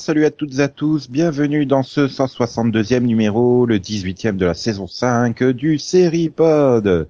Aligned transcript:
salut 0.00 0.24
à 0.24 0.30
toutes 0.30 0.58
et 0.58 0.62
à 0.62 0.68
tous, 0.68 1.10
bienvenue 1.10 1.66
dans 1.66 1.82
ce 1.82 2.08
162e 2.08 3.00
numéro, 3.00 3.66
le 3.66 3.78
18e 3.78 4.36
de 4.36 4.46
la 4.46 4.54
saison 4.54 4.86
5 4.86 5.44
du 5.44 5.78
Seripod. 5.78 7.06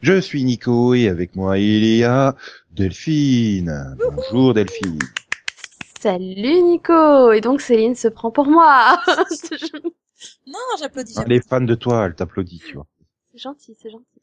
Je 0.00 0.20
suis 0.20 0.42
Nico 0.42 0.94
et 0.94 1.08
avec 1.08 1.36
moi 1.36 1.58
il 1.58 1.84
y 1.84 2.02
a 2.02 2.34
Delphine. 2.72 3.96
Bonjour 4.16 4.52
Delphine. 4.52 4.98
Salut 6.00 6.62
Nico 6.62 7.30
Et 7.30 7.40
donc 7.40 7.60
Céline 7.60 7.94
se 7.94 8.08
prend 8.08 8.32
pour 8.32 8.46
moi 8.46 9.00
Non, 10.48 10.58
j'applaudis. 10.80 11.14
Elle 11.24 11.32
est 11.32 11.48
fan 11.48 11.66
de 11.66 11.76
toi, 11.76 12.06
elle 12.06 12.16
t'applaudit, 12.16 12.62
tu 12.66 12.74
vois. 12.74 12.86
C'est 13.30 13.38
gentil, 13.38 13.76
c'est 13.80 13.90
gentil. 13.90 14.20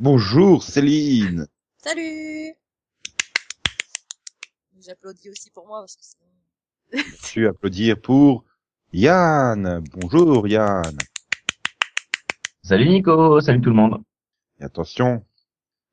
Bonjour 0.00 0.62
Céline. 0.62 1.46
Salut 1.76 2.54
J'applaudis 4.80 5.28
aussi 5.28 5.50
pour 5.50 5.66
moi 5.66 5.80
parce 5.80 5.96
que 5.96 6.02
c'est... 6.02 6.25
Tu 7.22 7.46
applaudir 7.46 8.00
pour 8.00 8.44
Yann. 8.92 9.82
Bonjour 9.92 10.46
Yann. 10.48 10.96
Salut 12.62 12.88
Nico, 12.88 13.40
salut 13.40 13.60
tout 13.60 13.70
le 13.70 13.76
monde. 13.76 14.02
Et 14.60 14.64
attention, 14.64 15.24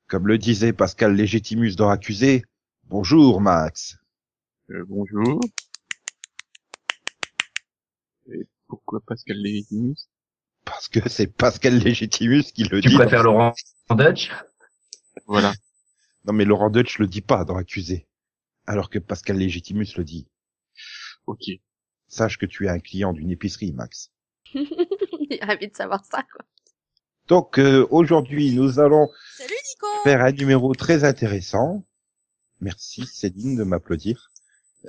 comme 0.06 0.26
le 0.26 0.38
disait 0.38 0.72
Pascal 0.72 1.14
Légitimus 1.14 1.76
dans 1.76 1.88
Accusé, 1.88 2.42
bonjour 2.84 3.40
Max. 3.40 3.96
Euh, 4.70 4.84
bonjour. 4.88 5.40
Et 8.32 8.46
pourquoi 8.66 9.00
Pascal 9.06 9.36
Légitimus? 9.36 9.96
Parce 10.64 10.88
que 10.88 11.06
c'est 11.08 11.26
Pascal 11.26 11.78
Légitimus 11.78 12.44
qui 12.44 12.64
le 12.64 12.80
Tu 12.80 12.88
dit. 12.88 12.94
préfères 12.94 13.22
Laurent 13.22 13.52
Dutch? 13.90 14.30
Voilà. 15.26 15.52
Non 16.24 16.32
mais 16.32 16.44
Laurent 16.46 16.70
Deutsch 16.70 16.98
le 16.98 17.06
dit 17.06 17.20
pas 17.20 17.44
dans 17.44 17.56
Accusé. 17.56 18.06
Alors 18.66 18.88
que 18.88 18.98
Pascal 18.98 19.36
Légitimus 19.36 19.88
le 19.98 20.04
dit. 20.04 20.26
Ok. 21.26 21.44
Sache 22.08 22.38
que 22.38 22.46
tu 22.46 22.66
es 22.66 22.68
un 22.68 22.78
client 22.78 23.12
d'une 23.12 23.30
épicerie, 23.30 23.72
Max. 23.72 24.10
Il 24.54 25.28
est 25.30 25.44
ravi 25.44 25.68
de 25.68 25.76
savoir 25.76 26.04
ça, 26.04 26.22
quoi. 26.22 26.44
Donc 27.26 27.58
euh, 27.58 27.86
aujourd'hui, 27.90 28.54
nous 28.54 28.78
allons 28.80 29.08
Salut 29.36 29.50
Nico 29.50 29.86
faire 30.02 30.20
un 30.20 30.32
numéro 30.32 30.74
très 30.74 31.04
intéressant. 31.04 31.84
Merci 32.60 33.06
Céline 33.06 33.56
de 33.56 33.64
m'applaudir. 33.64 34.30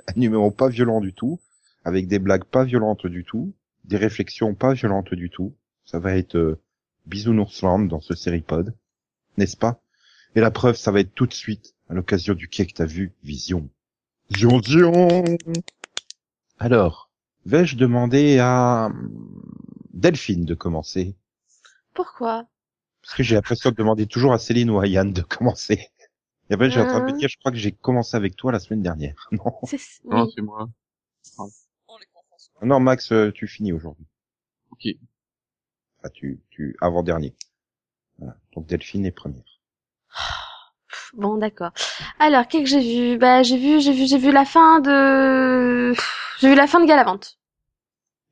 Un 0.06 0.20
numéro 0.20 0.50
pas 0.50 0.68
violent 0.68 1.00
du 1.00 1.14
tout, 1.14 1.40
avec 1.84 2.06
des 2.08 2.18
blagues 2.18 2.44
pas 2.44 2.64
violentes 2.64 3.06
du 3.06 3.24
tout, 3.24 3.54
des 3.84 3.96
réflexions 3.96 4.54
pas 4.54 4.74
violentes 4.74 5.14
du 5.14 5.30
tout. 5.30 5.56
Ça 5.86 5.98
va 5.98 6.16
être 6.16 6.36
euh, 6.36 6.60
Bisounoursland 7.06 7.88
dans 7.88 8.00
ce 8.00 8.14
séripod, 8.14 8.74
n'est-ce 9.38 9.56
pas? 9.56 9.80
Et 10.34 10.40
la 10.40 10.50
preuve, 10.50 10.76
ça 10.76 10.92
va 10.92 11.00
être 11.00 11.14
tout 11.14 11.26
de 11.26 11.32
suite 11.32 11.74
à 11.88 11.94
l'occasion 11.94 12.34
du 12.34 12.48
quai 12.48 12.66
que 12.66 12.74
t'as 12.74 12.84
vu, 12.84 13.14
Vision. 13.22 13.70
Vision, 14.30 14.58
Vision 14.58 15.24
Alors, 16.58 17.10
vais-je 17.44 17.76
demander 17.76 18.38
à 18.38 18.86
hum, 18.86 19.42
Delphine 19.94 20.44
de 20.44 20.54
commencer? 20.54 21.16
Pourquoi? 21.94 22.46
Parce 23.02 23.14
que 23.14 23.22
j'ai 23.22 23.34
l'impression 23.36 23.70
de 23.70 23.76
demander 23.76 24.06
toujours 24.06 24.32
à 24.32 24.38
Céline 24.38 24.70
ou 24.70 24.78
à 24.80 24.86
Yann 24.86 25.12
de 25.12 25.22
commencer. 25.22 25.88
Et 26.50 26.54
après, 26.54 26.70
j'ai 26.70 26.80
en 26.80 26.86
train 26.86 27.00
de 27.00 27.04
me 27.06 27.12
Hein. 27.12 27.16
dire, 27.18 27.28
je 27.28 27.36
crois 27.38 27.50
que 27.52 27.58
j'ai 27.58 27.72
commencé 27.72 28.16
avec 28.16 28.36
toi 28.36 28.52
la 28.52 28.58
semaine 28.60 28.82
dernière. 28.82 29.28
Non, 29.32 29.52
C'est 29.64 29.78
Non, 30.04 30.24
oui. 30.24 30.32
c'est 30.34 30.42
moi. 30.42 30.68
Non 32.62 32.80
Max, 32.80 33.12
euh, 33.12 33.30
tu 33.32 33.46
finis 33.46 33.72
aujourd'hui. 33.72 34.06
Ok. 34.70 34.86
Enfin, 35.98 36.10
tu, 36.14 36.40
tu, 36.50 36.76
avant-dernier. 36.80 37.34
Voilà. 38.18 38.36
Donc 38.54 38.66
Delphine 38.66 39.06
est 39.06 39.10
première. 39.12 39.60
Bon, 41.14 41.36
d'accord. 41.36 41.70
Alors, 42.18 42.46
qu'est-ce 42.48 42.64
que 42.64 42.68
j'ai 42.68 42.80
vu? 43.12 43.18
Bah, 43.18 43.42
j'ai 43.42 43.58
vu, 43.58 43.80
j'ai 43.80 43.92
vu, 43.92 44.06
j'ai 44.06 44.18
vu 44.18 44.32
la 44.32 44.44
fin 44.44 44.80
de... 44.80 45.94
J'ai 46.40 46.48
vu 46.48 46.54
la 46.54 46.66
fin 46.66 46.80
de 46.80 46.86
Galavante. 46.86 47.38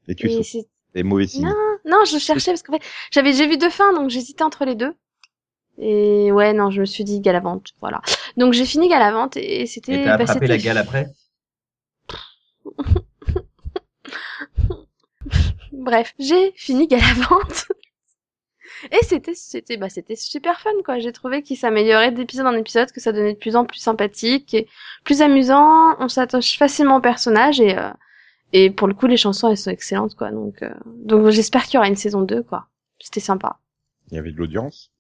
Et 0.09 0.15
tu 0.15 0.29
c'est- 0.43 0.67
les 0.95 1.03
mauvais 1.03 1.27
signes. 1.27 1.47
Non, 1.47 1.55
non, 1.85 2.05
je 2.05 2.19
cherchais 2.19 2.53
parce 2.53 2.63
qu'en 2.63 2.75
fait, 2.75 2.83
j'avais, 3.11 3.33
j'ai 3.33 3.47
vu 3.47 3.57
deux 3.57 3.71
fins, 3.71 3.93
donc 3.93 4.11
j'hésitais 4.11 4.45
entre 4.45 4.65
les 4.65 4.75
deux. 4.75 4.95
Et 5.79 6.31
ouais, 6.33 6.53
non, 6.53 6.71
je 6.71 6.81
me 6.81 6.87
suis 6.87 7.05
dit 7.05 7.21
Galavante, 7.21 7.73
voilà. 7.81 8.01
Donc 8.37 8.53
j'ai 8.53 8.67
fini 8.67 8.89
Galavante 8.89 9.37
et 9.37 9.67
c'était... 9.67 9.95
Et 9.95 10.05
t'as 10.05 10.17
bah, 10.17 10.25
attrapé 10.25 10.47
la 10.47 10.59
gale 10.59 10.79
après? 10.79 11.09
Bref, 15.73 16.15
j'ai 16.19 16.53
fini 16.57 16.87
Galavante. 16.87 17.67
Et 18.91 18.99
c'était, 19.03 19.35
c'était, 19.35 19.77
bah, 19.77 19.89
c'était 19.89 20.17
super 20.17 20.61
fun, 20.61 20.71
quoi. 20.85 20.99
J'ai 20.99 21.13
trouvé 21.13 21.43
qu'il 21.43 21.57
s'améliorait 21.57 22.13
d'épisode 22.13 22.47
en 22.47 22.53
épisode, 22.53 22.91
que 22.93 23.01
ça 23.01 23.13
devenait 23.13 23.35
de 23.35 23.39
plus 23.39 23.57
en 23.57 23.65
plus 23.65 23.79
sympathique 23.79 24.55
et 24.55 24.69
plus 25.05 25.23
amusant. 25.23 25.97
On 26.01 26.09
s'attache 26.09 26.59
facilement 26.59 26.97
au 26.97 27.01
personnage 27.01 27.61
et, 27.61 27.77
euh, 27.79 27.91
et 28.53 28.71
pour 28.71 28.87
le 28.87 28.95
coup, 28.95 29.07
les 29.07 29.17
chansons, 29.17 29.51
elles 29.51 29.57
sont 29.57 29.71
excellentes, 29.71 30.15
quoi. 30.15 30.31
Donc, 30.31 30.63
euh, 30.63 30.75
donc 30.85 31.29
j'espère 31.31 31.65
qu'il 31.65 31.75
y 31.75 31.79
aura 31.79 31.89
une 31.89 31.97
saison 31.97 32.23
2, 32.23 32.43
quoi. 32.43 32.67
C'était 33.01 33.21
sympa. 33.21 33.59
Il 34.11 34.15
y 34.15 34.19
avait 34.19 34.33
de 34.33 34.37
l'audience? 34.37 34.93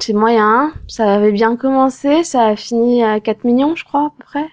C'est 0.00 0.12
moyen. 0.12 0.74
Ça 0.88 1.14
avait 1.14 1.32
bien 1.32 1.56
commencé. 1.56 2.24
Ça 2.24 2.48
a 2.48 2.56
fini 2.56 3.02
à 3.02 3.20
4 3.20 3.44
millions, 3.44 3.76
je 3.76 3.84
crois, 3.84 4.06
à 4.06 4.10
peu 4.16 4.24
près. 4.24 4.46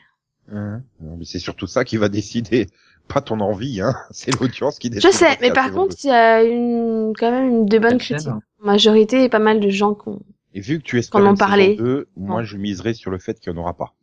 Hein? 0.51 0.81
Non, 0.99 1.17
mais 1.17 1.25
c'est 1.25 1.39
surtout 1.39 1.67
ça 1.67 1.83
qui 1.83 1.97
va 1.97 2.09
décider. 2.09 2.67
Pas 3.13 3.21
ton 3.21 3.39
envie, 3.39 3.81
hein. 3.81 3.93
C'est 4.11 4.31
l'audience 4.39 4.79
qui 4.79 4.87
Je 4.87 4.93
décide. 4.93 5.11
sais, 5.11 5.37
mais 5.41 5.51
par 5.51 5.71
contre, 5.71 5.89
deux. 5.95 6.01
il 6.03 6.07
y 6.07 6.11
a 6.11 6.43
une, 6.43 7.13
quand 7.17 7.31
même 7.31 7.47
une, 7.49 7.65
des 7.65 7.79
bonnes 7.79 7.97
critiques. 7.97 8.27
Majorité 8.59 9.23
et 9.23 9.29
pas 9.29 9.39
mal 9.39 9.59
de 9.59 9.69
gens 9.69 9.95
qui 9.95 10.09
ont, 10.09 10.21
Et 10.53 10.61
vu 10.61 10.77
que 10.79 10.83
tu 10.83 10.99
espères 10.99 11.25
en 11.25 11.35
parlait. 11.35 11.75
2, 11.75 12.07
moi 12.15 12.37
Ouais. 12.37 12.45
je 12.45 12.57
miserai 12.57 12.93
sur 12.93 13.09
le 13.11 13.17
fait 13.17 13.39
qu'il 13.39 13.51
n'y 13.53 13.57
en 13.59 13.61
aura 13.63 13.73
pas. 13.75 13.93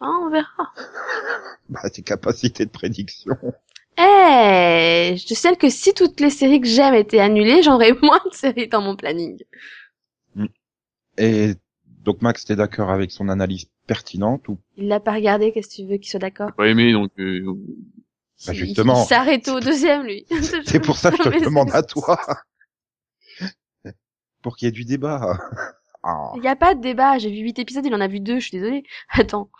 ah, 0.00 0.10
on 0.22 0.30
verra. 0.30 0.46
Bah, 1.70 1.88
tes 1.88 2.02
capacités 2.02 2.66
de 2.66 2.70
prédiction. 2.70 3.34
Eh, 3.96 5.14
je 5.16 5.26
te 5.26 5.32
signale 5.34 5.56
que 5.56 5.70
si 5.70 5.94
toutes 5.94 6.20
les 6.20 6.28
séries 6.28 6.60
que 6.60 6.66
j'aime 6.66 6.92
étaient 6.94 7.20
annulées, 7.20 7.62
j'aurais 7.62 7.92
moins 8.02 8.20
de 8.30 8.34
séries 8.34 8.68
dans 8.68 8.82
mon 8.82 8.96
planning. 8.96 9.42
Et 11.16 11.54
donc 12.04 12.20
Max, 12.22 12.44
t'es 12.44 12.56
d'accord 12.56 12.90
avec 12.90 13.10
son 13.12 13.28
analyse 13.28 13.66
pertinente 13.86 14.48
ou 14.48 14.58
Il 14.76 14.88
l'a 14.88 15.00
pas 15.00 15.12
regardé, 15.12 15.52
qu'est-ce 15.52 15.68
que 15.68 15.82
tu 15.82 15.88
veux 15.88 15.96
qu'il 15.96 16.08
soit 16.10 16.18
d'accord? 16.20 16.52
Pas 16.56 16.68
aimé, 16.68 16.92
donc 16.92 17.10
euh, 17.18 17.44
Bah, 18.46 18.52
justement. 18.52 19.02
Il 19.02 19.06
s'est 19.06 19.14
arrêté 19.14 19.50
au 19.50 19.60
deuxième, 19.60 20.02
lui. 20.02 20.26
C'est 20.66 20.80
pour 20.80 20.96
ça 20.96 21.10
que 21.10 21.18
je 21.18 21.22
te 21.22 21.28
le 21.34 21.40
demande 21.40 21.70
à 21.72 21.82
toi. 21.82 22.18
Pour 24.42 24.56
qu'il 24.56 24.66
y 24.66 24.68
ait 24.68 24.72
du 24.72 24.84
débat. 24.84 25.38
Ah. 26.02 26.32
Il 26.36 26.44
y 26.44 26.48
a 26.48 26.56
pas 26.56 26.74
de 26.74 26.80
débat, 26.82 27.16
j'ai 27.16 27.30
vu 27.30 27.38
huit 27.38 27.58
épisodes, 27.58 27.86
il 27.86 27.94
en 27.94 28.00
a 28.00 28.08
vu 28.08 28.20
deux, 28.20 28.38
je 28.38 28.48
suis 28.48 28.58
désolée. 28.58 28.84
Attends. 29.08 29.50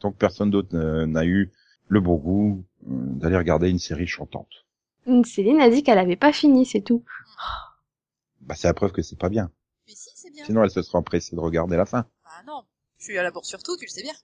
Donc 0.00 0.16
personne 0.16 0.50
d'autre 0.50 0.76
n'a 0.76 1.24
eu 1.24 1.50
le 1.88 2.00
bon 2.00 2.14
goût 2.16 2.64
euh, 2.86 2.90
d'aller 2.90 3.36
regarder 3.36 3.68
une 3.68 3.80
série 3.80 4.06
chantante. 4.06 4.64
Céline 5.24 5.60
a 5.60 5.70
dit 5.70 5.82
qu'elle 5.82 5.98
avait 5.98 6.16
pas 6.16 6.32
fini, 6.32 6.66
c'est 6.66 6.82
tout. 6.82 7.02
Bah 8.42 8.54
c'est 8.54 8.68
la 8.68 8.74
preuve 8.74 8.92
que 8.92 9.02
c'est 9.02 9.18
pas 9.18 9.30
bien. 9.30 9.50
Mais 9.86 9.94
si, 9.94 10.10
c'est 10.14 10.30
bien. 10.30 10.44
Sinon 10.44 10.62
elle 10.62 10.70
se 10.70 10.82
serait 10.82 10.98
empressée 10.98 11.34
de 11.34 11.40
regarder 11.40 11.76
la 11.76 11.86
fin. 11.86 12.06
Ah 12.24 12.42
non, 12.46 12.62
je 12.98 13.04
suis 13.04 13.18
à 13.18 13.22
la 13.22 13.30
bourre 13.30 13.46
surtout, 13.46 13.76
tu 13.76 13.86
le 13.86 13.90
sais 13.90 14.02
bien. 14.02 14.14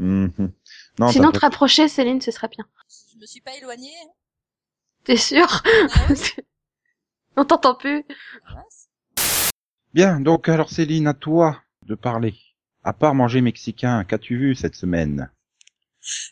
Mhm. 0.00 0.52
Non, 0.98 1.12
Sinon, 1.12 1.30
te 1.30 1.38
rapprocher, 1.38 1.86
Céline, 1.88 2.20
ce 2.22 2.30
serait 2.30 2.48
bien. 2.48 2.66
Je 3.12 3.18
me 3.18 3.26
suis 3.26 3.42
pas 3.42 3.54
éloignée. 3.56 3.92
hein. 4.02 4.10
T'es 5.04 5.16
sûr 5.16 5.62
Ah 5.66 6.06
ouais, 6.08 6.16
On 7.36 7.44
t'entend 7.44 7.74
plus. 7.74 8.04
Bien, 9.92 10.20
donc 10.20 10.48
alors 10.48 10.70
Céline, 10.70 11.06
à 11.06 11.14
toi 11.14 11.62
de 11.82 11.94
parler. 11.94 12.34
À 12.82 12.92
part 12.94 13.14
manger 13.14 13.40
mexicain, 13.42 14.04
qu'as-tu 14.04 14.38
vu 14.38 14.54
cette 14.54 14.74
semaine? 14.74 15.30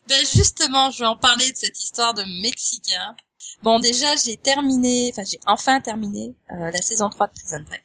Ben 0.09 0.19
justement, 0.35 0.91
je 0.91 1.01
vais 1.01 1.07
en 1.07 1.17
parler 1.17 1.51
de 1.53 1.57
cette 1.57 1.79
histoire 1.79 2.15
de 2.15 2.23
Mexicain. 2.43 3.15
Bon, 3.63 3.79
déjà, 3.81 4.17
j'ai 4.17 4.37
terminé, 4.39 5.11
enfin, 5.13 5.25
j'ai 5.25 5.39
enfin 5.47 5.81
terminé 5.83 6.35
euh, 6.53 6.71
la 6.71 6.81
saison 6.81 7.11
3 7.11 7.27
de 7.27 7.33
Prison 7.33 7.61
Break. 7.67 7.85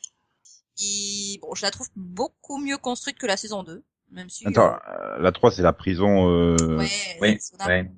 Et 0.82 1.40
bon, 1.42 1.54
je 1.56 1.62
la 1.64 1.72
trouve 1.72 1.90
beaucoup 1.96 2.58
mieux 2.58 2.78
construite 2.78 3.18
que 3.18 3.26
la 3.28 3.36
saison 3.38 3.64
2, 3.64 3.84
même 4.14 4.30
si... 4.30 4.48
Attends, 4.48 4.78
euh, 4.88 5.20
la 5.20 5.32
3 5.32 5.52
c'est 5.52 5.62
la 5.62 5.74
prison... 5.74 6.30
Euh... 6.30 6.56
euh, 6.62 6.78
ouais, 6.78 6.90
Oui, 7.22 7.38
c'est 7.40 7.52
Sodame. 7.58 7.90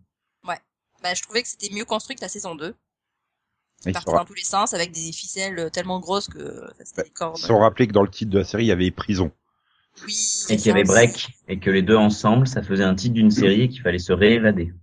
ouais. 0.48 0.60
Ben, 1.04 1.16
je 1.16 1.22
trouvais 1.22 1.42
que 1.44 1.48
c'était 1.48 1.74
mieux 1.74 1.86
construit 1.86 2.16
que 2.16 2.22
la 2.22 2.30
saison 2.30 2.56
2. 2.56 2.74
Ils 3.86 3.92
dans 3.92 4.26
tous 4.26 4.34
les 4.34 4.44
sens 4.44 4.74
avec 4.74 4.92
des 4.92 5.12
ficelles 5.12 5.70
tellement 5.72 6.00
grosses 6.00 6.28
que 6.28 6.40
ça, 6.78 6.86
c'était 6.86 7.04
des 7.04 7.10
cordes. 7.12 7.38
ils 7.38 7.46
sont 7.46 7.60
rappelés 7.60 7.88
que 7.88 7.92
dans 7.94 8.02
le 8.04 8.10
titre 8.10 8.32
de 8.32 8.40
la 8.40 8.46
série, 8.46 8.64
il 8.64 8.68
y 8.68 8.72
avait 8.72 8.90
prison. 8.90 9.32
Oui. 10.06 10.44
Et 10.50 10.58
qu'il 10.58 10.68
y 10.68 10.72
avait 10.72 10.84
break, 10.84 11.30
et 11.48 11.60
que 11.60 11.70
les 11.70 11.82
deux 11.84 11.96
ensemble, 11.96 12.48
ça 12.48 12.64
faisait 12.64 12.84
un 12.84 12.96
titre 12.96 13.14
d'une 13.14 13.32
série 13.32 13.62
et 13.64 13.70
qu'il 13.70 13.82
fallait 13.82 14.00
se 14.00 14.12
réévader. 14.12 14.74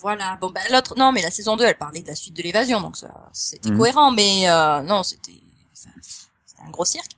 Voilà. 0.00 0.36
Bon, 0.40 0.50
bah, 0.50 0.60
l'autre, 0.70 0.94
non, 0.98 1.10
mais 1.12 1.22
la 1.22 1.30
saison 1.30 1.56
2, 1.56 1.64
elle 1.64 1.78
parlait 1.78 2.02
de 2.02 2.08
la 2.08 2.14
suite 2.14 2.36
de 2.36 2.42
l'évasion, 2.42 2.80
donc 2.80 2.96
ça, 2.96 3.28
c'était 3.32 3.70
Mhm. 3.70 3.78
cohérent, 3.78 4.12
mais 4.12 4.48
euh, 4.50 4.82
non, 4.82 5.02
c'était, 5.02 5.32
c'était 5.72 6.62
un 6.62 6.70
gros 6.70 6.84
cirque. 6.84 7.12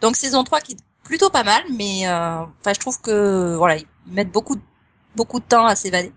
Donc 0.00 0.16
saison 0.16 0.42
3 0.42 0.60
qui 0.60 0.72
est 0.72 0.76
plutôt 1.04 1.30
pas 1.30 1.44
mal, 1.44 1.62
mais 1.70 2.06
euh, 2.08 2.40
enfin, 2.60 2.72
je 2.74 2.80
trouve 2.80 3.00
que 3.00 3.54
voilà, 3.56 3.76
ils 3.76 3.86
mettent 4.06 4.32
beaucoup, 4.32 4.56
de- 4.56 4.62
beaucoup 5.16 5.40
de 5.40 5.44
temps 5.44 5.66
à 5.66 5.74
s'évader, 5.76 6.12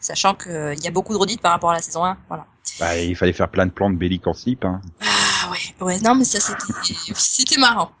sachant 0.00 0.34
qu'il 0.34 0.78
y 0.82 0.86
a 0.86 0.90
beaucoup 0.90 1.12
de 1.12 1.18
redites 1.18 1.40
par 1.40 1.52
rapport 1.52 1.70
à 1.70 1.74
la 1.74 1.82
saison 1.82 2.04
1. 2.04 2.16
Voilà. 2.28 2.46
Bah, 2.80 2.96
il 2.98 3.16
fallait 3.16 3.32
faire 3.32 3.50
plein 3.50 3.66
de 3.66 3.70
plans 3.72 3.90
de 3.90 4.32
slip. 4.34 4.64
Hein. 4.64 4.80
Ah 5.00 5.50
ouais, 5.50 5.84
ouais, 5.84 6.00
non 6.00 6.14
mais 6.14 6.24
ça 6.24 6.40
c'était 6.40 6.94
c'était 7.14 7.58
marrant. 7.58 7.92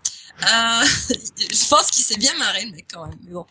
Euh, 0.42 0.84
je 1.36 1.68
pense 1.68 1.90
qu'il 1.90 2.04
s'est 2.04 2.18
bien 2.18 2.36
marré 2.38 2.66
le 2.66 2.72
mec 2.72 2.86
quand 2.92 3.06
même. 3.06 3.18
Mais 3.24 3.32
bon. 3.32 3.46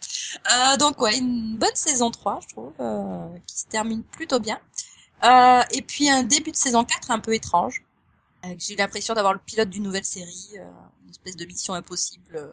Euh, 0.53 0.77
donc 0.77 0.99
ouais, 1.01 1.17
une 1.17 1.57
bonne 1.57 1.75
saison 1.75 2.11
3 2.11 2.39
je 2.47 2.53
trouve, 2.53 2.73
euh, 2.79 3.27
qui 3.47 3.59
se 3.59 3.65
termine 3.65 4.03
plutôt 4.03 4.39
bien. 4.39 4.59
Euh, 5.23 5.61
et 5.71 5.81
puis 5.81 6.09
un 6.09 6.23
début 6.23 6.51
de 6.51 6.55
saison 6.57 6.83
4 6.83 7.11
un 7.11 7.19
peu 7.19 7.33
étrange. 7.33 7.81
Euh, 8.45 8.55
J'ai 8.57 8.73
eu 8.73 8.77
l'impression 8.77 9.13
d'avoir 9.13 9.33
le 9.33 9.39
pilote 9.39 9.69
d'une 9.69 9.83
nouvelle 9.83 10.05
série, 10.05 10.51
euh, 10.57 10.63
une 11.03 11.09
espèce 11.11 11.35
de 11.35 11.45
mission 11.45 11.73
impossible. 11.73 12.35
euh, 12.37 12.51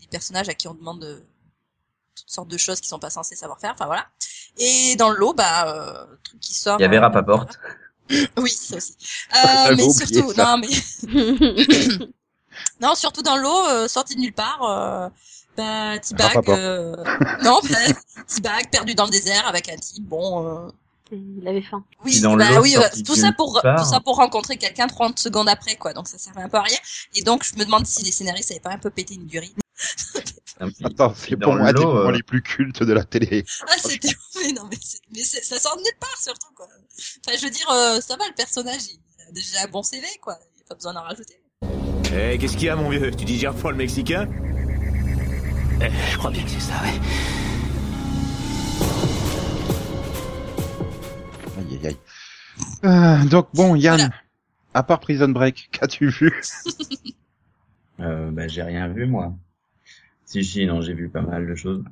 des 0.00 0.06
personnages 0.08 0.48
à 0.48 0.54
qui 0.54 0.66
on 0.68 0.74
demande 0.74 1.04
euh, 1.04 1.20
toutes 2.16 2.28
sortes 2.30 2.48
de 2.48 2.58
choses 2.58 2.80
qui 2.80 2.88
sont 2.88 2.98
pas 2.98 3.10
censés 3.10 3.36
savoir 3.36 3.60
faire. 3.60 3.72
Enfin 3.72 3.86
voilà. 3.86 4.06
Et 4.58 4.96
dans 4.96 5.10
le 5.10 5.16
lot, 5.16 5.32
bah, 5.32 5.68
euh, 5.68 6.16
truc 6.24 6.40
qui 6.40 6.54
sort. 6.54 6.78
Il 6.80 6.82
y 6.82 6.86
avait 6.86 6.96
euh, 6.98 7.00
Rapaport. 7.00 7.46
Oui, 8.36 8.50
ça 8.50 8.76
aussi. 8.76 8.96
Euh, 9.36 9.74
mais 9.76 9.88
surtout, 9.90 10.32
ça. 10.34 10.44
non 10.56 10.58
mais 10.58 10.68
non, 12.80 12.94
surtout 12.94 13.22
dans 13.22 13.36
l'eau, 13.36 13.66
euh, 13.68 13.88
sorti 13.88 14.14
de 14.16 14.20
nulle 14.20 14.34
part. 14.34 14.62
Euh, 14.62 15.08
bah, 15.56 15.98
T-Bag, 15.98 16.48
euh, 16.50 16.96
non, 17.42 17.60
bah, 17.70 17.78
T-Bag 18.26 18.70
perdu 18.70 18.94
dans 18.94 19.04
le 19.04 19.10
désert 19.10 19.46
avec 19.46 19.68
un 19.68 19.76
type. 19.76 20.04
Bon, 20.04 20.70
euh, 21.12 21.16
Il 21.40 21.46
avait 21.46 21.62
faim. 21.62 21.84
oui, 22.04 22.20
dans 22.20 22.36
bah 22.36 22.60
oui, 22.60 22.76
euh, 22.76 22.82
tout 23.04 23.14
ça 23.16 23.32
pour 23.32 23.60
part. 23.62 23.82
tout 23.82 23.90
ça 23.90 24.00
pour 24.00 24.16
rencontrer 24.16 24.56
quelqu'un 24.56 24.86
30 24.86 25.18
secondes 25.18 25.48
après, 25.48 25.76
quoi. 25.76 25.92
Donc 25.92 26.08
ça 26.08 26.18
servait 26.18 26.42
un 26.42 26.48
peu 26.48 26.58
à 26.58 26.62
rien. 26.62 26.78
Et 27.14 27.22
donc 27.22 27.44
je 27.44 27.58
me 27.58 27.64
demande 27.64 27.86
si 27.86 28.04
les 28.04 28.12
scénaristes 28.12 28.50
avaient 28.50 28.60
pas 28.60 28.72
un 28.72 28.78
peu 28.78 28.90
pété 28.90 29.14
une 29.14 29.26
durée. 29.26 29.52
Attends, 30.84 31.14
c'est 31.16 31.36
pour 31.36 31.54
moi 31.54 31.72
des 31.72 31.80
l'eau, 31.80 31.92
moments 31.92 32.08
euh, 32.08 32.12
les 32.12 32.22
plus 32.22 32.42
cultes 32.42 32.82
de 32.82 32.92
la 32.92 33.04
télé. 33.04 33.44
Ah, 33.66 33.74
c'était 33.78 34.08
mais 34.44 34.52
non, 34.52 34.68
mais, 34.70 35.22
ça 35.22 35.58
sort 35.58 35.76
de 35.76 35.82
nulle 35.82 35.98
part 35.98 36.16
surtout, 36.20 36.52
quoi. 36.54 36.66
Enfin, 37.26 37.36
je 37.36 37.44
veux 37.44 37.50
dire, 37.50 37.68
euh, 37.70 38.00
ça 38.00 38.16
va, 38.16 38.26
le 38.28 38.34
personnage, 38.34 38.82
il 38.90 39.00
a 39.28 39.32
déjà 39.32 39.62
un 39.64 39.68
bon 39.68 39.82
CV, 39.82 40.06
quoi. 40.20 40.38
Il 40.54 40.60
y 40.60 40.62
a 40.62 40.68
pas 40.68 40.74
besoin 40.74 40.94
d'en 40.94 41.02
rajouter. 41.02 41.40
Eh, 42.14 42.38
qu'est-ce 42.38 42.56
qu'il 42.56 42.66
y 42.66 42.68
a, 42.68 42.76
mon 42.76 42.90
vieux? 42.90 43.10
Tu 43.10 43.24
digères 43.24 43.54
pas 43.54 43.70
le 43.70 43.76
mexicain? 43.76 44.28
Eh, 45.80 45.90
je 46.12 46.18
crois 46.18 46.30
bien 46.30 46.44
que 46.44 46.50
c'est 46.50 46.60
ça, 46.60 46.74
ouais. 46.82 47.41
Aïe, 51.82 51.88
aïe, 51.88 51.96
aïe. 52.84 52.90
Euh, 52.90 53.28
donc 53.28 53.48
bon, 53.54 53.74
Yann, 53.76 53.96
Voilà. 53.98 54.14
à 54.74 54.82
part 54.82 55.00
Prison 55.00 55.28
Break, 55.28 55.68
qu'as-tu 55.72 56.08
vu? 56.08 56.32
Euh, 58.00 58.30
bah, 58.30 58.48
j'ai 58.48 58.62
rien 58.62 58.88
vu, 58.88 59.06
moi. 59.06 59.32
Si, 60.24 60.44
si, 60.44 60.66
non, 60.66 60.80
j'ai 60.80 60.94
vu 60.94 61.08
pas 61.08 61.22
mal 61.22 61.46
de 61.46 61.54
choses. 61.54 61.84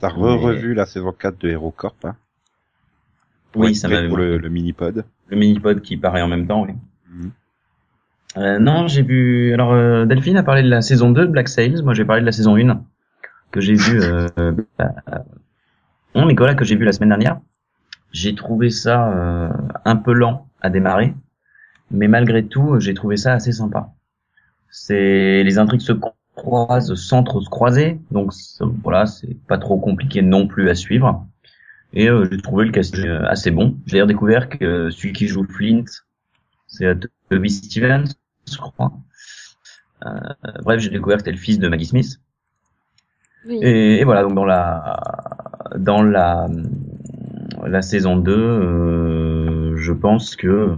T'as 0.00 0.08
re-revu 0.08 0.74
la 0.74 0.86
saison 0.86 1.12
4 1.12 1.38
de 1.38 1.50
HeroCorp, 1.50 1.96
hein? 2.04 2.16
Oui, 3.54 3.74
ça 3.74 3.88
fait 3.88 3.94
m'avait 3.94 4.08
pour 4.08 4.16
le... 4.16 4.38
mini-pod. 4.48 5.04
le 5.28 5.36
mini-pod 5.36 5.80
qui 5.80 5.96
paraît 5.96 6.22
en 6.22 6.28
même 6.28 6.46
temps, 6.46 6.62
oui. 6.62 6.72
Mhm. 7.08 7.30
Euh, 8.36 8.58
non, 8.58 8.88
j'ai 8.88 9.02
vu. 9.02 9.54
Alors, 9.54 9.72
euh, 9.72 10.06
Delphine 10.06 10.36
a 10.36 10.42
parlé 10.42 10.62
de 10.62 10.68
la 10.68 10.82
saison 10.82 11.10
2 11.10 11.26
de 11.26 11.30
Black 11.30 11.48
Sails. 11.48 11.82
Moi, 11.84 11.94
j'ai 11.94 12.04
parlé 12.04 12.20
de 12.20 12.26
la 12.26 12.32
saison 12.32 12.56
1 12.56 12.82
que 13.52 13.60
j'ai 13.60 13.74
vu. 13.74 14.00
Euh, 14.02 14.26
bah, 14.76 14.92
euh, 16.16 16.24
Nicolas 16.24 16.54
que 16.56 16.64
j'ai 16.64 16.74
vu 16.74 16.84
la 16.84 16.92
semaine 16.92 17.10
dernière. 17.10 17.38
J'ai 18.14 18.36
trouvé 18.36 18.70
ça 18.70 19.12
euh, 19.12 19.50
un 19.84 19.96
peu 19.96 20.12
lent 20.12 20.48
à 20.60 20.70
démarrer, 20.70 21.14
mais 21.90 22.06
malgré 22.06 22.46
tout, 22.46 22.78
j'ai 22.78 22.94
trouvé 22.94 23.16
ça 23.16 23.32
assez 23.32 23.50
sympa. 23.50 23.92
C'est 24.70 25.42
les 25.42 25.58
intrigues 25.58 25.80
se 25.80 25.92
croisent 26.36 26.94
sans 26.94 27.24
trop 27.24 27.40
se 27.40 27.50
croiser, 27.50 27.98
donc 28.12 28.32
voilà, 28.84 29.06
c'est 29.06 29.36
pas 29.48 29.58
trop 29.58 29.78
compliqué 29.78 30.22
non 30.22 30.46
plus 30.46 30.70
à 30.70 30.76
suivre. 30.76 31.26
Et 31.92 32.08
euh, 32.08 32.28
j'ai 32.30 32.40
trouvé 32.40 32.66
le 32.66 32.70
casting 32.70 33.04
euh, 33.04 33.26
assez 33.28 33.50
bon. 33.50 33.76
J'ai 33.86 33.94
d'ailleurs 33.94 34.06
découvert 34.06 34.48
que 34.48 34.64
euh, 34.64 34.90
celui 34.90 35.12
qui 35.12 35.26
joue 35.26 35.44
Flint, 35.44 35.84
c'est 36.68 36.86
euh, 36.86 36.94
Toby 37.30 37.50
Stevens, 37.50 38.14
je 38.48 38.58
crois. 38.58 38.92
Euh, 40.06 40.10
bref, 40.62 40.78
j'ai 40.78 40.90
découvert 40.90 41.16
que 41.16 41.22
c'était 41.22 41.32
le 41.32 41.42
fils 41.42 41.58
de 41.58 41.66
Maggie 41.66 41.86
Smith. 41.86 42.20
Oui. 43.46 43.58
Et, 43.60 44.00
et 44.00 44.04
voilà, 44.04 44.22
donc 44.22 44.34
dans 44.34 44.44
la 44.44 45.00
dans 45.76 46.02
la 46.02 46.46
la 47.66 47.82
saison 47.82 48.16
2, 48.16 48.32
euh, 48.32 49.76
je 49.76 49.92
pense 49.92 50.36
que 50.36 50.76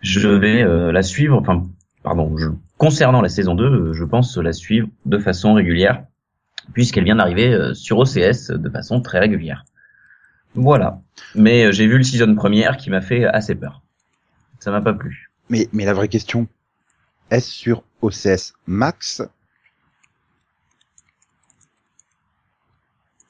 je 0.00 0.28
vais 0.28 0.62
euh, 0.62 0.92
la 0.92 1.02
suivre. 1.02 1.38
Enfin, 1.38 1.66
pardon, 2.02 2.36
je, 2.36 2.48
concernant 2.76 3.20
la 3.20 3.28
saison 3.28 3.54
2, 3.54 3.64
euh, 3.64 3.92
je 3.92 4.04
pense 4.04 4.36
la 4.36 4.52
suivre 4.52 4.88
de 5.06 5.18
façon 5.18 5.54
régulière, 5.54 6.04
puisqu'elle 6.72 7.04
vient 7.04 7.16
d'arriver 7.16 7.52
euh, 7.52 7.74
sur 7.74 7.98
OCS 7.98 8.50
de 8.50 8.70
façon 8.70 9.00
très 9.00 9.18
régulière. 9.18 9.64
Voilà. 10.54 11.00
Mais 11.34 11.72
j'ai 11.72 11.86
vu 11.86 11.98
le 11.98 12.04
season 12.04 12.34
première 12.34 12.76
qui 12.76 12.90
m'a 12.90 13.00
fait 13.00 13.24
assez 13.24 13.54
peur. 13.54 13.82
Ça 14.60 14.70
m'a 14.70 14.80
pas 14.80 14.94
plu. 14.94 15.30
Mais, 15.50 15.68
mais 15.72 15.84
la 15.84 15.94
vraie 15.94 16.08
question, 16.08 16.48
est-ce 17.30 17.50
sur 17.50 17.82
OCS 18.02 18.54
Max? 18.66 19.22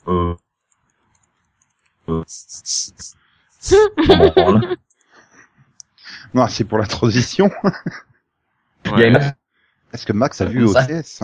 Euh... 0.07 0.35
Non, 6.35 6.47
c'est 6.49 6.65
pour 6.65 6.79
la 6.79 6.87
transition. 6.87 7.51
Une-. 8.85 9.35
Est-ce 9.93 10.05
que 10.05 10.13
Max 10.13 10.41
a 10.41 10.45
vu. 10.45 10.65
OCS 10.65 11.23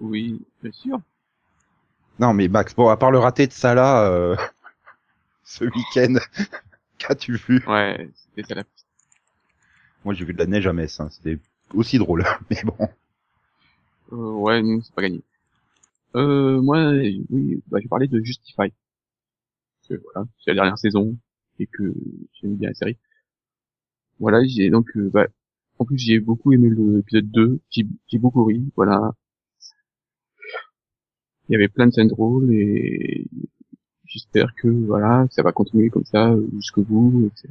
Oui, 0.00 0.40
bien 0.62 0.72
sûr. 0.72 1.00
Non, 2.18 2.34
mais 2.34 2.48
Max, 2.48 2.74
bon, 2.74 2.88
à 2.88 2.96
part 2.96 3.10
le 3.10 3.18
raté 3.18 3.46
de 3.46 3.52
Salah 3.52 4.08
euh, 4.08 4.36
ce 5.44 5.64
week-end, 5.64 6.14
qu'as-tu 6.98 7.36
vu? 7.36 7.62
Ouais, 7.66 8.08
c'était 8.34 8.54
la 8.54 8.64
Moi, 10.04 10.14
j'ai 10.14 10.24
vu 10.24 10.32
de 10.32 10.38
la 10.38 10.46
neige 10.46 10.66
à 10.66 10.72
Metz, 10.72 10.98
hein. 11.00 11.08
c'était 11.10 11.38
aussi 11.74 11.98
drôle, 11.98 12.24
mais 12.50 12.62
bon. 12.64 12.88
Euh, 14.12 14.32
ouais, 14.32 14.62
non, 14.62 14.80
c'est 14.82 14.94
pas 14.94 15.02
gagné. 15.02 15.22
Euh, 16.18 16.60
moi, 16.60 16.92
oui, 17.30 17.62
bah, 17.68 17.78
je 17.82 17.88
parlais 17.88 18.08
de 18.08 18.20
Justify. 18.22 18.72
Que, 19.88 19.94
voilà, 20.12 20.26
c'est 20.38 20.50
la 20.50 20.54
dernière 20.54 20.78
saison 20.78 21.16
et 21.58 21.66
que 21.66 21.94
j'aime 22.34 22.56
bien 22.56 22.68
la 22.68 22.74
série. 22.74 22.98
Voilà, 24.20 24.44
j'ai 24.44 24.70
donc, 24.70 24.88
euh, 24.96 25.10
bah, 25.10 25.26
en 25.78 25.84
plus 25.84 25.98
j'ai 25.98 26.18
beaucoup 26.20 26.52
aimé 26.52 26.70
l'épisode 26.70 27.30
2, 27.30 27.60
j'ai 27.70 27.86
j'ai 28.08 28.18
beaucoup 28.18 28.44
ri, 28.44 28.70
voilà. 28.76 29.14
Il 31.48 31.52
y 31.52 31.56
avait 31.56 31.68
plein 31.68 31.86
de 31.86 31.92
scènes 31.92 32.08
drôles 32.08 32.52
et 32.52 33.26
j'espère 34.06 34.54
que 34.54 34.68
voilà, 34.68 35.26
ça 35.30 35.42
va 35.42 35.52
continuer 35.52 35.90
comme 35.90 36.04
ça 36.04 36.34
jusqu'au 36.56 36.82
bout. 36.82 37.30
que 37.42 37.48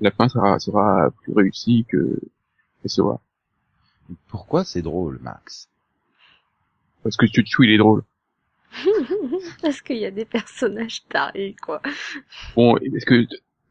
La 0.00 0.10
fin 0.10 0.28
sera 0.28 0.58
sera 0.58 1.10
plus 1.22 1.32
réussie 1.34 1.84
que 1.88 2.18
SOA. 2.86 3.20
Pourquoi 4.28 4.64
c'est 4.64 4.82
drôle, 4.82 5.18
Max? 5.22 5.68
Parce 7.02 7.16
que 7.16 7.26
Chuchu 7.26 7.64
il 7.64 7.70
est 7.70 7.78
drôle. 7.78 8.02
Parce 9.62 9.80
qu'il 9.82 9.96
y 9.96 10.04
a 10.06 10.10
des 10.10 10.24
personnages 10.24 11.02
tarés, 11.08 11.56
quoi. 11.60 11.82
Bon, 12.54 12.76
est-ce 12.78 13.04
que 13.06 13.26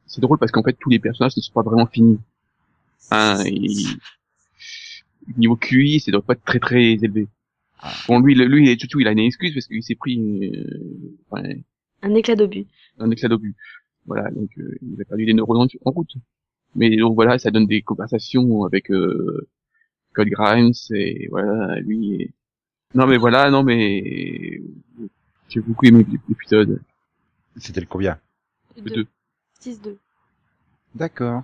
c'est 0.08 0.20
drôle 0.22 0.38
parce 0.40 0.52
qu'en 0.52 0.64
fait 0.64 0.76
tous 0.80 0.90
les 0.90 1.00
personnages 1.00 1.38
ne 1.38 1.42
sont 1.42 1.54
pas 1.54 1.62
vraiment 1.62 1.86
finis. 1.86 2.20
Hein, 3.12 3.44
et... 3.46 3.68
Niveau 5.38 5.56
QI, 5.56 6.00
c'est 6.00 6.12
doit 6.12 6.22
pas 6.24 6.34
être 6.34 6.44
très 6.44 6.60
très 6.60 6.84
élevé. 6.94 7.28
Bon, 8.08 8.20
lui, 8.20 8.36
lui, 8.36 8.78
Chuchu, 8.78 9.02
il 9.02 9.08
a 9.08 9.12
une 9.12 9.20
excuse 9.20 9.54
parce 9.54 9.68
qu'il 9.68 9.84
s'est 9.84 9.96
pris 9.96 10.52
euh, 10.54 11.18
ouais, 11.32 11.64
Un 12.02 12.16
éclat 12.16 12.36
d'obus. 12.36 12.66
un 12.98 13.10
éclat 13.12 13.30
d'obus. 13.30 13.56
Voilà, 14.06 14.30
donc 14.32 14.50
euh, 14.58 14.76
il 14.82 15.00
a 15.02 15.06
perdu 15.06 15.26
des 15.26 15.34
neurones 15.34 15.62
en, 15.62 15.90
en 15.90 15.92
route. 15.92 16.12
Mais 16.76 16.96
donc 16.98 17.16
voilà, 17.16 17.38
ça 17.40 17.52
donne 17.52 17.68
des 17.68 17.82
conversations 17.84 18.64
avec 18.66 18.92
euh, 18.92 19.48
Code 20.14 20.28
Grimes 20.30 20.74
et 20.92 21.28
voilà, 21.30 21.80
lui. 21.80 22.16
et- 22.22 22.32
Non 22.96 23.06
mais 23.06 23.18
voilà, 23.18 23.50
non 23.52 23.64
mais 23.64 24.62
j'ai 25.48 25.62
beaucoup 25.62 25.86
aimé 25.86 26.06
l'épisode. 26.28 26.82
C'était 27.58 27.82
le 27.82 27.88
combien? 27.88 28.20
Le 28.78 28.90
deux. 28.90 29.08
6-2. 29.60 29.98
D'accord. 30.96 31.44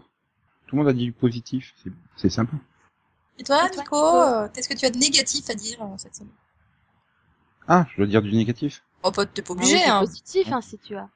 Tout 0.67 0.75
le 0.75 0.81
monde 0.81 0.89
a 0.89 0.93
dit 0.93 1.05
du 1.05 1.11
positif, 1.11 1.75
c'est- 2.17 2.29
sympa. 2.29 2.57
Et 3.37 3.43
toi, 3.43 3.67
Et 3.71 3.77
Nico, 3.77 3.95
euh, 3.95 4.47
qu'est-ce 4.53 4.69
que 4.69 4.73
tu 4.73 4.85
as 4.85 4.89
de 4.89 4.97
négatif 4.97 5.49
à 5.49 5.53
dire 5.55 5.81
euh, 5.81 5.97
cette 5.97 6.15
semaine? 6.15 6.31
Ah, 7.67 7.85
je 7.91 7.97
dois 7.97 8.07
dire 8.07 8.21
du 8.21 8.31
négatif? 8.31 8.83
Oh, 9.03 9.11
pas, 9.11 9.25
t'es 9.25 9.41
pas 9.41 9.53
Ah 9.53 9.53
obligé, 9.57 9.83
hein. 9.85 9.99
positif, 9.99 10.47
hein, 10.51 10.61
si 10.61 10.77
tu 10.79 10.95
as. 10.95 11.09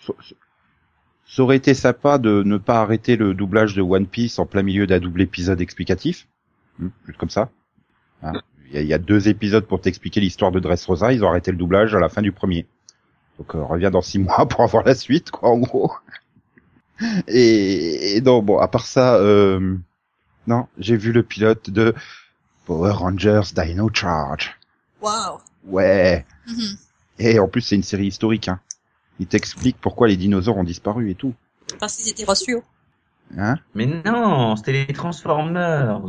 ça, 0.00 0.12
ça- 0.22 0.34
ça 1.26 1.42
aurait 1.42 1.56
été 1.56 1.74
sympa 1.74 2.18
de 2.18 2.42
ne 2.44 2.58
pas 2.58 2.80
arrêter 2.80 3.16
le 3.16 3.34
doublage 3.34 3.74
de 3.74 3.82
One 3.82 4.06
Piece 4.06 4.38
en 4.38 4.46
plein 4.46 4.62
milieu 4.62 4.86
d'un 4.86 5.00
double 5.00 5.22
épisode 5.22 5.60
explicatif. 5.60 6.26
Hmm, 6.78 6.88
juste 7.06 7.18
comme 7.18 7.30
ça. 7.30 7.50
Hein. 8.22 8.32
Il 8.68 8.74
y, 8.74 8.78
a- 8.78 8.80
il 8.82 8.86
y 8.88 8.94
a 8.94 8.98
deux 8.98 9.28
épisodes 9.28 9.66
pour 9.66 9.80
t'expliquer 9.80 10.20
l'histoire 10.20 10.50
de 10.52 10.60
Dressrosa, 10.60 11.12
ils 11.12 11.24
ont 11.24 11.28
arrêté 11.28 11.50
le 11.50 11.56
doublage 11.56 11.94
à 11.94 12.00
la 12.00 12.08
fin 12.08 12.22
du 12.22 12.32
premier. 12.32 12.66
Donc 13.38 13.54
euh, 13.54 13.62
reviens 13.62 13.90
dans 13.90 14.02
six 14.02 14.18
mois 14.20 14.46
pour 14.46 14.62
avoir 14.62 14.84
la 14.84 14.94
suite, 14.94 15.30
quoi, 15.30 15.50
en 15.50 15.58
gros. 15.58 15.92
Et, 17.26 18.16
et 18.16 18.20
non, 18.20 18.40
bon, 18.42 18.58
à 18.58 18.68
part 18.68 18.86
ça, 18.86 19.16
euh, 19.16 19.76
non, 20.46 20.68
j'ai 20.78 20.96
vu 20.96 21.10
le 21.10 21.24
pilote 21.24 21.68
de 21.68 21.92
Power 22.66 22.92
Rangers 22.92 23.40
Dino 23.54 23.90
Charge. 23.92 24.52
Waouh. 25.02 25.38
Ouais. 25.66 26.24
Mhm. 26.46 26.76
Et 27.18 27.38
en 27.40 27.48
plus, 27.48 27.62
c'est 27.62 27.74
une 27.74 27.82
série 27.82 28.06
historique, 28.06 28.48
hein. 28.48 28.60
Il 29.20 29.26
t'explique 29.26 29.76
pourquoi 29.80 30.08
les 30.08 30.16
dinosaures 30.16 30.56
ont 30.56 30.64
disparu 30.64 31.10
et 31.10 31.14
tout. 31.14 31.34
Parce 31.78 31.96
qu'ils 31.96 32.10
étaient 32.10 32.24
reçus. 32.24 32.58
Hein? 33.36 33.56
Mais 33.74 33.86
non, 33.86 34.54
c'était 34.56 34.86
les 34.86 34.92
Transformers. 34.92 36.00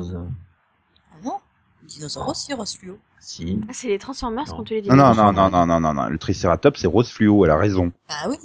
Ah 1.85 1.87
dinosaures 1.87 2.29
aussi 2.29 2.53
reçus. 2.53 2.91
Si. 3.19 3.59
Ah, 3.67 3.73
c'est 3.73 3.87
les 3.87 3.99
Transformers 3.99 4.45
quand 4.45 4.63
tu 4.63 4.75
les 4.75 4.81
dis. 4.81 4.89
non, 4.89 4.95
non, 4.95 5.13
non, 5.13 5.33
non, 5.33 5.49
non, 5.49 5.65
non, 5.65 5.79
non, 5.79 5.93
non. 5.93 6.07
Le 6.07 6.17
Triceratops, 6.17 6.79
c'est 6.79 6.87
rose 6.87 7.09
fluo, 7.09 7.45
elle 7.45 7.51
a 7.51 7.57
raison. 7.57 7.91
Bah 8.09 8.29
oui. 8.29 8.37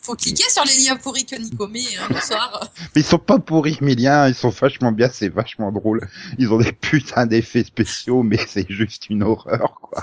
Faut 0.00 0.16
cliquer 0.16 0.42
sur 0.48 0.64
les 0.64 0.84
liens 0.84 0.96
pourris 0.96 1.24
que 1.24 1.36
Nico 1.36 1.68
met 1.68 1.78
hein, 1.96 2.08
le 2.10 2.16
soir. 2.16 2.68
Mais 2.96 3.02
ils 3.02 3.04
sont 3.04 3.20
pas 3.20 3.38
pourris, 3.38 3.78
mes 3.80 3.94
liens, 3.94 4.26
ils 4.26 4.34
sont 4.34 4.48
vachement 4.48 4.90
bien, 4.90 5.08
c'est 5.08 5.28
vachement 5.28 5.70
drôle. 5.70 6.08
Ils 6.38 6.52
ont 6.52 6.58
des 6.58 6.72
putains 6.72 7.26
d'effets 7.26 7.62
spéciaux, 7.62 8.24
mais 8.24 8.38
c'est 8.48 8.68
juste 8.68 9.10
une 9.10 9.22
horreur, 9.22 9.78
quoi. 9.80 10.02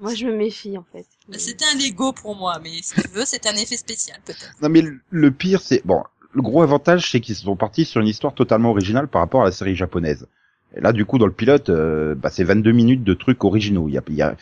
Moi, 0.00 0.14
je 0.14 0.26
me 0.26 0.36
méfie, 0.36 0.78
en 0.78 0.84
fait. 0.92 1.06
Bah, 1.28 1.38
C'était 1.38 1.64
un 1.64 1.76
Lego 1.76 2.12
pour 2.12 2.36
moi, 2.36 2.60
mais 2.62 2.70
si 2.82 2.94
tu 2.94 3.08
veux, 3.08 3.24
c'est 3.24 3.46
un 3.48 3.54
effet 3.54 3.76
spécial 3.76 4.20
peut-être. 4.24 4.54
Non, 4.62 4.68
mais 4.68 4.84
le 5.10 5.30
pire, 5.32 5.60
c'est, 5.60 5.84
bon, 5.84 6.04
le 6.34 6.42
gros 6.42 6.62
avantage, 6.62 7.10
c'est 7.10 7.20
qu'ils 7.20 7.34
sont 7.34 7.56
partis 7.56 7.84
sur 7.84 8.00
une 8.00 8.06
histoire 8.06 8.34
totalement 8.34 8.70
originale 8.70 9.08
par 9.08 9.22
rapport 9.22 9.42
à 9.42 9.46
la 9.46 9.52
série 9.52 9.74
japonaise. 9.74 10.28
Et 10.76 10.80
là, 10.80 10.92
du 10.92 11.04
coup, 11.04 11.18
dans 11.18 11.26
le 11.26 11.32
pilote, 11.32 11.70
euh, 11.70 12.14
bah, 12.14 12.30
c'est 12.30 12.44
22 12.44 12.72
minutes 12.72 13.04
de 13.04 13.14
trucs 13.14 13.44
originaux. 13.44 13.88
Y 13.88 13.98
a, 13.98 14.02
y 14.08 14.22
a... 14.22 14.36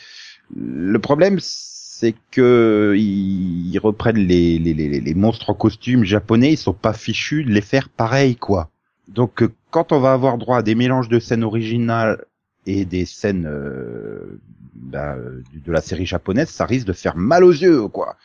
Le 0.57 0.99
problème, 0.99 1.39
c'est 1.41 2.15
que 2.31 2.95
ils 2.97 3.79
reprennent 3.79 4.17
les, 4.17 5.15
monstres 5.15 5.51
en 5.51 5.55
costume 5.55 6.05
japonais, 6.05 6.53
ils 6.53 6.57
sont 6.57 6.73
pas 6.73 6.93
fichus 6.93 7.45
de 7.45 7.51
les 7.51 7.61
faire 7.61 7.89
pareil, 7.89 8.37
quoi. 8.37 8.71
Donc, 9.09 9.43
euh, 9.43 9.53
quand 9.71 9.93
on 9.93 10.01
va 10.01 10.13
avoir 10.13 10.39
droit 10.39 10.59
à 10.59 10.63
des 10.63 10.75
mélanges 10.75 11.09
de 11.09 11.19
scènes 11.19 11.45
originales 11.45 12.25
et 12.67 12.85
des 12.85 13.05
scènes 13.05 13.47
euh, 13.47 14.41
bah, 14.75 15.17
de 15.17 15.73
la 15.73 15.81
série 15.81 16.07
japonaise, 16.07 16.49
ça 16.49 16.65
risque 16.65 16.87
de 16.87 16.93
faire 16.93 17.17
mal 17.17 17.45
aux 17.45 17.53
yeux, 17.53 17.87
quoi. 17.89 18.17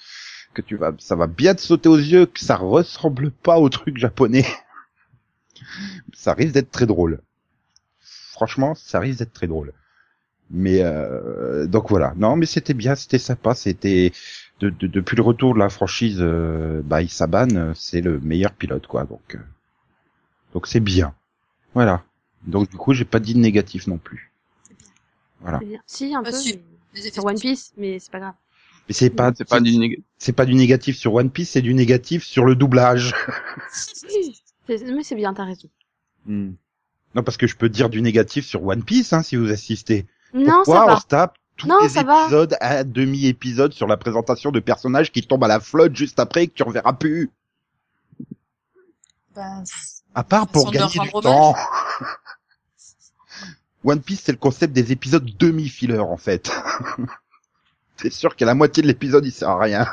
Que 0.54 0.62
tu 0.62 0.78
vas, 0.78 0.94
ça 0.98 1.16
va 1.16 1.28
bien 1.28 1.54
te 1.54 1.62
sauter 1.62 1.90
aux 1.90 1.98
yeux, 1.98 2.28
que 2.28 2.40
ça 2.40 2.56
ressemble 2.56 3.30
pas 3.30 3.60
au 3.60 3.70
truc 3.70 3.98
japonais. 3.98 4.46
ça 6.14 6.34
risque 6.34 6.54
d'être 6.54 6.72
très 6.72 6.86
drôle. 6.86 7.20
Franchement, 8.36 8.76
ça 8.76 9.00
risque 9.00 9.20
d'être 9.20 9.32
très 9.32 9.48
drôle. 9.48 9.72
Mais 10.52 10.82
euh, 10.84 11.68
donc 11.68 11.90
voilà. 11.90 12.14
Non, 12.18 12.36
mais 12.36 12.46
c'était 12.46 12.74
bien, 12.74 12.96
c'était 12.96 13.18
sympa, 13.18 13.56
c'était 13.56 14.12
de, 14.60 14.70
de- 14.70 14.88
depuis 14.88 15.16
le 15.16 15.24
retour 15.24 15.54
de 15.54 15.60
la 15.60 15.70
franchise 15.70 16.18
euh, 16.20 16.82
bah, 16.84 17.02
Isaban, 17.02 17.48
euh, 17.56 17.74
c'est 17.76 18.02
le 18.02 18.20
meilleur 18.20 18.52
pilote, 18.52 18.88
quoi. 18.88 19.06
Donc, 19.06 19.36
euh, 19.36 19.40
donc 20.54 20.68
c'est 20.68 20.82
bien. 20.82 21.16
Voilà. 21.74 22.04
Donc 22.46 22.70
du 22.70 22.76
coup, 22.78 22.94
j'ai 22.94 23.06
pas 23.06 23.22
dit 23.22 23.34
de 23.36 23.40
négatif 23.40 23.88
non 23.88 23.98
plus. 23.98 24.32
Voilà. 25.40 25.60
C'est 25.60 25.66
bien. 25.66 25.80
Si, 25.88 26.14
un 26.14 26.24
Ah, 26.26 26.30
peu. 26.30 26.38
mais- 26.94 27.12
Sur 27.12 27.26
One. 27.26 27.40
Piece, 27.40 27.72
mais 27.78 28.00
c'est 28.00 28.12
pas 28.12 28.20
grave. 28.20 28.34
Mais 28.90 28.94
c'est 28.94 29.10
pas, 29.10 29.32
C'est 29.34 29.48
pas 29.48 29.60
du 29.62 29.78
négatif. 29.78 30.06
c'est 30.20 30.34
pas 30.34 30.46
du 30.46 30.54
négatif 30.56 30.98
sur 30.98 31.14
One 31.14 31.32
Piece, 31.32 31.52
c'est 31.52 31.62
du 31.62 31.74
négatif 31.74 32.24
sur 32.26 32.46
le 32.46 32.56
doublage. 32.56 33.16
Mais 34.68 35.04
c'est 35.04 35.16
bien, 35.16 35.34
t'as 35.34 35.46
raison. 35.46 35.70
Hmm. 36.26 36.52
Non, 37.16 37.24
parce 37.24 37.38
que 37.38 37.48
je 37.48 37.56
peux 37.56 37.70
dire 37.70 37.90
du 37.90 38.02
négatif 38.02 38.46
sur 38.46 38.64
One 38.66 38.84
Piece, 38.84 39.14
hein, 39.14 39.24
si 39.24 39.38
vous 39.38 39.50
assistez. 39.50 40.06
Non, 40.34 40.64
Pourquoi 40.66 40.76
ça 40.76 40.84
on 40.84 40.88
va. 40.88 41.00
se 41.00 41.08
tape 41.08 41.38
tous 41.56 41.68
Non, 41.68 41.80
les 41.82 41.88
va. 42.04 42.24
épisodes 42.24 42.58
à 42.60 42.84
demi-épisode 42.84 43.72
sur 43.72 43.88
la 43.88 43.96
présentation 43.96 44.52
de 44.52 44.60
personnages 44.60 45.12
qui 45.14 45.26
tombent 45.26 45.46
à 45.46 45.48
la 45.48 45.62
flotte 45.62 45.96
juste 45.96 46.20
après 46.20 46.44
et 46.44 46.48
que 46.50 46.54
tu 46.54 46.64
reverras 46.64 46.92
plus 46.94 47.32
Bah, 49.34 49.64
À 50.14 50.24
part 50.26 50.48
pour 50.48 50.70
gagner 50.72 51.00
du 51.00 51.10
temps. 51.10 51.56
One 53.86 54.02
Piece, 54.02 54.22
c'est 54.26 54.32
le 54.34 54.38
concept 54.38 54.74
des 54.74 54.92
épisodes 54.92 55.26
demi-filler, 55.38 56.00
en 56.00 56.18
fait. 56.18 56.52
c'est 57.98 58.12
sûr 58.12 58.36
qu'à 58.36 58.46
la 58.46 58.56
moitié 58.56 58.84
de 58.84 58.88
l'épisode, 58.88 59.26
il 59.26 59.32
sert 59.32 59.50
à 59.50 59.60
rien. 59.60 59.88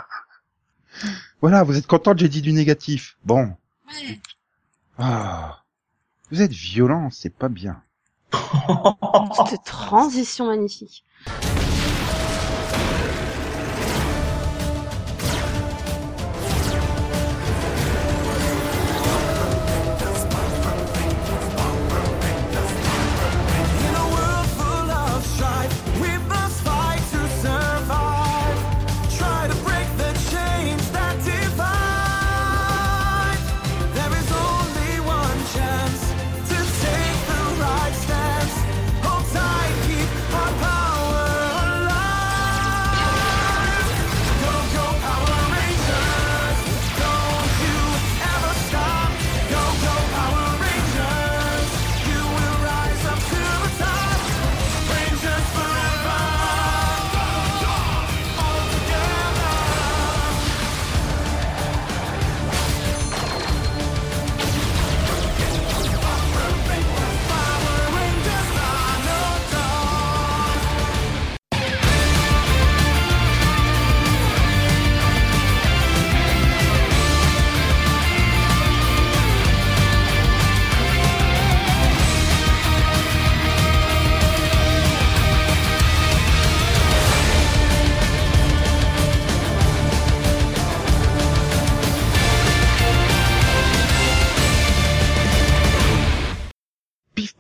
Voilà, 1.40 1.62
vous 1.62 1.76
êtes 1.76 1.86
content 1.86 2.14
que 2.14 2.18
j'ai 2.20 2.28
dit 2.28 2.42
du 2.42 2.52
négatif. 2.52 3.16
Bon. 3.24 3.54
ouais. 3.88 4.20
Ah. 4.98 5.62
Vous 6.32 6.40
êtes 6.40 6.52
violent, 6.52 7.10
c'est 7.10 7.36
pas 7.36 7.50
bien. 7.50 7.82
Cette 9.50 9.64
transition 9.64 10.46
magnifique. 10.46 11.04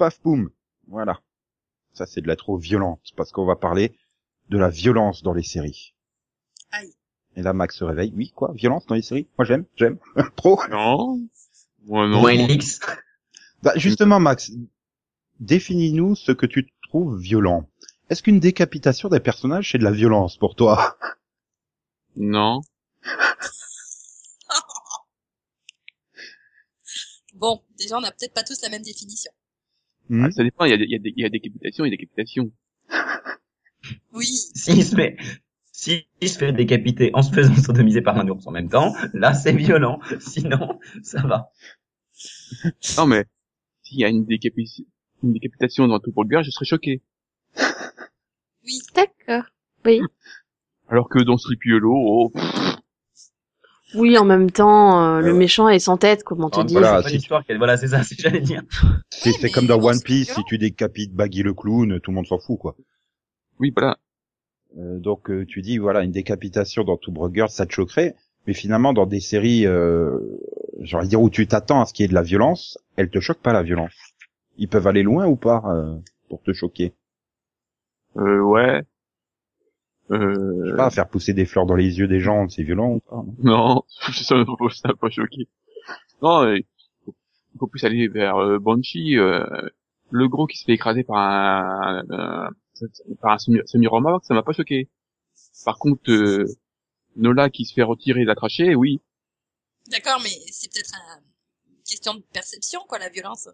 Paf 0.02 0.20
boum. 0.20 0.50
Voilà. 0.88 1.20
Ça 1.92 2.06
c'est 2.06 2.22
de 2.22 2.26
la 2.26 2.34
trop 2.34 2.56
violente 2.56 3.12
parce 3.16 3.30
qu'on 3.30 3.46
va 3.46 3.54
parler 3.54 3.96
de 4.48 4.58
la 4.58 4.68
violence 4.68 5.22
dans 5.22 5.32
les 5.32 5.44
séries. 5.44 5.94
Aïe. 6.72 6.92
Et 7.36 7.42
là 7.42 7.52
Max 7.52 7.76
se 7.76 7.84
réveille. 7.84 8.12
Oui, 8.16 8.32
quoi? 8.34 8.50
Violence 8.52 8.84
dans 8.86 8.96
les 8.96 9.02
séries? 9.02 9.28
Moi 9.38 9.44
j'aime, 9.44 9.64
j'aime. 9.76 9.98
Trop. 10.36 10.60
Non. 10.70 11.20
Moi 11.84 12.08
non. 12.08 12.20
Moins 12.20 12.32
X. 12.32 12.80
Bah, 13.62 13.74
justement 13.76 14.18
Max, 14.18 14.50
définis-nous 15.38 16.16
ce 16.16 16.32
que 16.32 16.46
tu 16.46 16.72
trouves 16.88 17.16
violent. 17.20 17.68
Est-ce 18.10 18.24
qu'une 18.24 18.40
décapitation 18.40 19.08
des 19.08 19.20
personnages 19.20 19.70
c'est 19.70 19.78
de 19.78 19.84
la 19.84 19.92
violence 19.92 20.36
pour 20.36 20.56
toi? 20.56 20.98
Non. 22.16 22.60
Bon, 27.34 27.60
déjà, 27.76 27.96
on 27.96 28.00
n'a 28.00 28.12
peut-être 28.12 28.34
pas 28.34 28.44
tous 28.44 28.60
la 28.60 28.68
même 28.68 28.82
définition. 28.82 29.32
Hmm 30.08 30.24
Ah, 30.24 30.30
ça 30.30 30.44
dépend. 30.44 30.64
Il 30.64 30.70
y 30.70 30.74
a, 30.74 30.76
y 30.76 30.94
a 30.94 30.98
y 31.16 31.24
a 31.24 31.28
des 31.28 31.38
décapitations, 31.38 31.84
il 31.84 31.88
y 31.88 31.94
a 31.94 31.96
des 31.96 32.02
décapitations. 32.02 32.50
Oui. 34.12 34.26
S'il 34.54 34.84
se 34.84 34.94
fait, 34.94 35.16
s'il 35.72 36.04
se 36.22 36.38
fait 36.38 36.52
décapiter 36.52 37.10
en 37.14 37.22
se 37.22 37.32
faisant 37.32 37.54
sodomiser 37.62 38.00
par 38.00 38.16
un 38.18 38.28
ours 38.28 38.46
en 38.46 38.52
même 38.52 38.68
temps, 38.68 38.94
là 39.12 39.34
c'est 39.34 39.52
violent. 39.52 39.98
Sinon, 40.20 40.78
ça 41.02 41.20
va. 41.22 41.50
Non 42.96 43.06
mais 43.06 43.24
s'il 43.82 44.00
y 44.00 44.04
a 44.04 44.08
une, 44.08 44.24
décapi- 44.24 44.86
une 45.22 45.32
décapitation 45.32 45.88
dans 45.88 46.00
tout 46.00 46.12
pour 46.12 46.24
le 46.24 46.28
gars, 46.28 46.42
je 46.42 46.50
serais 46.50 46.64
choqué. 46.66 47.02
Oui. 48.64 48.78
D'accord. 48.94 49.44
Oui. 49.84 50.00
Alors 50.88 51.08
que 51.08 51.18
dans 51.22 51.38
Stripiolo, 51.38 51.92
oh, 51.94 52.30
pff, 52.30 52.44
Oui, 53.94 54.16
en 54.18 54.24
même 54.24 54.50
temps, 54.50 55.02
euh, 55.16 55.20
le 55.20 55.34
méchant 55.34 55.68
est 55.68 55.78
sans 55.78 55.96
tête, 55.96 56.24
comment 56.24 56.50
te 56.50 56.56
Alors, 56.56 56.66
dire. 56.66 56.80
voilà, 56.80 57.02
c'est 57.02 57.18
si- 57.18 57.28
voilà, 57.56 57.76
c'est 57.76 57.88
ça, 57.88 58.02
c'est 58.02 58.14
ce 58.14 58.16
que 58.16 58.22
j'allais 58.22 58.40
dire. 58.40 58.62
C'est 59.10 59.50
comme 59.50 59.66
dans 59.66 59.80
One 59.82 59.98
ce 59.98 60.04
Piece, 60.04 60.28
si 60.30 60.44
tu 60.44 60.58
décapites 60.58 61.12
Baggy 61.14 61.42
le 61.42 61.54
clown, 61.54 62.00
tout 62.00 62.10
le 62.10 62.14
monde 62.16 62.26
s'en 62.26 62.38
fout 62.38 62.58
quoi. 62.58 62.74
oui 63.58 63.72
voilà. 63.76 63.96
Euh, 64.78 64.98
donc 64.98 65.30
euh, 65.30 65.44
tu 65.46 65.62
dis 65.62 65.78
voilà 65.78 66.02
une 66.02 66.12
décapitation 66.12 66.84
dans 66.84 66.96
Two 66.96 67.12
Brothers, 67.12 67.50
ça 67.50 67.66
te 67.66 67.72
choquerait, 67.72 68.14
mais 68.46 68.54
finalement 68.54 68.92
dans 68.92 69.06
des 69.06 69.20
séries, 69.20 69.66
euh, 69.66 70.18
de 70.78 71.06
dire 71.06 71.20
où 71.20 71.30
tu 71.30 71.46
t'attends 71.46 71.82
à 71.82 71.86
ce 71.86 71.92
qu'il 71.92 72.04
y 72.04 72.06
ait 72.06 72.08
de 72.08 72.14
la 72.14 72.22
violence, 72.22 72.78
elle 72.96 73.10
te 73.10 73.20
choque 73.20 73.40
pas 73.40 73.52
la 73.52 73.62
violence. 73.62 73.94
Ils 74.58 74.68
peuvent 74.68 74.86
aller 74.86 75.02
loin 75.02 75.26
ou 75.26 75.36
pas 75.36 75.62
euh, 75.66 75.96
pour 76.28 76.42
te 76.42 76.52
choquer? 76.52 76.94
Euh, 78.16 78.40
ouais. 78.40 78.82
Je 80.10 80.14
Euh, 80.14 80.70
sais 80.70 80.76
pas, 80.76 80.90
faire 80.90 81.08
pousser 81.08 81.32
des 81.32 81.46
fleurs 81.46 81.66
dans 81.66 81.74
les 81.76 81.98
yeux 81.98 82.08
des 82.08 82.20
gens, 82.20 82.48
c'est 82.48 82.62
violent 82.62 82.90
ou 82.94 83.00
pas 83.00 83.16
non 83.16 83.34
non, 83.38 83.84
ça 84.12 84.34
m'a 84.36 84.44
pas, 84.44 84.68
ça 84.74 84.88
m'a 84.88 84.94
pas 84.94 85.10
choqué. 85.10 85.48
Non, 86.22 86.52
il 86.54 86.64
faut, 87.04 87.14
faut 87.58 87.66
plus 87.66 87.84
aller 87.84 88.08
vers 88.08 88.36
euh, 88.36 88.58
Banshee, 88.58 89.16
euh, 89.18 89.44
le 90.10 90.28
gros 90.28 90.46
qui 90.46 90.58
se 90.58 90.64
fait 90.64 90.72
écraser 90.74 91.04
par 91.04 91.16
un, 91.18 92.04
un- 92.10 92.50
par 93.20 93.32
un 93.32 93.38
semi- 93.38 93.62
semi-remorque, 93.66 94.24
ça 94.24 94.34
m'a 94.34 94.42
pas 94.42 94.52
choqué. 94.52 94.88
Par 95.64 95.78
contre, 95.78 96.10
euh, 96.10 96.46
Nola 97.16 97.50
qui 97.50 97.64
se 97.64 97.74
fait 97.74 97.82
retirer 97.82 98.24
la 98.24 98.34
trachée, 98.34 98.74
oui. 98.74 99.00
D'accord, 99.88 100.20
mais 100.22 100.30
c'est 100.50 100.72
peut-être 100.72 100.92
un- 100.94 101.20
une 101.70 101.82
question 101.84 102.14
de 102.14 102.22
perception, 102.32 102.80
quoi, 102.88 102.98
la 102.98 103.08
violence. 103.08 103.46
euh, 103.48 103.52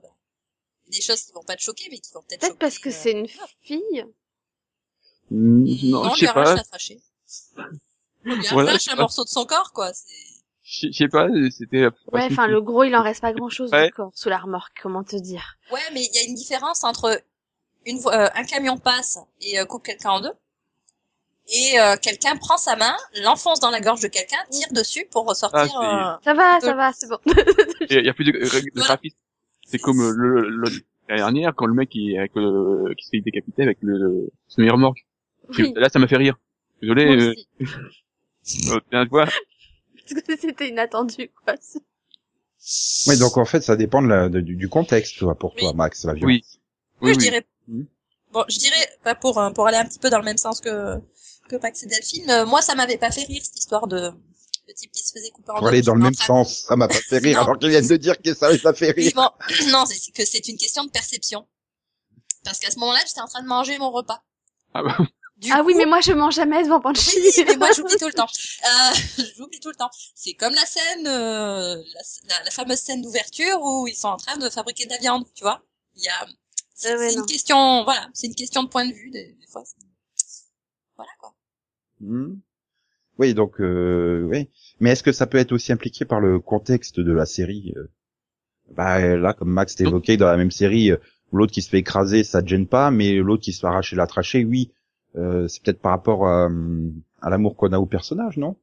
Des 0.91 1.01
choses 1.03 1.23
qui 1.23 1.33
vont 1.33 1.43
pas 1.45 1.57
te 1.57 1.63
choquer, 1.63 1.89
mais 1.91 1.99
qui 1.99 2.13
vont 2.15 2.23
peut-être 2.23 2.41
Peut-être 2.41 2.59
parce 2.59 2.79
que 2.79 2.89
euh, 2.89 2.93
c'est 2.93 3.13
une 3.13 3.29
fille. 3.63 4.05
Mm, 5.31 5.65
Non, 5.91 6.03
Non, 6.05 6.11
on 6.11 6.15
je 6.15 6.21
sais 6.21 6.27
arrache 6.29 6.63
pas. 7.55 7.67
On 8.27 8.35
lui 8.35 8.47
Voilà, 8.53 8.71
arrache 8.71 8.89
un 8.89 8.97
morceau 8.97 9.25
de 9.25 9.29
son 9.29 9.45
corps, 9.45 9.73
quoi. 9.73 9.91
Je 10.63 10.91
sais 10.93 11.09
pas, 11.09 11.29
c'était. 11.51 11.87
Ouais, 12.13 12.25
enfin, 12.31 12.47
le 12.47 12.61
gros, 12.61 12.85
il 12.85 12.95
en 12.95 13.03
reste 13.03 13.23
pas 13.23 13.33
grand 13.33 13.49
chose 13.49 13.71
Ouais. 13.73 13.87
du 13.87 13.93
corps 13.93 14.11
sous 14.15 14.29
la 14.29 14.39
remorque, 14.39 14.73
comment 14.83 15.03
te 15.03 15.17
dire. 15.17 15.57
Ouais, 15.73 15.81
mais 15.95 16.03
il 16.03 16.15
y 16.15 16.19
a 16.19 16.29
une 16.29 16.35
différence 16.35 16.85
entre 16.85 17.23
une 17.87 17.99
euh, 18.07 18.29
un 18.35 18.45
camion 18.45 18.77
passe 18.77 19.19
et 19.41 19.59
euh, 19.59 19.65
coupe 19.65 19.85
quelqu'un 19.85 20.11
en 20.11 20.21
deux, 20.21 20.33
et 21.49 21.81
euh, 21.81 21.97
quelqu'un 21.97 22.37
prend 22.37 22.59
sa 22.59 22.77
main, 22.77 22.95
l'enfonce 23.23 23.61
dans 23.61 23.71
la 23.71 23.81
gorge 23.81 24.01
de 24.03 24.09
quelqu'un, 24.09 24.37
tire 24.51 24.69
dessus 24.73 25.07
pour 25.11 25.27
ressortir. 25.27 25.73
Ah, 25.75 26.17
euh, 26.21 26.25
Ça 26.25 26.35
va, 26.35 26.59
De- 26.59 26.65
ça 26.65 26.75
va, 26.75 26.93
c'est 26.93 27.09
bon. 27.09 27.19
Il 27.27 27.93
y 27.93 27.97
a- 27.97 28.01
il 28.01 28.05
y 28.07 28.11
a 28.11 28.15
plus 28.15 28.25
de, 28.27 28.33
de 28.33 28.39
Voilà. 28.75 28.89
graphisme. 28.89 29.17
C'est 29.67 29.79
comme 29.79 30.01
euh, 30.01 30.13
le, 30.15 30.71
dernière 31.09 31.55
quand 31.55 31.65
le 31.67 31.73
mec 31.75 31.89
qui, 31.89 32.19
avec 32.19 32.33
le, 32.35 32.95
qui 32.95 33.05
se 33.07 33.11
fait 33.11 33.21
décapiter 33.23 33.63
avec 33.63 33.79
le, 33.81 33.97
le 33.97 34.29
semi-remorque. 34.49 35.07
Oui, 35.57 35.73
Là, 35.77 35.89
ça 35.89 35.99
m'a 35.99 36.07
fait 36.09 36.17
rire. 36.17 36.37
Désolé, 36.83 37.07
euh, 37.07 37.35
euh, 37.61 38.81
tiens, 38.91 39.05
tu 39.05 39.11
vois. 39.11 39.27
Parce 39.27 40.23
que 40.23 40.37
c'était 40.39 40.69
inattendu, 40.69 41.31
quoi. 41.45 41.55
Oui, 43.07 43.19
donc 43.19 43.37
en 43.37 43.45
fait, 43.45 43.61
ça 43.63 43.77
dépend 43.77 44.03
de 44.03 44.09
la, 44.09 44.29
de- 44.29 44.41
du, 44.41 44.57
du 44.57 44.69
contexte, 44.69 45.19
toi, 45.19 45.35
pour 45.35 45.55
toi, 45.55 45.71
Oui. 45.71 45.77
Max, 45.77 46.05
la 46.05 46.15
violence. 46.15 46.27
Oui. 46.29 46.45
Oui, 47.01 47.11
Oui, 47.11 47.15
je 47.15 47.19
dirais. 47.19 47.47
Mhm. 47.69 47.87
Bon, 48.33 48.45
je 48.49 48.59
dirais 48.59 48.89
pas 49.05 49.15
pour 49.15 49.39
euh, 49.39 49.51
pour 49.51 49.67
aller 49.67 49.77
un 49.79 49.85
petit 49.87 49.99
peu 49.99 50.11
dans 50.11 50.19
le 50.19 50.25
même 50.25 50.37
sens 50.37 50.61
que 50.61 50.97
que 51.49 51.57
Pax 51.57 51.83
et 51.85 51.87
Delphine. 51.87 52.29
euh, 52.31 52.45
moi, 52.47 52.61
ça 52.61 52.75
m'avait 52.75 52.99
pas 52.99 53.11
fait 53.11 53.23
rire 53.25 53.41
cette 53.43 53.57
histoire 53.59 53.87
de 53.87 54.11
le 54.67 54.75
type 54.75 54.93
qui 54.93 55.03
se 55.03 55.13
faisait 55.15 55.31
couper 55.31 55.51
en 55.53 55.55
Pour 55.55 55.63
deux. 55.63 55.69
aller 55.69 55.83
dans 55.83 55.95
le 55.95 56.03
même 56.03 56.15
train- 56.15 56.27
sens, 56.45 56.65
ça 56.67 56.77
m'a 56.77 56.89
pas 56.89 57.01
fait 57.01 57.19
rire, 57.19 57.41
alors 57.41 57.59
qu'ils 57.59 57.71
viennent 57.71 57.87
de 57.87 57.97
dire 57.97 58.21
que 58.21 58.35
ça 58.35 58.57
ça 58.59 58.75
fait 58.75 58.91
rire. 58.91 59.13
bon, 59.15 59.31
non, 59.73 59.85
c'est 59.87 60.13
que 60.13 60.25
c'est 60.27 60.47
une 60.49 60.59
question 60.59 60.85
de 60.85 60.91
perception. 60.91 61.47
Parce 62.45 62.59
qu'à 62.59 62.71
ce 62.71 62.79
moment-là, 62.81 63.01
j'étais 63.07 63.21
en 63.23 63.29
train 63.29 63.43
de 63.43 63.49
manger 63.49 63.79
mon 63.79 63.91
repas. 63.91 64.23
Ah 64.75 64.83
bah, 64.83 64.99
Du 65.39 65.51
ah 65.53 65.63
oui, 65.65 65.75
mais 65.77 65.87
moi, 65.87 66.01
je 66.01 66.13
mange 66.13 66.35
jamais 66.35 66.63
devant 66.65 66.81
Banshee. 66.81 67.17
Oui, 67.17 67.45
mais 67.47 67.57
moi 67.57 67.71
j'oublie 67.77 67.97
tout 67.97 68.07
le 68.07 68.13
temps. 68.13 68.27
Euh, 68.65 69.23
j'oublie 69.37 69.61
tout 69.61 69.69
le 69.69 69.77
temps. 69.77 69.91
C'est 70.17 70.35
comme 70.35 70.53
la 70.53 70.67
scène, 70.67 71.07
euh, 71.07 71.77
la, 71.77 72.01
la- 72.29 72.45
la 72.45 72.51
fameuse 72.51 72.79
scène 72.81 73.03
d'ouverture 73.03 73.61
où 73.63 73.87
ils 73.87 73.95
sont 73.95 74.09
en 74.09 74.17
train 74.17 74.37
de 74.37 74.51
fabriquer 74.51 74.85
de 74.87 74.91
la 74.91 74.99
viande, 74.99 75.25
tu 75.35 75.45
vois. 75.45 75.63
Il 75.97 76.03
y 76.03 76.09
a, 76.09 76.27
c'est 76.75 76.97
ouais, 76.97 77.11
c'est 77.11 77.17
non. 77.17 77.23
une 77.23 77.27
question, 77.29 77.85
voilà, 77.85 78.09
c'est 78.15 78.27
une 78.27 78.35
question 78.35 78.65
de 78.65 78.69
point 78.69 78.85
de 78.87 78.93
vue 78.93 79.11
des, 79.11 79.33
des 79.41 79.47
fois. 79.47 79.63
Voilà 80.97 81.11
quoi. 81.21 81.35
Hmm. 82.01 82.35
Oui, 83.19 83.35
donc, 83.35 83.61
euh, 83.61 84.23
oui. 84.31 84.49
Mais 84.81 84.91
est-ce 84.91 85.03
que 85.05 85.13
ça 85.13 85.27
peut 85.27 85.39
être 85.39 85.53
aussi 85.53 85.73
impliqué 85.73 86.05
par 86.05 86.21
le 86.21 86.41
contexte 86.41 86.99
de 87.01 87.13
la 87.13 87.27
série 87.27 87.73
euh? 87.77 87.89
Bah 88.71 89.01
là, 89.17 89.33
comme 89.33 89.51
Max 89.51 89.77
t'a 89.77 89.85
évoqué, 89.85 90.17
dans 90.17 90.27
la 90.27 90.37
même 90.37 90.51
série, 90.51 90.91
euh, 90.91 90.99
l'autre 91.33 91.53
qui 91.53 91.63
se 91.63 91.71
fait 91.71 91.79
écraser, 91.79 92.23
ça 92.25 92.43
te 92.43 92.49
gêne 92.49 92.67
pas, 92.67 92.91
mais 92.91 93.15
l'autre 93.15 93.43
qui 93.43 93.53
se 93.53 93.61
fait 93.61 93.67
arracher 93.67 93.97
la 93.97 94.07
trachée, 94.07 94.45
oui. 94.45 94.73
Euh, 95.17 95.49
c'est 95.49 95.63
peut-être 95.63 95.81
par 95.81 95.93
rapport 95.93 96.27
à, 96.27 96.49
euh, 96.49 96.91
à 97.23 97.31
l'amour 97.31 97.57
qu'on 97.57 97.73
a 97.73 97.79
au 97.79 97.87
personnage, 97.87 98.37
non? 98.37 98.57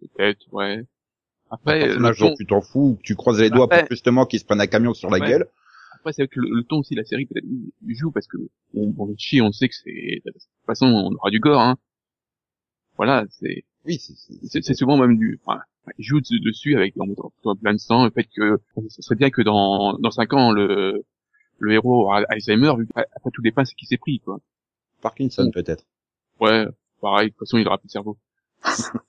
Peut-être, 0.00 0.46
ouais. 0.52 0.78
Un 1.50 1.54
Après, 1.56 1.80
le 1.80 1.86
personnage 1.86 2.18
ton, 2.18 2.28
dont 2.28 2.34
tu 2.36 2.46
t'en 2.46 2.60
fous, 2.60 2.96
que 2.96 3.02
tu 3.02 3.16
croises 3.16 3.40
les 3.40 3.50
doigts 3.50 3.64
Après- 3.64 3.80
pour 3.82 3.90
justement 3.90 4.24
qu'il 4.26 4.38
se 4.38 4.44
prenne 4.44 4.60
un 4.60 4.66
camion 4.66 4.94
sur 4.94 5.10
la 5.10 5.18
Ouais. 5.18 5.28
gueule. 5.28 5.48
après 5.94 6.12
c'est 6.14 6.22
avec 6.22 6.34
le, 6.36 6.48
le 6.48 6.62
ton 6.62 6.78
aussi, 6.78 6.94
la 6.94 7.04
série 7.04 7.26
peut-être 7.26 7.44
joue 7.88 8.10
parce 8.10 8.26
que 8.26 8.38
on, 8.74 8.94
on 8.96 9.14
chie, 9.18 9.42
on 9.42 9.52
sait 9.52 9.68
que 9.68 9.74
c'est, 9.74 10.22
de 10.24 10.30
toute 10.32 10.42
façon, 10.66 10.86
on 10.86 11.12
aura 11.14 11.30
du 11.30 11.40
gore, 11.40 11.60
hein. 11.60 11.76
Voilà, 12.96 13.24
c'est, 13.30 13.64
Oui, 13.84 13.98
c'est- 13.98 14.74
souvent 14.74 14.96
même 14.96 15.18
du, 15.18 15.38
enfin, 15.44 15.60
il 15.98 16.04
joue 16.04 16.20
de- 16.20 16.44
dessus 16.44 16.76
avec 16.76 16.94
en 16.98 17.06
mettant 17.06 17.32
plein 17.60 17.72
de 17.74 17.78
sang, 17.78 18.04
le 18.04 18.10
fait 18.10 18.24
que 18.34 18.58
ce 18.88 19.02
serait 19.02 19.16
bien 19.16 19.30
que 19.30 19.42
dans 19.42 19.94
dans 19.98 20.10
cinq 20.10 20.32
ans 20.34 20.52
le 20.52 21.04
le 21.58 21.72
héros 21.72 22.02
aura 22.04 22.22
Alzheimer, 22.30 22.72
vu 22.78 22.86
qu'après 22.86 23.30
tout 23.32 23.42
dépend 23.42 23.64
c'est 23.66 23.74
qui 23.74 23.86
s'est 23.86 23.98
pris, 23.98 24.20
quoi. 24.20 24.38
Parkinson 25.00 25.46
Mm. 25.46 25.50
peut-être. 25.52 25.84
Ouais, 26.40 26.66
pareil, 27.00 27.28
de 27.28 27.34
toute 27.34 27.46
façon 27.46 27.58
il 27.58 27.66
aura 27.66 27.78
plus 27.78 27.88
de 27.88 27.92
cerveau. 27.92 28.18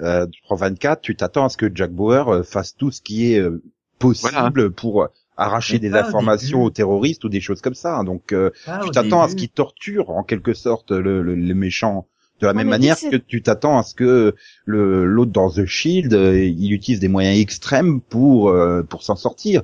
Euh, 0.00 0.26
tu 0.28 0.40
prends 0.42 0.54
24, 0.54 1.02
tu 1.02 1.14
t'attends 1.14 1.44
à 1.44 1.48
ce 1.50 1.58
que 1.58 1.70
Jack 1.74 1.90
Bauer 1.92 2.28
euh, 2.28 2.42
fasse 2.42 2.74
tout 2.74 2.90
ce 2.90 3.02
qui 3.02 3.34
est 3.34 3.38
euh, 3.38 3.62
possible 3.98 4.70
pour 4.70 5.02
euh, 5.02 5.08
arracher 5.36 5.74
Mais 5.74 5.80
des 5.80 5.92
au 5.92 5.96
informations 5.96 6.62
aux 6.62 6.70
terroristes 6.70 7.22
ou 7.24 7.28
des 7.28 7.40
choses 7.42 7.60
comme 7.60 7.74
ça. 7.74 8.02
Donc 8.04 8.32
euh, 8.32 8.50
tu 8.82 8.90
t'attends 8.90 9.20
à 9.22 9.28
ce 9.28 9.34
qu'il 9.36 9.50
torture 9.50 10.08
en 10.10 10.22
quelque 10.22 10.54
sorte 10.54 10.90
le, 10.90 11.22
le, 11.22 11.34
les 11.34 11.54
méchants 11.54 12.06
de 12.40 12.46
la 12.46 12.54
même 12.54 12.68
manière 12.68 12.98
que 12.98 13.16
tu 13.16 13.42
t'attends 13.42 13.78
à 13.78 13.82
ce 13.82 13.94
que 13.94 14.34
le 14.64 15.04
l'autre 15.04 15.32
dans 15.32 15.50
The 15.50 15.66
Shield 15.66 16.14
euh, 16.14 16.42
il 16.42 16.72
utilise 16.72 16.98
des 17.00 17.08
moyens 17.08 17.38
extrêmes 17.38 18.00
pour 18.00 18.48
euh, 18.48 18.82
pour 18.82 19.02
s'en 19.02 19.16
sortir. 19.16 19.62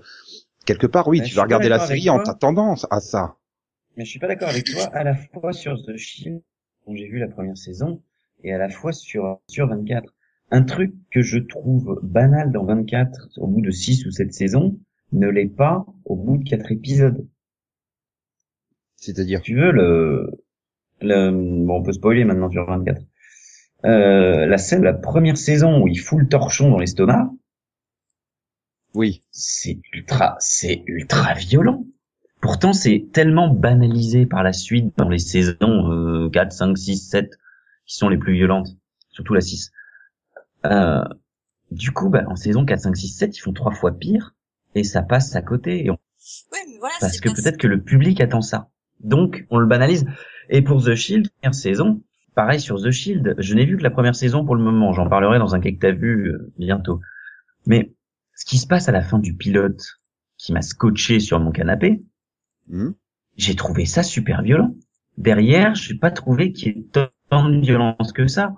Quelque 0.67 0.87
part, 0.87 1.09
oui, 1.09 1.21
Ouais, 1.21 1.27
tu 1.27 1.35
vas 1.35 1.45
regarder 1.45 1.69
la 1.71 1.79
série 1.79 2.11
en 2.11 2.19
t'attendant 2.19 2.75
à 2.91 3.01
ça. 3.01 3.37
Mais 3.97 4.05
je 4.05 4.11
suis 4.11 4.19
pas 4.19 4.29
d'accord 4.29 4.51
avec 4.51 4.65
toi, 4.65 4.85
à 4.93 5.05
la 5.05 5.15
fois 5.15 5.53
sur 5.53 5.83
The 5.83 5.97
Shield, 5.97 6.43
dont 6.87 6.95
j'ai 6.95 7.09
vu 7.09 7.19
la 7.19 7.29
première 7.29 7.57
saison, 7.57 8.03
et 8.45 8.53
à 8.53 8.59
la 8.59 8.69
fois 8.69 8.93
sur, 8.93 9.41
sur 9.49 9.69
24. 9.69 10.15
Un 10.51 10.63
truc 10.63 10.95
que 11.11 11.23
je 11.23 11.39
trouve 11.39 11.99
banal 12.03 12.53
dans 12.53 12.65
24, 12.65 13.31
au 13.39 13.47
bout 13.47 13.63
de 13.63 13.71
6 13.71 14.07
ou 14.07 14.11
7 14.11 14.33
saisons, 14.33 14.79
ne 15.13 15.29
l'est 15.29 15.49
pas 15.49 15.87
au 16.05 16.15
bout 16.15 16.37
de 16.37 16.49
4 16.49 16.73
épisodes. 16.73 17.27
C'est-à-dire, 18.97 19.41
tu 19.41 19.57
veux, 19.57 19.73
le, 19.73 20.31
le, 21.01 21.31
bon, 21.31 21.79
on 21.79 21.83
peut 21.83 21.93
spoiler 21.93 22.25
maintenant 22.25 22.51
sur 22.51 22.67
24. 22.67 23.03
Euh, 23.85 24.47
la 24.47 24.59
scène 24.59 24.81
de 24.81 24.85
la 24.85 24.95
première 24.95 25.37
saison 25.37 25.83
où 25.83 25.89
il 25.89 25.99
fout 25.99 26.19
le 26.19 26.29
torchon 26.29 26.71
dans 26.71 26.79
l'estomac, 26.79 27.31
oui, 28.95 29.23
c'est 29.31 29.79
ultra, 29.93 30.37
c'est 30.39 30.83
ultra 30.87 31.35
violent. 31.35 31.86
Pourtant, 32.47 32.73
c'est 32.73 33.09
tellement 33.13 33.49
banalisé 33.49 34.25
par 34.25 34.45
la 34.45 34.53
suite 34.53 34.97
dans 34.97 35.09
les 35.09 35.19
saisons 35.19 35.91
euh, 35.91 36.31
4, 36.31 36.53
5, 36.53 36.79
6, 36.79 36.97
7, 36.97 37.33
qui 37.87 37.97
sont 37.97 38.09
les 38.09 38.19
plus 38.19 38.35
violentes, 38.35 38.69
surtout 39.11 39.35
la 39.35 39.41
6. 39.41 39.73
Euh, 40.65 41.03
du 41.73 41.91
coup, 41.91 42.09
bah, 42.09 42.23
en 42.29 42.37
saison 42.37 42.65
4, 42.65 42.79
5, 42.83 42.97
6, 42.97 43.09
7, 43.09 43.37
ils 43.37 43.41
font 43.41 43.53
trois 43.53 43.73
fois 43.73 43.99
pire, 43.99 44.37
et 44.77 44.85
ça 44.85 45.03
passe 45.03 45.35
à 45.35 45.43
côté, 45.43 45.85
et 45.87 45.91
on- 45.91 45.99
Ouais, 46.53 46.61
mais 46.69 46.79
voilà, 46.79 46.95
parce 47.01 47.19
que 47.19 47.31
peut-être 47.31 47.57
que 47.57 47.67
le 47.67 47.83
public 47.83 48.21
attend 48.21 48.43
ça. 48.43 48.69
Donc, 49.01 49.45
on 49.51 49.59
le 49.59 49.67
banalise. 49.67 50.07
Et 50.49 50.63
pour 50.63 50.85
The 50.85 50.95
Shield, 50.95 51.29
première 51.41 51.55
saison, 51.55 52.01
pareil 52.37 52.61
sur 52.61 52.81
The 52.81 52.93
Shield, 52.93 53.35
je 53.39 53.55
n'ai 53.55 53.65
vu 53.65 53.77
que 53.77 53.83
la 53.83 53.91
première 53.91 54.15
saison 54.15 54.45
pour 54.45 54.55
le 54.55 54.63
moment, 54.63 54.93
j'en 54.93 55.09
parlerai 55.09 55.41
dans 55.41 55.57
un 55.57 55.61
que 55.61 55.69
t'as 55.71 55.91
vu 55.91 56.29
euh, 56.29 56.53
bientôt. 56.59 57.01
Mais 57.67 57.93
ce 58.37 58.45
qui 58.45 58.59
se 58.59 58.69
passe 58.69 58.89
à 58.89 58.93
la 58.93 59.03
fin 59.03 59.19
du 59.19 59.35
pilote, 59.35 59.83
qui 60.39 60.53
m'a 60.53 60.63
scotché 60.63 61.19
sur 61.19 61.41
mon 61.41 61.51
canapé, 61.51 62.05
Hmm. 62.69 62.91
j'ai 63.37 63.55
trouvé 63.55 63.87
ça 63.87 64.03
super 64.03 64.43
violent. 64.43 64.75
Derrière, 65.19 65.75
j'ai 65.75 65.95
pas 65.95 66.11
trouvé 66.11 66.53
qu'il 66.53 66.69
y 66.69 66.71
ait 66.79 66.87
tant 67.31 67.49
de 67.49 67.61
violence 67.61 68.13
que 68.13 68.27
ça. 68.27 68.55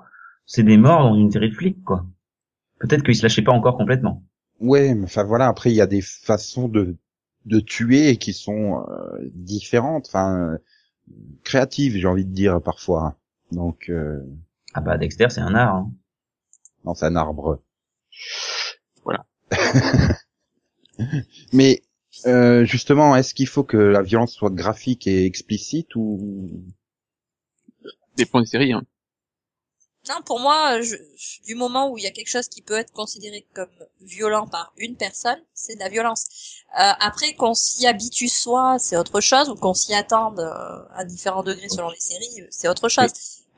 C'est 0.46 0.62
des 0.62 0.78
morts 0.78 1.02
dans 1.02 1.14
une 1.14 1.30
série 1.30 1.50
de 1.50 1.54
flics, 1.54 1.84
quoi. 1.84 2.06
Peut-être 2.80 3.02
qu'ils 3.02 3.16
se 3.16 3.22
lâchaient 3.22 3.42
pas 3.42 3.52
encore 3.52 3.76
complètement. 3.76 4.24
Ouais, 4.60 4.94
mais 4.94 5.04
enfin 5.04 5.24
voilà, 5.24 5.46
après 5.46 5.70
il 5.70 5.76
y 5.76 5.80
a 5.80 5.86
des 5.86 6.00
façons 6.00 6.68
de 6.68 6.96
de 7.44 7.60
tuer 7.60 8.16
qui 8.16 8.32
sont 8.32 8.84
euh, 8.88 9.18
différentes, 9.34 10.06
enfin 10.08 10.36
euh, 10.36 10.58
créatives, 11.44 11.96
j'ai 11.96 12.06
envie 12.06 12.24
de 12.24 12.32
dire 12.32 12.60
parfois. 12.62 13.16
Donc 13.52 13.88
euh, 13.88 14.20
Ah 14.74 14.80
bah 14.80 14.98
Dexter, 14.98 15.28
c'est 15.30 15.40
un 15.40 15.54
art. 15.54 15.76
Hein. 15.76 15.92
non, 16.84 16.94
c'est 16.94 17.06
un 17.06 17.16
arbre. 17.16 17.62
Voilà. 19.04 19.26
mais 21.52 21.82
euh, 22.26 22.64
justement, 22.64 23.16
est-ce 23.16 23.34
qu'il 23.34 23.46
faut 23.48 23.64
que 23.64 23.76
la 23.76 24.02
violence 24.02 24.32
soit 24.32 24.50
graphique 24.50 25.06
et 25.06 25.24
explicite 25.24 25.94
ou 25.96 26.50
Dépend 28.16 28.40
des 28.40 28.46
séries, 28.46 28.72
hein. 28.72 28.82
Non, 30.08 30.22
pour 30.24 30.40
moi, 30.40 30.80
je, 30.80 30.94
je- 31.16 31.42
du 31.44 31.54
moment 31.54 31.90
où 31.90 31.98
il 31.98 32.04
y 32.04 32.06
a 32.06 32.10
quelque 32.10 32.30
chose 32.30 32.48
qui 32.48 32.62
peut 32.62 32.78
être 32.78 32.92
considéré 32.92 33.44
comme 33.52 33.68
violent 34.00 34.46
par 34.46 34.72
une 34.78 34.96
personne, 34.96 35.38
c'est 35.54 35.74
de 35.74 35.80
la 35.80 35.88
violence. 35.88 36.24
Euh, 36.78 36.92
après, 37.00 37.34
qu'on 37.34 37.52
s'y 37.52 37.86
habitue 37.86 38.28
soit, 38.28 38.78
c'est 38.78 38.96
autre 38.96 39.20
chose, 39.20 39.50
ou 39.50 39.54
qu'on 39.54 39.74
s'y 39.74 39.94
attende 39.94 40.40
euh, 40.40 40.84
à 40.94 41.04
différents 41.04 41.42
degrés 41.42 41.68
selon 41.68 41.90
les 41.90 42.00
séries, 42.00 42.46
c'est 42.50 42.68
autre 42.68 42.88
chose. 42.88 43.10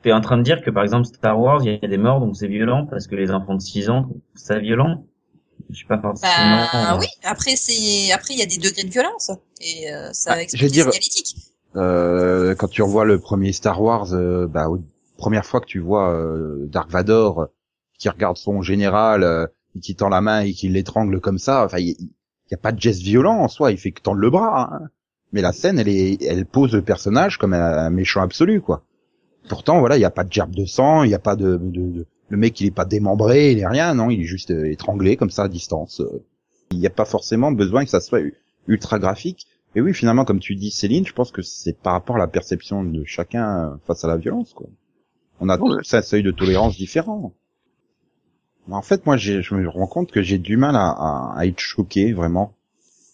T'es 0.03 0.11
en 0.11 0.19
train 0.21 0.37
de 0.37 0.43
dire 0.43 0.61
que 0.63 0.71
par 0.71 0.83
exemple 0.83 1.05
Star 1.05 1.39
Wars, 1.39 1.61
il 1.63 1.79
y 1.81 1.85
a 1.85 1.87
des 1.87 1.97
morts, 1.97 2.19
donc 2.19 2.35
c'est 2.35 2.47
violent 2.47 2.87
parce 2.87 3.05
que 3.07 3.15
les 3.15 3.31
enfants 3.31 3.55
de 3.55 3.61
6 3.61 3.89
ans 3.89 4.09
ça 4.33 4.57
violent. 4.57 5.05
Je 5.71 5.77
suis 5.77 5.85
pas 5.87 5.99
forcément. 5.99 6.31
Bah 6.31 6.93
euh, 6.93 6.99
oui, 6.99 7.07
après 7.23 7.55
c'est 7.55 8.11
après 8.11 8.33
il 8.33 8.39
y 8.39 8.43
a 8.43 8.45
des 8.45 8.57
degrés 8.57 8.83
de 8.83 8.89
violence 8.89 9.31
et 9.61 9.91
euh, 9.91 10.11
ça 10.13 10.33
Ah, 10.35 10.43
je 10.53 10.63
veux 10.63 10.69
dire-. 10.69 10.89
Euh, 11.77 12.53
quand 12.55 12.67
tu 12.67 12.81
revois 12.81 13.05
le 13.05 13.19
premier 13.19 13.53
Star 13.53 13.81
Wars, 13.81 14.13
euh, 14.13 14.45
bah, 14.47 14.67
première 15.17 15.45
fois 15.45 15.61
que 15.61 15.65
tu 15.67 15.79
vois 15.79 16.11
euh, 16.11 16.65
Dark 16.67 16.89
Vador 16.91 17.47
qui 17.97 18.09
regarde 18.09 18.35
son 18.35 18.61
général, 18.61 19.23
euh, 19.23 19.45
et 19.75 19.79
qui 19.79 19.95
tend 19.95 20.09
la 20.09 20.21
main 20.21 20.41
et 20.41 20.53
qui 20.53 20.67
l'étrangle 20.69 21.19
comme 21.21 21.37
ça, 21.37 21.63
enfin, 21.65 21.77
il 21.77 21.89
y, 21.89 22.53
a 22.53 22.57
pas 22.57 22.71
de 22.71 22.79
geste 22.81 23.01
violent 23.01 23.37
en 23.37 23.47
soi, 23.47 23.71
il 23.71 23.77
fait 23.77 23.91
que 23.91 24.01
tendre 24.01 24.19
le 24.19 24.29
bras. 24.29 24.69
hein. 24.73 24.89
Mais 25.31 25.41
la 25.41 25.53
scène, 25.53 25.79
elle 25.79 25.87
est, 25.87 26.21
elle 26.23 26.45
pose 26.45 26.73
le 26.73 26.81
personnage 26.81 27.37
comme 27.37 27.53
un, 27.53 27.89
méchant 27.89 28.21
absolu, 28.21 28.59
quoi. 28.59 28.83
Pourtant, 29.47 29.79
voilà, 29.79 29.97
il 29.97 30.01
y 30.01 30.05
a 30.05 30.09
pas 30.09 30.25
de 30.25 30.33
gerbe 30.33 30.53
de 30.53 30.65
sang, 30.65 31.03
il 31.03 31.11
y 31.11 31.13
a 31.13 31.19
pas 31.19 31.35
de, 31.35 31.55
de, 31.57 31.81
de- 31.81 32.05
le 32.31 32.37
mec, 32.37 32.59
il 32.61 32.67
est 32.67 32.71
pas 32.71 32.85
démembré, 32.85 33.51
il 33.51 33.59
est 33.59 33.67
rien, 33.67 33.93
non, 33.93 34.09
il 34.09 34.21
est 34.21 34.25
juste 34.25 34.51
euh, 34.51 34.71
étranglé 34.71 35.17
comme 35.17 35.29
ça 35.29 35.43
à 35.43 35.47
distance. 35.49 35.99
euh. 35.99 36.23
Il 36.71 36.79
n'y 36.79 36.87
a 36.87 36.91
pas 36.91 37.05
forcément 37.05 37.51
besoin 37.51 37.83
que 37.83 37.89
ça 37.89 37.99
soit 37.99 38.21
ultra 38.67 38.97
graphique. 38.99 39.47
Et 39.75 39.81
oui, 39.81 39.93
finalement, 39.93 40.23
comme 40.25 40.39
tu 40.39 40.55
dis, 40.55 40.71
Céline, 40.71 41.05
je 41.05 41.13
pense 41.13 41.31
que 41.31 41.41
c'est 41.41 41.77
par 41.77 41.93
rapport 41.93 42.15
à 42.15 42.19
la 42.19 42.27
perception 42.27 42.83
de 42.83 43.03
chacun 43.05 43.79
face 43.85 44.03
à 44.05 44.07
la 44.07 44.17
violence, 44.17 44.53
quoi. 44.53 44.67
On 45.41 45.49
a 45.49 45.57
Ouais. 45.59 45.77
tous 45.81 45.93
un 45.93 46.01
seuil 46.01 46.23
de 46.23 46.31
tolérance 46.31 46.77
différent. 46.77 47.33
Mais 48.67 48.75
En 48.75 48.81
fait, 48.81 49.05
moi, 49.05 49.17
je 49.17 49.53
me 49.55 49.67
rends 49.67 49.87
compte 49.87 50.11
que 50.11 50.21
j'ai 50.21 50.37
du 50.37 50.55
mal 50.57 50.75
à, 50.75 50.87
à- 50.89 51.33
à 51.37 51.45
être 51.45 51.59
choqué, 51.59 52.13
vraiment. 52.13 52.53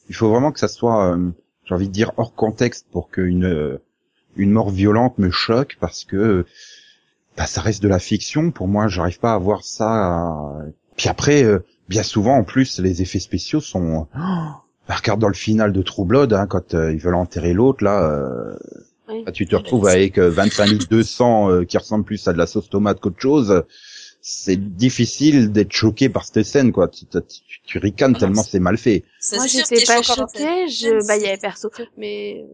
Il 0.09 0.15
faut 0.15 0.29
vraiment 0.29 0.51
que 0.51 0.59
ça 0.59 0.67
soit, 0.67 1.15
euh, 1.15 1.31
j'ai 1.65 1.73
envie 1.75 1.87
de 1.87 1.93
dire, 1.93 2.11
hors 2.17 2.33
contexte 2.35 2.87
pour 2.91 3.09
qu'une 3.09 3.45
euh, 3.45 3.77
une 4.35 4.51
mort 4.51 4.69
violente 4.69 5.17
me 5.17 5.31
choque, 5.31 5.77
parce 5.79 6.03
que 6.05 6.45
bah, 7.37 7.45
ça 7.45 7.61
reste 7.61 7.81
de 7.83 7.87
la 7.87 7.99
fiction. 7.99 8.51
Pour 8.51 8.67
moi, 8.67 8.87
j'arrive 8.87 9.19
pas 9.19 9.33
à 9.33 9.37
voir 9.37 9.63
ça. 9.63 10.27
euh. 10.59 10.71
Puis 10.95 11.09
après, 11.09 11.43
euh, 11.43 11.59
bien 11.89 12.03
souvent, 12.03 12.35
en 12.37 12.43
plus, 12.43 12.79
les 12.79 13.01
effets 13.01 13.19
spéciaux 13.19 13.61
sont... 13.61 14.07
Bah, 14.13 14.95
regarde 14.95 15.19
dans 15.19 15.27
le 15.27 15.33
final 15.33 15.73
de 15.73 15.81
True 15.81 16.05
Blood, 16.05 16.31
hein, 16.33 16.47
quand 16.47 16.73
euh, 16.73 16.93
ils 16.93 16.99
veulent 16.99 17.15
enterrer 17.15 17.53
l'autre, 17.53 17.83
là, 17.83 18.03
euh, 18.03 18.55
Oui. 19.09 19.23
bah, 19.25 19.31
tu 19.33 19.45
te 19.45 19.55
retrouves 19.55 19.87
avec 19.87 20.17
euh, 20.17 20.29
25 20.29 20.65
litres 20.67 20.89
de 20.89 21.03
sang 21.03 21.51
euh, 21.51 21.65
qui 21.65 21.77
ressemble 21.77 22.05
plus 22.05 22.25
à 22.27 22.33
de 22.33 22.37
la 22.37 22.47
sauce 22.47 22.69
tomate 22.69 22.99
qu'autre 23.01 23.19
chose. 23.19 23.63
C'est 24.21 24.55
difficile 24.75 25.51
d'être 25.51 25.71
choqué 25.73 26.09
par 26.09 26.25
cette 26.25 26.43
scène, 26.43 26.71
quoi. 26.71 26.87
Tu, 26.87 27.05
tu, 27.05 27.19
tu- 27.21 27.61
tu 27.65 27.77
ricanes 27.79 28.13
Ah, 28.15 28.19
tellement 28.19 28.43
c'est- 28.43 28.59
mal 28.59 28.77
fait. 28.77 29.03
Moi, 29.35 29.45
j'étais 29.47 29.83
pas 29.85 30.01
choquée, 30.01 30.67
je, 30.69 31.05
bah, 31.05 31.17
il 31.17 31.23
y 31.23 31.27
avait 31.27 31.37
perso. 31.37 31.69
Mais, 31.97 32.45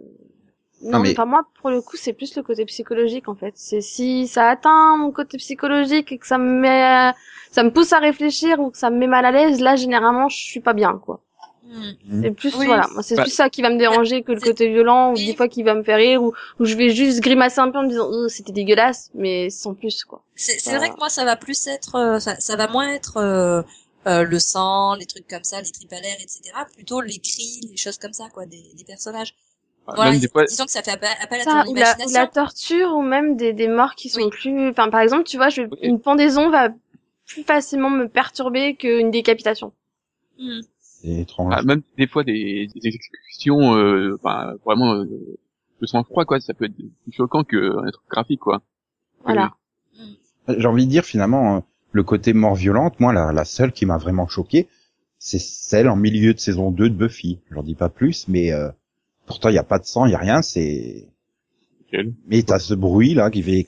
non, 0.83 0.99
mais- 0.99 1.11
enfin, 1.11 1.25
moi, 1.25 1.45
pour 1.61 1.69
le 1.69 1.81
coup, 1.81 1.97
c'est 1.97 2.13
plus 2.13 2.35
le 2.35 2.43
côté 2.43 2.65
psychologique, 2.65 3.27
en 3.29 3.35
fait. 3.35 3.53
C'est 3.55 3.81
si 3.81 4.27
ça 4.27 4.49
atteint 4.49 4.97
mon 4.97 5.11
côté 5.11 5.37
psychologique 5.37 6.11
et 6.11 6.17
que 6.17 6.27
ça 6.27 6.37
me 6.37 6.59
met, 6.59 7.11
ça 7.51 7.63
me 7.63 7.71
pousse 7.71 7.93
à 7.93 7.99
réfléchir 7.99 8.59
ou 8.59 8.69
que 8.71 8.77
ça 8.77 8.89
me 8.89 8.97
met 8.97 9.07
mal 9.07 9.25
à 9.25 9.31
l'aise, 9.31 9.59
là, 9.61 9.75
généralement, 9.75 10.29
je 10.29 10.37
suis 10.37 10.59
pas 10.59 10.73
bien, 10.73 10.99
quoi. 11.03 11.21
Hmm. 11.65 12.21
C'est 12.21 12.31
plus, 12.31 12.55
Oui. 12.57 12.65
voilà, 12.65 12.87
c'est 13.01 13.15
Bah, 13.15 13.23
plus 13.23 13.31
ça 13.31 13.49
qui 13.49 13.61
va 13.61 13.69
me 13.69 13.77
déranger 13.77 14.21
que 14.21 14.33
le 14.33 14.41
côté 14.41 14.67
violent 14.67 15.13
ou 15.13 15.15
des 15.15 15.33
fois 15.33 15.47
qui 15.47 15.63
va 15.63 15.73
me 15.73 15.81
faire 15.81 15.97
rire 15.97 16.21
ou, 16.21 16.33
ou 16.59 16.65
je 16.65 16.75
vais 16.75 16.89
juste 16.89 17.21
grimacer 17.21 17.61
un 17.61 17.71
peu 17.71 17.79
en 17.79 17.83
me 17.83 17.87
disant, 17.89 18.07
oh, 18.11 18.27
c'était 18.27 18.51
dégueulasse, 18.51 19.09
mais 19.15 19.49
sans 19.49 19.73
plus, 19.73 20.03
quoi. 20.03 20.21
C'est 20.35 20.75
vrai 20.75 20.89
que 20.89 20.97
moi, 20.97 21.09
ça 21.09 21.23
va 21.23 21.35
plus 21.37 21.65
être, 21.67 21.95
euh, 21.95 22.19
ça, 22.19 22.35
ça 22.39 22.55
va 22.57 22.67
moins 22.67 22.89
être 22.93 23.17
euh, 23.17 23.61
euh, 24.07 24.23
le 24.23 24.39
sang, 24.39 24.95
les 24.95 25.05
trucs 25.05 25.27
comme 25.27 25.45
ça, 25.45 25.61
les 25.61 25.71
tripes 25.71 25.93
à 25.93 26.01
l'air, 26.01 26.17
etc. 26.21 26.41
Plutôt 26.75 26.99
les 27.01 27.17
cris, 27.17 27.61
les 27.71 27.77
choses 27.77 27.97
comme 27.97 28.13
ça, 28.13 28.25
quoi, 28.33 28.45
des, 28.45 28.61
des 28.75 28.83
personnages. 28.83 29.33
Voilà, 29.85 30.11
même 30.11 30.19
des 30.21 30.27
fois, 30.29 30.45
disons 30.45 30.65
que 30.65 30.71
ça 30.71 30.81
fait 30.81 30.91
appel, 30.91 31.09
appel 31.21 31.41
à 31.41 31.43
Ça, 31.43 31.63
ton 31.65 31.71
ou, 31.71 31.75
la, 31.75 31.95
ou 32.07 32.11
la 32.13 32.27
torture 32.27 32.93
ou 32.93 33.01
même 33.01 33.35
des, 33.35 33.51
des 33.53 33.67
morts 33.67 33.95
qui 33.95 34.09
sont 34.09 34.21
Oui. 34.21 34.29
plus, 34.29 34.69
enfin, 34.69 34.89
par 34.89 35.01
exemple, 35.01 35.23
tu 35.25 35.37
vois, 35.37 35.49
je, 35.49 35.63
Oui. 35.63 35.77
une 35.81 35.99
pendaison 35.99 36.49
va 36.49 36.69
plus 37.27 37.43
facilement 37.43 37.89
me 37.89 38.07
perturber 38.07 38.75
qu'une 38.75 39.11
décapitation. 39.11 39.73
Hmm. 40.39 40.61
C'est 40.79 41.09
étrange. 41.21 41.53
ah, 41.55 41.63
même 41.63 41.81
des 41.97 42.07
fois 42.07 42.23
des, 42.23 42.67
des 42.73 42.87
exécutions, 42.87 43.75
euh, 43.75 44.17
enfin, 44.23 44.53
vraiment 44.65 44.93
euh, 44.95 45.05
de 45.81 45.85
sang-froid, 45.85 46.23
quoi. 46.25 46.39
Ça 46.39 46.53
peut 46.53 46.65
être 46.65 46.75
plus 46.75 47.11
choquant 47.11 47.43
qu'un 47.43 47.91
truc 47.91 48.07
graphique, 48.09 48.39
quoi. 48.39 48.61
Voilà. 49.25 49.53
J'ai 50.47 50.65
envie 50.67 50.85
de 50.85 50.91
dire 50.91 51.03
finalement 51.05 51.57
euh, 51.57 51.59
le 51.91 52.03
côté 52.03 52.33
mort 52.33 52.55
violente, 52.55 52.99
moi 52.99 53.13
la, 53.13 53.31
la 53.31 53.45
seule 53.45 53.71
qui 53.71 53.85
m'a 53.85 53.97
vraiment 53.97 54.27
choqué, 54.27 54.67
c'est 55.19 55.39
celle 55.39 55.87
en 55.89 55.95
milieu 55.95 56.33
de 56.33 56.39
saison 56.39 56.71
2 56.71 56.89
de 56.89 56.95
Buffy. 56.95 57.39
J'en 57.51 57.63
dis 57.63 57.75
pas 57.75 57.89
plus, 57.89 58.27
mais 58.27 58.51
euh, 58.51 58.69
pourtant 59.25 59.49
il 59.49 59.55
y 59.55 59.59
a 59.59 59.63
pas 59.63 59.79
de 59.79 59.85
sang, 59.85 60.05
il 60.05 60.11
y 60.11 60.15
a 60.15 60.19
rien, 60.19 60.41
c'est 60.41 61.09
mais 62.25 62.41
t'as 62.43 62.59
ce 62.59 62.73
bruit 62.73 63.13
là 63.13 63.29
qui 63.29 63.43
fait 63.43 63.67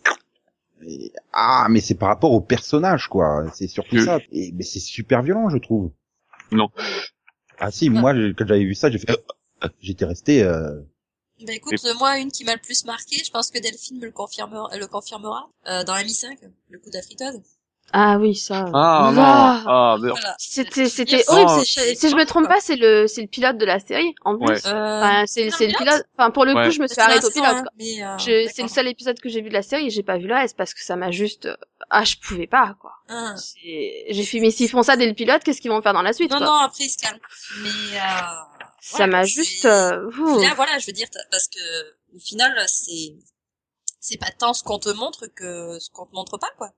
et- 0.88 1.14
ah 1.32 1.68
mais 1.70 1.80
c'est 1.82 1.96
par 1.96 2.10
rapport 2.10 2.32
au 2.34 2.42
personnage 2.42 3.08
quoi, 3.08 3.46
c'est 3.54 3.68
surtout 3.68 4.00
ça. 4.04 4.20
Et 4.32 4.52
mais 4.54 4.64
c'est 4.64 4.80
super 4.80 5.22
violent 5.22 5.50
je 5.50 5.58
trouve. 5.58 5.92
Non. 6.52 6.70
Ah 7.60 7.72
si, 7.72 7.90
moi 7.90 8.14
je- 8.16 8.34
quand 8.34 8.46
j'avais 8.48 8.66
vu 8.66 8.76
ça, 8.76 8.90
j'ai 8.92 8.98
fait 9.00 9.16
j'étais 9.80 10.06
resté 10.06 10.44
euh, 10.44 10.82
Bah 11.46 11.54
écoute, 11.54 11.76
moi, 12.00 12.18
une 12.20 12.32
qui 12.32 12.44
m'a 12.46 12.54
le 12.56 12.62
plus 12.62 12.86
marqué, 12.86 13.18
je 13.24 13.32
pense 13.32 13.50
que 13.52 13.60
Delphine 13.60 14.00
me 14.00 14.06
le 14.06 14.12
confirmera, 14.12 14.70
le 14.78 14.88
confirmera, 14.88 15.50
euh, 15.68 15.84
dans 15.84 15.94
la 15.94 16.04
Mi-5, 16.04 16.38
le 16.70 16.80
coup 16.80 16.90
de 16.90 16.96
la 16.96 17.02
friteuse. 17.02 17.40
Ah 17.98 18.18
oui, 18.20 18.36
ça. 18.36 18.66
Ah 18.74 19.12
non, 19.14 19.22
Ah. 19.24 19.64
ah 19.68 19.98
merde. 20.02 20.18
Voilà. 20.20 20.36
C'était, 20.38 20.90
c'était 20.90 21.24
horrible. 21.30 21.50
Oh, 21.56 21.64
si 21.64 22.10
je 22.10 22.16
me 22.18 22.26
trompe 22.26 22.48
pas, 22.50 22.60
c'est 22.60 22.76
le, 22.76 23.08
c'est 23.08 23.22
le 23.22 23.28
pilote 23.30 23.58
de 23.58 23.64
la 23.66 23.80
série, 23.80 24.14
en 24.26 24.38
plus. 24.38 24.48
Ouais. 24.48 24.68
Euh, 24.68 25.00
Enfin, 25.00 25.24
c'est, 25.28 25.50
c'est 25.50 25.68
le 25.68 25.74
pilote. 25.78 26.04
Enfin, 26.18 26.30
pour 26.32 26.44
le 26.44 26.54
Ouais. 26.54 26.66
coup, 26.66 26.72
je 26.72 26.82
me 26.82 26.88
suis 26.88 27.00
arrêtée 27.00 27.26
au 27.26 27.32
pilote, 27.32 27.64
mais, 27.78 28.04
euh, 28.04 28.18
Je- 28.18 28.50
c'est 28.54 28.64
le 28.64 28.68
seul 28.68 28.88
épisode 28.90 29.18
que 29.22 29.30
j'ai 29.30 29.42
vu 29.42 29.48
de 29.48 29.54
la 29.54 29.62
série 29.62 29.88
et 29.88 29.90
j'ai 29.92 30.04
pas 30.04 30.18
vu 30.18 30.28
le 30.28 30.36
reste 30.36 30.58
parce 30.58 30.74
que 30.74 30.84
ça 30.84 30.98
m'a 30.98 31.12
juste, 31.12 31.48
ah, 31.90 32.04
je 32.04 32.16
pouvais 32.18 32.48
pas, 32.48 32.76
quoi. 32.82 32.92
Ah. 33.08 33.34
C'est- 33.38 34.06
J'ai 34.10 34.24
fait, 34.24 34.40
mais 34.42 34.52
s'ils 34.52 34.70
font 34.70 34.84
ça 34.84 34.98
dès 34.98 35.08
le 35.08 35.14
pilote, 35.14 35.42
qu'est-ce 35.46 35.62
qu'ils 35.62 35.72
vont 35.72 35.82
faire 35.82 35.94
dans 35.94 36.02
la 36.02 36.12
suite, 36.12 36.32
Non, 36.32 36.40
quoi? 36.40 36.48
non, 36.48 36.54
après, 36.56 36.84
il 36.84 36.90
se 36.90 36.98
calme. 36.98 37.20
Mais, 37.62 37.70
euh, 37.70 38.00
Ça 38.82 38.98
voilà, 38.98 39.08
m'a 39.20 39.24
juste, 39.24 39.64
euh. 39.64 40.10
Là, 40.42 40.54
voilà, 40.54 40.80
je 40.80 40.86
veux 40.88 40.92
dire, 40.94 41.08
t'as- 41.10 41.20
parce 41.32 41.48
que, 41.48 41.60
au 42.14 42.20
final, 42.20 42.54
c'est, 42.68 43.16
c'est 44.02 44.18
pas 44.20 44.32
tant 44.38 44.54
ce 44.54 44.64
qu'on 44.64 44.80
te 44.80 44.90
montre 44.90 45.28
que 45.28 45.80
ce 45.80 45.90
qu'on 45.92 46.06
te 46.08 46.14
montre 46.14 46.38
pas, 46.38 46.50
quoi. 46.58 46.72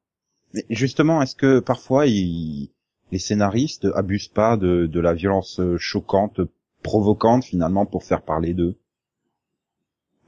Mais 0.53 0.65
justement, 0.69 1.21
est-ce 1.21 1.35
que 1.35 1.59
parfois 1.59 2.05
ils- 2.05 2.69
les 3.13 3.19
scénaristes 3.19 3.87
abusent 3.95 4.27
pas 4.27 4.57
de, 4.57 4.85
de 4.85 4.99
la 4.99 5.13
violence 5.13 5.59
euh, 5.61 5.77
choquante, 5.77 6.41
provocante 6.83 7.45
finalement 7.45 7.85
pour 7.85 8.03
faire 8.03 8.21
parler 8.23 8.53
d'eux? 8.53 8.75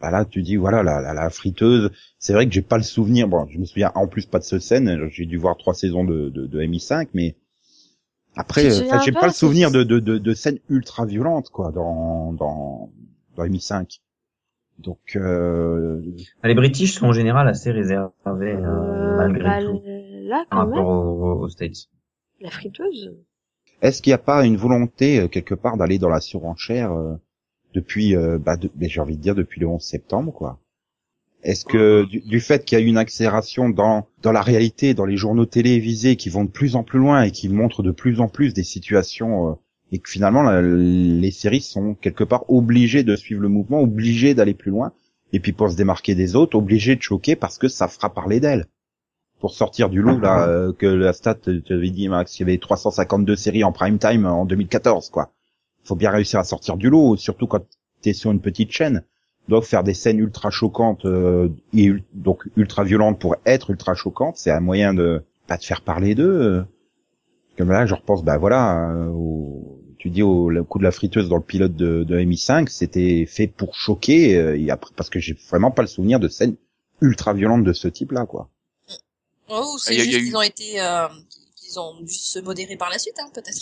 Bah 0.02 0.12
là, 0.12 0.24
tu 0.26 0.42
dis 0.42 0.56
voilà 0.56 0.82
la, 0.84 1.02
la, 1.02 1.14
la 1.14 1.30
friteuse. 1.30 1.92
C'est 2.20 2.34
vrai 2.34 2.48
que 2.48 2.54
j'ai 2.54 2.62
pas 2.62 2.78
le 2.78 2.84
souvenir. 2.84 3.28
Bon, 3.28 3.46
je 3.50 3.58
me 3.60 3.66
souviens 3.66 3.92
en 3.96 4.08
plus 4.08 4.26
pas 4.26 4.40
de 4.40 4.44
cette 4.46 4.62
scène. 4.62 5.10
J'ai 5.12 5.26
dû 5.26 5.38
voir 5.38 5.58
trois 5.58 5.74
saisons 5.74 6.06
de, 6.06 6.30
de, 6.30 6.46
de 6.48 6.60
MI5, 6.62 7.10
mais 7.14 7.36
après, 8.36 8.64
te 8.64 8.68
euh, 8.68 9.00
j'ai 9.00 9.12
pas, 9.12 9.20
pas 9.22 9.28
le 9.28 9.34
souvenir 9.34 9.72
de, 9.72 9.84
de, 9.84 10.00
de, 10.00 10.18
de 10.18 10.34
scènes 10.34 10.60
ultra 10.70 11.06
violentes 11.06 11.50
quoi 11.50 11.72
dans 11.72 12.34
dans 12.34 12.90
dans 13.36 13.44
MI5. 13.44 14.02
Donc 14.80 15.18
euh, 15.18 16.02
Les 16.44 16.54
British 16.56 16.94
sont 16.94 17.08
en 17.08 17.12
général 17.14 17.48
assez 17.50 17.72
réservés 17.72 18.12
euh, 18.26 18.66
Euh, 18.66 19.16
malgré 19.18 19.44
bah, 19.44 19.60
tout 19.66 19.82
là, 20.30 20.46
par 20.50 20.62
quand 20.62 20.68
même, 20.68 20.86
aux, 20.86 21.42
aux 21.42 21.50
States. 21.50 21.90
la 22.40 22.50
friteuse. 22.52 23.14
Est-ce 23.82 24.02
qu'il 24.02 24.12
n'y 24.12 24.16
a 24.16 24.20
pas 24.20 24.46
une 24.46 24.58
volonté 24.58 25.20
euh, 25.20 25.28
quelque 25.28 25.56
part 25.56 25.76
d'aller 25.78 26.00
dans 26.00 26.10
la 26.10 26.22
surenchère 26.22 26.94
euh, 26.94 27.16
depuis, 27.74 28.16
euh, 28.16 28.38
bah, 28.38 28.58
de- 28.58 28.72
j'ai 28.82 29.02
envie 29.02 29.18
de 29.18 29.22
dire 29.22 29.36
depuis 29.36 29.60
le 29.62 29.68
11 29.68 29.84
septembre, 29.84 30.32
quoi? 30.34 30.60
Est-ce 31.44 31.66
que 31.66 32.06
du, 32.06 32.22
du 32.22 32.40
fait 32.42 32.66
qu'il 32.66 32.78
y 32.78 32.82
a 32.82 32.86
eu 32.86 32.88
une 32.88 32.98
accélération 32.98 33.70
dans 33.70 34.08
dans 34.22 34.32
la 34.34 34.42
réalité, 34.42 34.94
dans 34.94 35.06
les 35.06 35.18
journaux 35.18 35.46
télévisés 35.46 36.16
qui 36.18 36.30
vont 36.30 36.46
de 36.46 36.50
plus 36.52 36.76
en 36.76 36.84
plus 36.84 37.00
loin 37.00 37.24
et 37.24 37.32
qui 37.32 37.50
montrent 37.50 37.84
de 37.84 37.92
plus 37.92 38.20
en 38.22 38.28
plus 38.30 38.54
des 38.54 38.64
situations 38.64 39.52
euh, 39.52 39.54
et 39.92 40.00
que 40.00 40.10
finalement 40.10 40.44
la- 40.44 40.62
les 40.62 41.32
séries 41.32 41.62
sont 41.62 41.96
quelque 41.96 42.24
part 42.26 42.46
obligées 42.50 43.04
de 43.04 43.16
suivre 43.16 43.42
le 43.42 43.50
mouvement, 43.50 43.82
obligées 43.82 44.34
d'aller 44.36 44.54
plus 44.54 44.72
loin 44.72 44.92
et 45.34 45.40
puis 45.40 45.54
pour 45.54 45.70
se 45.72 45.78
démarquer 45.78 46.16
des 46.16 46.36
autres, 46.36 46.58
obligées 46.58 46.96
de 46.98 47.02
choquer 47.02 47.36
parce 47.38 47.58
que 47.58 47.68
ça 47.70 47.88
fera 47.88 48.14
parler 48.14 48.40
d'elles? 48.42 48.68
Pour 49.40 49.52
sortir 49.52 49.90
du 49.90 50.02
lot 50.02 50.20
là 50.20 50.44
euh, 50.48 50.74
que 50.74 50.86
la 50.86 51.14
stat 51.14 51.36
tu 51.36 51.74
avais 51.74 51.90
dit 51.90 52.08
Max 52.10 52.38
il 52.40 52.42
y 52.42 52.44
avait 52.44 52.58
352 52.58 53.36
séries 53.36 53.64
en 53.64 53.72
prime 53.72 53.98
time 53.98 54.26
en 54.26 54.46
2014 54.46 55.10
quoi. 55.10 55.32
Faut 55.84 55.96
bien 55.96 56.12
réussir 56.12 56.40
à 56.40 56.44
sortir 56.44 56.78
du 56.78 56.90
lot 56.90 57.18
surtout 57.18 57.48
quand 57.48 57.64
t'es 58.02 58.14
sur 58.14 58.32
une 58.32 58.42
petite 58.42 58.72
chaîne. 58.72 59.04
Donc 59.48 59.64
faire 59.64 59.84
des 59.84 59.96
scènes 59.96 60.20
ultra 60.20 60.52
choquantes 60.52 61.06
euh, 61.06 61.50
et 61.74 61.92
donc 62.14 62.48
ultra 62.56 62.84
violentes 62.84 63.20
pour 63.20 63.36
être 63.46 63.72
ultra 63.72 63.96
choquantes 63.96 64.38
c'est 64.38 64.52
un 64.52 64.60
moyen 64.60 64.94
de 64.94 65.24
pas 65.48 65.58
de 65.58 65.64
faire 65.64 65.82
parler 65.82 66.16
d'eux. 66.16 66.64
Comme 67.58 67.70
là 67.70 67.86
je 67.86 67.96
repense 67.96 68.24
bah 68.24 68.38
voilà 68.38 68.92
euh, 68.92 69.08
au, 69.08 69.80
tu 70.00 70.10
dis 70.10 70.24
au 70.24 70.50
le 70.50 70.64
coup 70.64 70.80
de 70.80 70.84
la 70.84 70.92
friteuse 70.92 71.30
dans 71.30 71.36
le 71.36 71.44
pilote 71.44 71.76
de, 71.76 72.04
de 72.04 72.18
MI5 72.20 72.68
c'était 72.70 73.26
fait 73.26 73.48
pour 73.48 73.76
choquer 73.76 74.38
euh, 74.38 74.58
et 74.58 74.72
après 74.72 74.92
parce 74.96 75.10
que 75.10 75.20
j'ai 75.20 75.38
vraiment 75.50 75.72
pas 75.72 75.82
le 75.82 75.88
souvenir 75.88 76.20
de 76.20 76.28
scènes 76.28 76.56
ultra 77.02 77.34
violentes 77.34 77.64
de 77.64 77.74
ce 77.74 77.88
type 77.88 78.14
là 78.14 78.26
quoi 78.26 78.50
Oh, 79.50 79.76
c'est 79.80 79.96
juste 79.96 80.12
eu- 80.20 80.24
qu'ils 80.26 80.38
ont 80.38 80.42
été, 80.42 80.82
euh, 80.82 81.08
qu'ils 81.56 81.80
ont 81.80 82.00
dû 82.02 82.14
se 82.14 82.40
modérer 82.40 82.76
par 82.78 82.90
la 82.90 83.00
suite, 83.00 83.16
hein, 83.20 83.30
peut-être. 83.34 83.58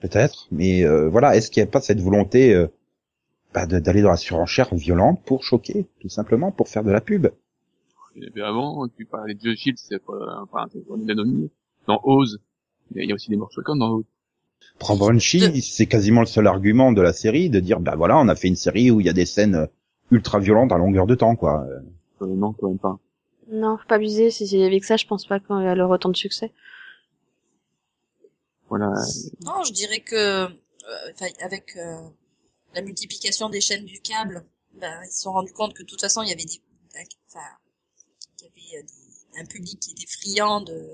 Peut-être, 0.00 0.46
mais 0.52 0.84
euh, 0.84 1.08
voilà, 1.08 1.36
est-ce 1.36 1.50
qu'il 1.50 1.62
n'y 1.62 1.68
a 1.68 1.72
pas 1.72 1.80
cette 1.80 2.00
volonté 2.00 2.54
euh, 2.54 2.68
bah, 3.52 3.66
de- 3.66 3.78
d'aller 3.80 4.02
dans 4.02 4.10
la 4.10 4.16
surenchère 4.16 4.72
violente 4.74 5.20
pour 5.24 5.42
choquer, 5.42 5.86
tout 6.00 6.08
simplement, 6.08 6.52
pour 6.52 6.68
faire 6.68 6.84
de 6.84 6.90
la 6.92 7.00
pub? 7.00 7.28
Il 8.14 8.30
y 8.34 8.40
avant, 8.42 8.86
tu 8.88 9.04
parlais 9.04 9.34
de 9.34 9.40
Joe 9.40 9.56
Shield, 9.56 9.78
c'est 9.78 9.98
pas, 10.04 10.42
enfin, 10.42 10.66
c'est 10.72 10.86
pas 10.86 10.94
une 10.96 11.10
anomalie. 11.10 11.50
Dans 11.86 12.00
Oz, 12.04 12.40
il 12.90 12.96
y 12.96 13.00
a- 13.00 13.02
il 13.04 13.08
y 13.08 13.12
a 13.12 13.14
aussi 13.14 13.30
des 13.30 13.36
morts 13.36 13.50
choquantes 13.52 13.78
dans 13.78 13.90
Oz. 13.90 14.04
Prends 14.78 14.96
Banshee, 14.96 15.60
c'est 15.62 15.86
quasiment 15.86 16.20
le 16.20 16.26
seul 16.26 16.46
argument 16.46 16.92
de 16.92 17.00
la 17.02 17.12
série, 17.12 17.50
de 17.50 17.58
dire, 17.60 17.80
bah 17.80 17.94
voilà, 17.96 18.18
on 18.18 18.28
a 18.28 18.34
fait 18.36 18.48
une 18.48 18.56
série 18.56 18.90
où 18.90 19.00
il 19.00 19.06
y 19.06 19.10
a 19.10 19.12
des 19.12 19.26
scènes 19.26 19.54
euh, 19.54 19.66
ultra 20.10 20.38
violente 20.38 20.72
à 20.72 20.78
longueur 20.78 21.06
de 21.06 21.14
temps, 21.14 21.34
quoi. 21.36 21.64
Euh, 22.22 22.26
non, 22.26 22.52
quand 22.52 22.68
même 22.68 22.78
pas. 22.78 22.98
Non, 23.50 23.78
faut 23.78 23.86
pas 23.86 23.96
abuser. 23.96 24.30
Si 24.30 24.46
c'est 24.46 24.64
avec 24.64 24.84
ça, 24.84 24.96
je 24.96 25.06
pense 25.06 25.26
pas 25.26 25.40
qu'elle 25.40 25.80
aura 25.80 25.94
autant 25.94 26.10
de 26.10 26.16
succès. 26.16 26.52
Voilà. 28.68 28.92
Non, 29.44 29.64
je 29.64 29.72
dirais 29.72 30.00
que 30.00 30.14
euh, 30.14 30.48
enfin, 31.12 31.26
avec 31.40 31.76
euh, 31.76 31.96
la 32.74 32.82
multiplication 32.82 33.48
des 33.48 33.60
chaînes 33.62 33.86
du 33.86 34.00
câble, 34.00 34.44
ben, 34.74 35.00
ils 35.04 35.10
se 35.10 35.22
sont 35.22 35.32
rendus 35.32 35.52
compte 35.52 35.72
que 35.74 35.82
de 35.82 35.88
toute 35.88 36.00
façon, 36.00 36.22
il 36.22 36.28
y 36.28 36.32
avait 36.32 36.44
des, 36.44 36.60
enfin, 37.28 37.46
il 38.40 38.44
y 38.44 38.48
avait 38.76 38.82
euh, 38.82 38.86
des- 38.86 39.40
un 39.40 39.46
public 39.46 39.80
qui 39.80 39.92
était 39.92 40.06
friand 40.06 40.60
de, 40.60 40.86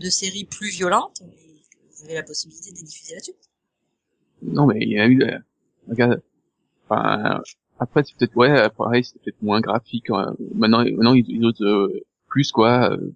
de 0.00 0.10
séries 0.10 0.44
plus 0.44 0.70
violentes, 0.70 1.22
et 1.22 1.62
que 1.70 1.78
vous 1.96 2.04
avez 2.04 2.14
la 2.14 2.22
possibilité 2.24 2.72
de 2.72 2.76
les 2.76 2.82
diffuser 2.82 3.14
là-dessus. 3.14 3.34
Non, 4.42 4.66
mais 4.66 4.78
il 4.80 4.90
y 4.90 4.98
a 4.98 5.06
eu, 5.06 5.22
euh, 5.22 5.38
regarde, 5.88 6.20
enfin, 6.88 7.40
après, 7.78 8.02
c'est 8.04 8.16
peut-être, 8.16 8.36
ouais, 8.36 8.68
pareil, 8.76 9.04
c'est 9.04 9.20
peut-être 9.20 9.42
moins 9.42 9.60
graphique, 9.60 10.10
hein. 10.10 10.34
maintenant, 10.54 10.84
maintenant, 10.84 11.14
ils, 11.14 11.24
ils 11.28 11.44
osent, 11.44 11.60
euh, 11.62 12.04
plus, 12.28 12.52
quoi, 12.52 12.92
euh, 12.92 13.12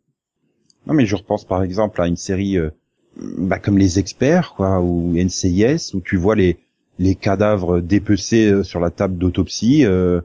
Non, 0.86 0.94
mais 0.94 1.06
je 1.06 1.16
repense 1.16 1.44
par 1.44 1.62
exemple 1.62 2.00
à 2.00 2.06
une 2.06 2.16
série 2.16 2.56
euh, 2.56 2.70
bah, 3.16 3.58
comme 3.58 3.78
Les 3.78 3.98
Experts, 3.98 4.54
quoi, 4.54 4.80
ou 4.80 5.14
NCIS, 5.14 5.94
où 5.94 6.00
tu 6.00 6.16
vois 6.16 6.34
les 6.34 6.58
les 6.98 7.14
cadavres 7.14 7.80
dépecés 7.80 8.50
euh, 8.50 8.64
sur 8.64 8.80
la 8.80 8.90
table 8.90 9.18
d'autopsie, 9.18 9.84
euh, 9.84 10.20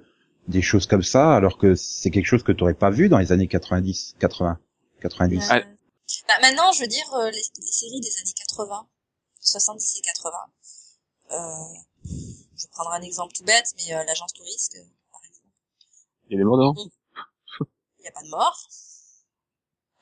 des 0.47 0.61
choses 0.61 0.87
comme 0.87 1.03
ça, 1.03 1.35
alors 1.35 1.57
que 1.57 1.75
c'est 1.75 2.09
quelque 2.09 2.25
chose 2.25 2.43
que 2.43 2.51
tu 2.51 2.63
aurais 2.63 2.73
pas 2.73 2.89
vu 2.89 3.09
dans 3.09 3.19
les 3.19 3.31
années 3.31 3.47
90, 3.47 4.15
80, 4.19 4.59
90. 5.01 5.47
Ah. 5.49 5.57
Euh, 5.57 5.61
bah, 6.27 6.33
maintenant, 6.41 6.71
je 6.73 6.81
veux 6.81 6.87
dire, 6.87 7.05
euh, 7.15 7.29
les, 7.29 7.37
les 7.37 7.71
séries 7.71 8.01
des 8.01 8.17
années 8.19 8.33
80, 8.49 8.87
70 9.39 9.99
et 9.99 10.01
80, 10.01 10.37
euh, 11.31 11.37
je 12.63 12.67
vais 12.67 12.71
prendre 12.71 12.91
un 12.91 13.01
exemple 13.01 13.33
tout 13.33 13.43
bête, 13.43 13.73
mais 13.77 13.93
euh, 13.93 14.03
l'agence 14.05 14.33
touriste, 14.33 14.75
euh, 14.77 14.83
par 15.11 15.21
exemple. 15.25 15.47
il 16.29 16.33
y 16.33 16.35
a 16.35 16.37
des 16.37 16.43
morts 16.45 16.57
dedans. 16.57 16.75
il 17.99 18.01
n'y 18.01 18.07
a 18.07 18.11
pas 18.11 18.23
de 18.23 18.29
mort. 18.29 18.67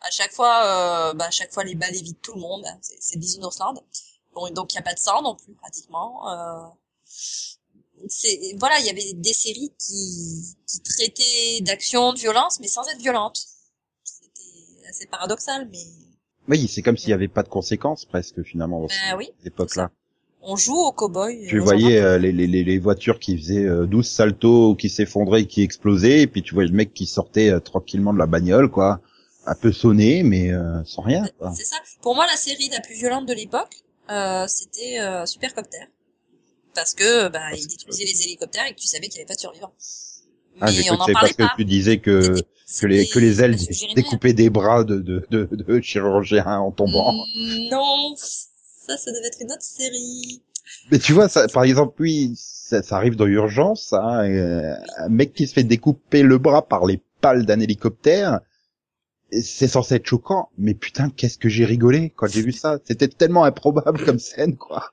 À 0.01 0.09
chaque 0.11 0.31
fois, 0.33 0.63
euh, 0.65 1.13
bah, 1.13 1.25
à 1.25 1.31
chaque 1.31 1.51
fois 1.53 1.63
les 1.63 1.75
balles 1.75 1.95
évitent 1.95 2.21
tout 2.21 2.33
le 2.33 2.41
monde. 2.41 2.65
hein. 2.65 2.77
C'est, 2.81 2.97
c'est 3.01 3.17
Bisounoursland. 3.19 3.83
Bon, 4.33 4.49
donc 4.53 4.73
il 4.73 4.75
n'y 4.75 4.79
a 4.79 4.83
pas 4.83 4.93
de 4.93 4.99
sang 4.99 5.21
non 5.21 5.35
plus 5.35 5.53
pratiquement. 5.55 6.29
Euh, 6.31 6.67
c'est 8.07 8.55
voilà, 8.57 8.79
il 8.79 8.85
y 8.85 8.89
avait 8.89 9.13
des 9.13 9.33
séries 9.33 9.73
qui, 9.77 10.55
qui 10.67 10.81
traitaient 10.81 11.59
d'action, 11.61 12.13
de 12.13 12.19
violence, 12.19 12.59
mais 12.59 12.67
sans 12.67 12.87
être 12.87 12.99
violentes. 12.99 13.45
C'était 14.03 14.87
assez 14.89 15.05
paradoxal, 15.05 15.67
mais 15.69 15.83
Oui, 16.47 16.67
c'est 16.67 16.81
comme 16.81 16.97
s'il 16.97 17.09
y 17.09 17.13
avait 17.13 17.27
pas 17.27 17.43
de 17.43 17.49
conséquences 17.49 18.05
presque 18.05 18.41
finalement 18.43 18.81
dans 18.81 18.87
Ben 18.87 19.17
oui, 19.17 19.29
cette 19.37 19.47
époque-là. 19.47 19.91
On 20.43 20.55
joue 20.55 20.77
au 20.77 20.91
cow-boy. 20.91 21.47
Tu 21.47 21.59
voyais 21.59 21.99
euh, 21.99 22.17
les, 22.17 22.31
les, 22.31 22.47
les, 22.47 22.79
voitures 22.79 23.19
qui 23.19 23.37
faisaient 23.37 23.65
euh, 23.65 23.85
12 23.85 24.07
saltos, 24.07 24.75
qui 24.75 24.89
s'effondraient, 24.89 25.45
qui 25.45 25.61
explosaient, 25.61 26.21
et 26.21 26.27
puis 26.27 26.41
tu 26.41 26.53
voyais 26.53 26.69
le 26.69 26.75
mec 26.75 26.93
qui 26.93 27.05
sortait 27.05 27.51
euh, 27.51 27.59
tranquillement 27.59 28.13
de 28.13 28.19
la 28.19 28.25
bagnole, 28.25 28.69
quoi, 28.69 29.01
un 29.45 29.55
peu 29.55 29.71
sonné, 29.71 30.23
mais 30.23 30.51
euh, 30.51 30.83
sans 30.85 31.01
rien. 31.03 31.25
C'est 31.55 31.65
ça. 31.65 31.77
Pour 32.01 32.15
moi, 32.15 32.25
la 32.27 32.35
série 32.37 32.69
la 32.69 32.79
plus 32.81 32.95
violente 32.95 33.27
de 33.27 33.33
l'époque, 33.33 33.83
euh, 34.09 34.45
c'était 34.47 34.99
euh, 34.99 35.25
Supercopter. 35.25 35.77
Parce 36.73 36.93
que 36.93 37.27
bah, 37.27 37.51
il 37.53 37.67
détruisait 37.67 38.05
les 38.05 38.23
hélicoptères 38.23 38.65
et 38.65 38.73
que 38.73 38.79
tu 38.79 38.87
savais 38.87 39.07
qu'il 39.07 39.15
n'y 39.19 39.23
avait 39.23 39.27
pas 39.27 39.35
de 39.35 39.39
survivants. 39.41 39.73
Ah, 40.61 40.71
Mais 40.71 40.89
on 40.91 41.03
c'est 41.05 41.13
parlait 41.13 41.13
parce 41.13 41.33
pas. 41.33 41.47
que 41.49 41.55
tu 41.57 41.65
disais 41.65 41.97
que 41.99 42.35
que 42.79 42.87
les 42.87 43.07
que 43.07 43.19
les 43.19 43.41
ailes 43.41 43.57
découpaient 43.95 44.33
des 44.33 44.49
bras 44.49 44.83
de 44.85 44.99
de 44.99 45.25
de, 45.31 45.49
de 45.51 45.81
chirurgiens 45.81 46.45
en 46.45 46.71
tombant. 46.71 47.11
Mm, 47.35 47.69
Non, 47.71 48.15
ça, 48.85 48.97
ça 48.97 49.11
devait 49.11 49.27
être 49.27 49.39
une 49.41 49.51
autre 49.51 49.61
série. 49.61 50.41
Mais 50.91 50.99
tu 50.99 51.13
vois, 51.13 51.27
ça, 51.29 51.47
par 51.47 51.63
exemple, 51.63 52.01
oui, 52.01 52.33
ça, 52.37 52.81
ça 52.83 52.95
arrive 52.97 53.15
dans 53.15 53.25
Urgence, 53.25 53.93
hein, 53.93 54.29
euh, 54.29 54.73
un 54.97 55.09
mec 55.09 55.33
qui 55.33 55.47
se 55.47 55.53
fait 55.53 55.63
découper 55.63 56.23
le 56.23 56.37
bras 56.37 56.67
par 56.67 56.85
les 56.85 57.01
pales 57.19 57.45
d'un 57.45 57.59
hélicoptère, 57.59 58.39
c'est 59.31 59.67
censé 59.67 59.95
être 59.95 60.05
choquant, 60.05 60.49
mais 60.57 60.73
putain, 60.73 61.09
qu'est-ce 61.09 61.37
que 61.37 61.49
j'ai 61.49 61.65
rigolé 61.65 62.09
quand 62.15 62.27
j'ai 62.27 62.41
vu 62.41 62.51
ça. 62.51 62.79
C'était 62.83 63.07
tellement 63.07 63.43
improbable 63.43 64.03
comme 64.03 64.19
scène, 64.19 64.57
quoi. 64.57 64.91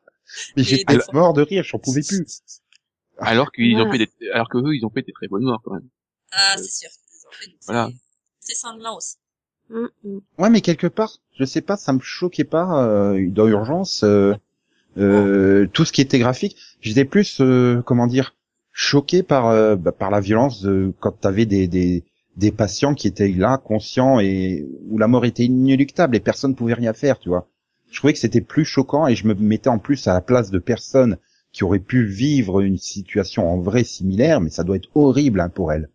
Mais 0.57 0.63
j'étais 0.63 0.97
mort 1.13 1.33
de 1.33 1.43
rire, 1.43 1.65
j'en 1.65 1.79
pouvais 1.79 2.03
plus. 2.03 2.43
Alors 3.19 3.51
qu'ils 3.51 3.77
ont 3.81 3.91
fait 3.91 3.99
des, 3.99 4.09
alors 4.33 4.49
que 4.49 4.59
eux, 4.59 4.75
ils 4.77 4.85
ont 4.85 4.91
fait 4.91 5.03
des 5.03 5.13
très 5.13 5.27
bonnes 5.27 5.43
morts, 5.43 5.61
quand 5.65 5.73
même. 5.75 5.89
Ah, 6.31 6.55
c'est 6.57 6.71
sûr. 6.71 6.91
Ils 6.91 7.27
ont 7.27 7.31
fait- 7.33 7.57
Voilà. 7.67 7.91
C'est 8.41 8.55
sanglant 8.55 8.97
aussi. 8.97 9.17
Mm, 9.71 9.87
mm. 10.05 10.19
Ouais, 10.39 10.51
mais 10.51 10.61
quelque 10.61 10.87
part, 10.87 11.19
je 11.39 11.45
sais 11.45 11.61
pas, 11.61 11.77
ça 11.77 11.93
me 11.93 12.01
choquait 12.01 12.45
pas 12.45 12.85
euh, 12.87 13.29
dans 13.31 13.47
Urgence. 13.49 14.03
euh, 14.05 14.35
euh, 14.99 15.67
tout 15.73 15.85
ce 15.87 15.93
qui 15.93 16.01
était 16.03 16.19
graphique, 16.21 16.57
j'étais 16.81 17.05
plus, 17.07 17.41
euh, 17.41 17.83
comment 17.85 18.07
dire, 18.09 18.37
choqué 18.73 19.23
par 19.23 19.49
euh, 19.49 19.77
bah, 19.77 19.93
par 19.93 20.11
la 20.11 20.21
violence 20.21 20.63
de, 20.63 20.93
quand 21.01 21.13
t'avais 21.13 21.47
des, 21.47 21.69
des 21.69 22.05
des 22.37 22.53
patients 22.53 22.95
qui 22.95 23.09
étaient 23.09 23.29
là, 23.31 23.59
conscients 23.59 24.21
et 24.21 24.67
où 24.91 24.99
la 24.99 25.09
mort 25.09 25.25
était 25.27 25.45
inéluctable 25.45 26.17
et 26.17 26.21
personne 26.21 26.55
pouvait 26.57 26.75
rien 26.75 26.93
faire, 26.95 27.19
tu 27.21 27.29
vois. 27.31 27.49
Je 27.93 27.99
trouvais 27.99 28.13
que 28.15 28.21
c'était 28.21 28.41
plus 28.43 28.65
choquant 28.65 29.07
et 29.09 29.17
je 29.17 29.27
me 29.29 29.35
mettais 29.35 29.71
en 29.71 29.79
plus 29.79 30.07
à 30.09 30.15
la 30.15 30.21
place 30.23 30.51
de 30.51 30.59
personnes 30.61 31.19
qui 31.53 31.65
auraient 31.65 31.79
pu 31.81 32.05
vivre 32.07 32.61
une 32.61 32.79
situation 32.79 33.51
en 33.51 33.59
vrai 33.61 33.85
similaire, 33.85 34.41
mais 34.41 34.51
ça 34.51 34.65
doit 34.65 34.77
être 34.77 34.91
horrible 34.97 35.41
hein, 35.41 35.49
pour 35.51 35.73
elles. 35.73 35.91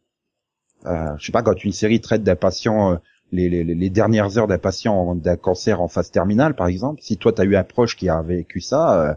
Euh, 0.86 1.16
je 1.18 1.26
sais 1.26 1.32
pas, 1.32 1.44
quand 1.44 1.64
une 1.64 1.72
série 1.72 2.02
traite 2.02 2.24
d'un 2.24 2.36
patient 2.36 2.94
euh, 2.94 2.98
les, 3.34 3.50
les, 3.50 3.64
les 3.64 3.90
dernières 3.90 4.38
heures 4.38 4.48
d'un 4.48 4.60
patient 4.60 5.16
d'un 5.16 5.36
cancer 5.38 5.82
en 5.82 5.88
phase 5.88 6.12
terminale, 6.12 6.56
par 6.56 6.68
exemple, 6.68 7.02
si 7.02 7.18
toi 7.18 7.34
t'as 7.34 7.44
eu 7.46 7.56
un 7.56 7.64
proche 7.64 7.98
qui 7.98 8.08
a 8.10 8.22
vécu 8.22 8.62
ça, 8.62 9.10
euh, 9.10 9.14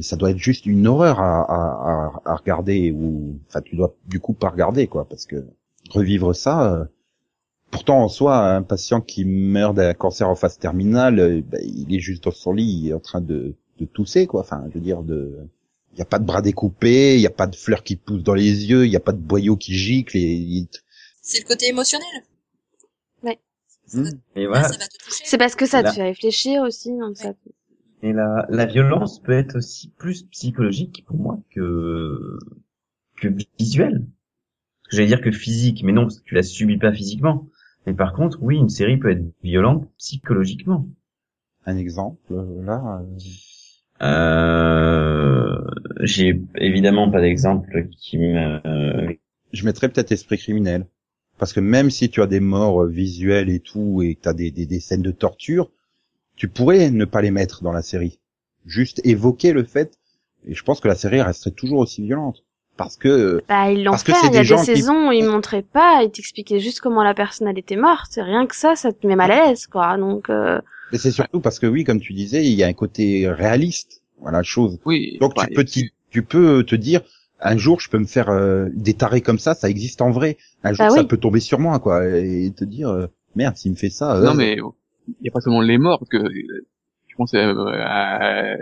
ça 0.00 0.16
doit 0.16 0.30
être 0.30 0.38
juste 0.38 0.66
une 0.66 0.86
horreur 0.86 1.20
à, 1.20 1.42
à, 1.42 2.22
à, 2.24 2.34
regarder 2.36 2.92
ou, 2.92 3.38
enfin, 3.48 3.60
tu 3.62 3.76
dois 3.76 3.94
du 4.06 4.20
coup 4.20 4.32
pas 4.32 4.48
regarder 4.50 4.86
quoi, 4.86 5.06
parce 5.08 5.26
que 5.26 5.46
revivre 5.90 6.34
ça. 6.34 6.72
euh, 6.74 6.84
pourtant 7.70 8.02
en 8.02 8.08
soi, 8.08 8.54
un 8.54 8.62
patient 8.62 9.00
qui 9.00 9.24
meurt 9.24 9.74
d'un 9.76 9.94
cancer 9.94 10.28
en 10.28 10.34
phase 10.34 10.58
terminale, 10.58 11.18
euh, 11.20 11.42
ben, 11.44 11.60
il 11.62 11.94
est 11.94 12.00
juste 12.00 12.24
dans 12.24 12.30
son 12.30 12.52
lit, 12.52 12.80
il 12.84 12.88
est 12.90 12.94
en 12.94 13.00
train 13.00 13.20
de, 13.20 13.54
de 13.78 13.84
tousser 13.84 14.26
quoi. 14.26 14.40
Enfin, 14.40 14.64
je 14.70 14.74
veux 14.74 14.80
dire 14.84 15.02
de, 15.02 15.36
il 15.92 15.98
y 15.98 16.02
a 16.02 16.06
pas 16.06 16.18
de 16.18 16.24
bras 16.24 16.42
découpés, 16.42 17.16
il 17.16 17.20
y 17.20 17.26
a 17.26 17.30
pas 17.30 17.46
de 17.46 17.56
fleurs 17.56 17.82
qui 17.82 17.96
poussent 17.96 18.22
dans 18.22 18.34
les 18.34 18.66
yeux, 18.70 18.86
il 18.86 18.92
y 18.92 18.96
a 18.96 19.00
pas 19.00 19.12
de 19.12 19.18
boyaux 19.18 19.56
qui 19.56 19.74
giclent 19.74 20.16
et 20.16 20.66
C'est 21.22 21.40
le 21.40 21.46
côté 21.46 21.68
émotionnel. 21.68 22.24
Hmm. 23.94 24.04
Et 24.36 24.44
ça 24.44 24.48
voilà. 24.48 24.68
va 24.68 24.86
te 24.86 24.98
toucher. 25.04 25.24
C'est 25.24 25.38
parce 25.38 25.54
que 25.54 25.66
ça 25.66 25.82
Là. 25.82 25.90
te 25.90 25.94
fait 25.94 26.02
réfléchir 26.02 26.62
aussi, 26.62 26.90
donc 26.98 27.16
ça. 27.16 27.32
Et 28.02 28.12
la, 28.12 28.46
la 28.48 28.66
violence 28.66 29.20
peut 29.22 29.32
être 29.32 29.56
aussi 29.56 29.90
plus 29.98 30.24
psychologique 30.24 31.04
pour 31.06 31.16
moi 31.18 31.38
que 31.50 32.38
que 33.16 33.28
visuelle. 33.58 34.04
J'allais 34.90 35.06
dire 35.06 35.20
que 35.20 35.30
physique, 35.32 35.82
mais 35.84 35.92
non, 35.92 36.02
parce 36.02 36.20
que 36.20 36.24
tu 36.24 36.34
la 36.34 36.42
subis 36.42 36.78
pas 36.78 36.92
physiquement. 36.92 37.48
Mais 37.86 37.94
par 37.94 38.12
contre, 38.12 38.38
oui, 38.42 38.56
une 38.56 38.68
série 38.68 38.98
peut 38.98 39.10
être 39.10 39.24
violente 39.42 39.88
psychologiquement. 39.98 40.86
un 41.66 41.76
exemple 41.76 42.34
là. 42.64 43.02
euh, 44.02 44.06
Euh, 44.06 45.58
j'ai 46.00 46.40
évidemment 46.56 47.10
pas 47.10 47.20
d'exemple 47.20 47.88
qui 47.98 48.18
me. 48.18 49.16
je 49.52 49.64
mettrais 49.64 49.88
peut-être 49.88 50.12
esprit 50.12 50.38
criminel. 50.38 50.86
Parce 51.38 51.52
que 51.52 51.60
même 51.60 51.90
si 51.90 52.10
tu 52.10 52.20
as 52.22 52.26
des 52.26 52.40
morts 52.40 52.82
euh, 52.82 52.88
visuelles 52.88 53.48
et 53.50 53.60
tout, 53.60 54.02
et 54.02 54.14
que 54.16 54.22
tu 54.22 54.28
as 54.28 54.32
des, 54.32 54.50
des, 54.50 54.66
des 54.66 54.80
scènes 54.80 55.02
de 55.02 55.12
torture, 55.12 55.70
tu 56.36 56.48
pourrais 56.48 56.90
ne 56.90 57.04
pas 57.04 57.22
les 57.22 57.30
mettre 57.30 57.62
dans 57.62 57.72
la 57.72 57.82
série. 57.82 58.18
Juste 58.66 59.00
évoquer 59.04 59.52
le 59.52 59.64
fait, 59.64 59.98
et 60.46 60.54
je 60.54 60.62
pense 60.62 60.80
que 60.80 60.88
la 60.88 60.94
série 60.94 61.20
resterait 61.22 61.52
toujours 61.52 61.78
aussi 61.80 62.02
violente. 62.02 62.44
Parce 62.76 62.96
que, 62.96 63.42
Bah, 63.48 63.72
ils 63.72 63.82
l'ont 63.82 63.90
Parce 63.90 64.04
que 64.04 64.12
fait. 64.12 64.18
c'est 64.20 64.26
Il 64.28 64.34
y 64.34 64.38
a 64.38 64.42
des 64.44 64.54
qui- 64.56 64.64
saisons 64.64 65.08
où 65.08 65.12
ils 65.12 65.24
montraient 65.28 65.62
pas, 65.64 66.02
ils 66.04 66.10
t'expliquaient 66.12 66.60
juste 66.60 66.80
comment 66.80 67.02
la 67.02 67.12
personne 67.14 67.48
elle 67.48 67.58
était 67.58 67.74
morte. 67.76 68.06
C'est 68.10 68.22
rien 68.22 68.46
que 68.46 68.54
ça, 68.54 68.76
ça 68.76 68.92
te 68.92 69.04
met 69.06 69.16
mal 69.16 69.32
à 69.32 69.46
l'aise, 69.48 69.66
quoi. 69.66 69.96
Donc, 69.96 70.30
euh, 70.30 70.60
mais 70.92 70.98
c'est 70.98 71.10
surtout 71.10 71.40
parce 71.40 71.58
que 71.58 71.66
oui, 71.66 71.82
comme 71.82 72.00
tu 72.00 72.12
disais, 72.12 72.44
il 72.46 72.52
y 72.54 72.62
a 72.62 72.68
un 72.68 72.72
côté 72.72 73.28
réaliste, 73.28 74.02
voilà, 74.20 74.42
chose. 74.44 74.78
Oui. 74.84 75.18
Donc 75.20 75.34
bah, 75.34 75.46
tu 75.46 75.54
peux, 75.54 75.64
tu 76.10 76.22
peux 76.22 76.62
te 76.64 76.76
dire, 76.76 77.00
un 77.40 77.56
jour 77.56 77.80
je 77.80 77.88
peux 77.90 77.98
me 77.98 78.06
faire 78.06 78.28
euh, 78.30 78.68
des 78.74 78.94
tarés 78.94 79.20
comme 79.20 79.38
ça, 79.38 79.54
ça 79.54 79.68
existe 79.70 80.00
en 80.02 80.10
vrai. 80.10 80.36
Un 80.64 80.72
jour 80.72 80.86
Bah 80.86 80.90
ça 80.94 81.00
oui. 81.02 81.06
peut 81.08 81.16
tomber 81.18 81.40
sur 81.40 81.58
moi, 81.58 81.78
quoi, 81.78 82.06
et 82.06 82.52
te 82.56 82.64
dire, 82.64 82.88
euh, 82.90 83.06
merde, 83.36 83.56
s'il 83.56 83.72
me 83.72 83.76
fait 83.76 83.90
ça. 83.90 84.16
euh, 84.16 84.24
Non, 84.24 84.34
mais 84.34 84.56
il 85.20 85.26
y 85.26 85.28
a 85.28 85.32
pas 85.32 85.40
seulement 85.40 85.60
les 85.62 85.78
morts, 85.78 85.98
parce 85.98 86.10
que 86.10 86.16
euh, 86.18 86.66
je 87.08 87.14
pense 87.16 87.34
euh, 87.34 87.54
à 87.82 88.56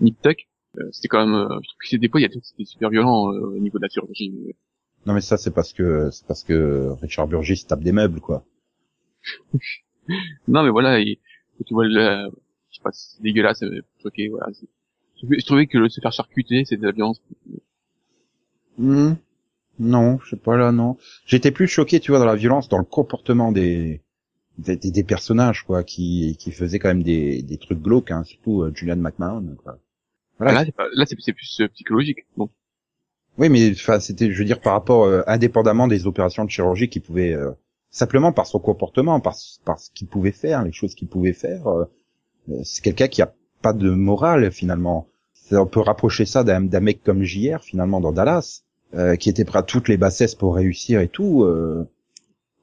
Nip 0.00 0.16
Tuck. 0.22 0.48
euh, 0.78 0.88
C'était 0.92 1.08
quand 1.08 1.26
même, 1.26 1.34
euh, 1.34 1.44
je 1.48 1.68
trouve 1.68 1.78
que 1.82 1.88
c'est- 1.88 1.98
des 1.98 2.08
fois, 2.08 2.20
il 2.20 2.22
y 2.22 2.26
a 2.26 2.28
des 2.28 2.34
trucs 2.34 2.44
qui 2.44 2.52
étaient 2.62 2.64
super 2.70 2.90
violents 2.90 3.32
euh, 3.32 3.40
au 3.56 3.58
niveau 3.58 3.78
de 3.78 3.82
la 3.84 3.88
chirurgie. 3.88 4.32
Non 5.06 5.14
mais 5.14 5.22
ça 5.22 5.38
c'est 5.38 5.50
parce 5.50 5.72
que 5.72 6.10
c'est 6.12 6.26
parce 6.26 6.44
que 6.44 6.90
Richard 7.00 7.26
Burgess 7.26 7.66
tape 7.66 7.82
des 7.82 7.92
meubles 7.92 8.20
quoi. 8.20 8.44
Non, 10.48 10.62
mais 10.62 10.70
voilà, 10.70 10.98
il- 11.00 11.18
tu 11.66 11.74
vois, 11.74 11.86
le, 11.86 12.28
je 12.70 12.76
sais 12.76 12.82
pas, 12.82 12.90
c'est 12.92 13.20
dégueulasse, 13.22 13.58
ça 13.60 13.66
m'a 13.66 13.76
choqué, 14.02 14.28
voilà. 14.28 14.46
c'est- 14.52 14.66
Je 15.22 15.44
trouvais- 15.44 15.66
que 15.66 15.78
le 15.78 15.88
se 15.88 16.00
faire 16.00 16.12
charcuter, 16.12 16.64
c'était 16.64 16.80
de 16.80 16.86
la 16.86 16.92
violence. 16.92 17.20
Hmm. 18.80 19.12
Non, 19.80 20.18
je 20.24 20.30
sais 20.30 20.36
pas 20.36 20.56
là 20.56 20.72
non. 20.72 20.96
J'étais 21.26 21.50
plus 21.52 21.68
choqué 21.68 22.00
tu 22.00 22.12
vois 22.12 22.20
dans 22.20 22.26
la 22.26 22.36
violence, 22.36 22.68
dans 22.68 22.78
le 22.78 22.84
comportement 22.84 23.52
des 23.52 24.02
des, 24.58 24.76
des- 24.76 24.90
des 24.92 25.04
personnages 25.04 25.64
quoi, 25.64 25.84
qui 25.84 26.36
qui 26.38 26.52
faisaient 26.52 26.78
quand 26.80 26.88
même 26.88 27.02
des 27.04 27.42
des 27.42 27.58
trucs 27.58 27.82
glauques, 27.82 28.10
hein, 28.12 28.24
surtout 28.24 28.62
euh, 28.62 28.72
Julian 28.74 28.96
McMahon 28.96 29.56
quoi. 29.64 29.78
Voilà. 30.38 30.64
Là, 30.64 30.64
c'est 30.64 30.74
là, 31.26 31.32
plus 31.34 31.60
euh, 31.60 31.68
psychologique. 31.68 32.26
Bon. 32.36 32.50
Oui, 33.38 33.48
mais 33.48 33.70
enfin, 33.72 34.00
c'était, 34.00 34.30
je 34.32 34.38
veux 34.38 34.44
dire, 34.44 34.60
par 34.60 34.74
rapport, 34.74 35.04
euh, 35.04 35.22
indépendamment 35.26 35.88
des 35.88 36.06
opérations 36.06 36.44
de 36.44 36.50
chirurgie 36.50 36.88
qui 36.88 37.00
pouvaient, 37.00 37.34
euh, 37.34 37.52
simplement 37.90 38.32
par 38.32 38.46
son 38.46 38.58
comportement, 38.60 39.20
par, 39.20 39.36
par 39.64 39.78
ce 39.80 39.90
qu'il 39.92 40.08
pouvait 40.08 40.32
faire, 40.32 40.64
les 40.64 40.72
choses 40.72 40.94
qu'il 40.94 41.08
pouvait 41.08 41.32
faire, 41.32 41.66
c'est 42.64 42.82
quelqu'un 42.82 43.08
qui 43.08 43.22
a 43.22 43.32
pas 43.62 43.72
de 43.72 43.90
morale 43.90 44.50
finalement. 44.52 45.08
On 45.52 45.66
peut 45.66 45.80
rapprocher 45.80 46.26
ça 46.26 46.44
d'un 46.44 46.60
d'un 46.62 46.80
mec 46.80 47.02
comme 47.02 47.22
JR 47.24 47.62
finalement 47.62 48.00
dans 48.00 48.12
Dallas, 48.12 48.62
euh, 48.94 49.16
qui 49.16 49.28
était 49.28 49.44
prêt 49.44 49.60
à 49.60 49.62
toutes 49.62 49.88
les 49.88 49.96
bassesses 49.96 50.34
pour 50.34 50.56
réussir 50.56 51.00
et 51.00 51.08
tout, 51.08 51.44
euh, 51.44 51.88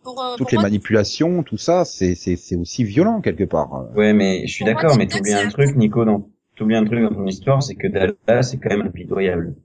Pour, 0.03 0.21
euh, 0.21 0.35
toutes 0.35 0.47
pour 0.47 0.51
les 0.51 0.55
moi, 0.57 0.63
manipulations, 0.63 1.43
tout 1.43 1.57
ça, 1.57 1.85
c'est 1.85 2.15
c'est 2.15 2.35
c'est 2.35 2.55
aussi 2.55 2.83
violent 2.83 3.21
quelque 3.21 3.45
part. 3.45 3.87
Ouais, 3.95 4.13
mais 4.13 4.45
je 4.45 4.53
suis 4.53 4.65
d'accord, 4.65 4.97
mais 4.97 5.07
t'oublies 5.07 5.33
un 5.33 5.49
truc. 5.49 5.75
Nico, 5.75 6.03
dans, 6.05 6.27
t'oublies 6.55 6.75
un 6.75 6.85
truc 6.85 7.01
dans 7.01 7.13
ton 7.13 7.25
histoire, 7.25 7.63
c'est 7.63 7.75
que 7.75 7.87
Dallas, 7.87 8.43
c'est 8.43 8.57
quand 8.57 8.69
même 8.69 8.87
impitoyable. 8.87 9.55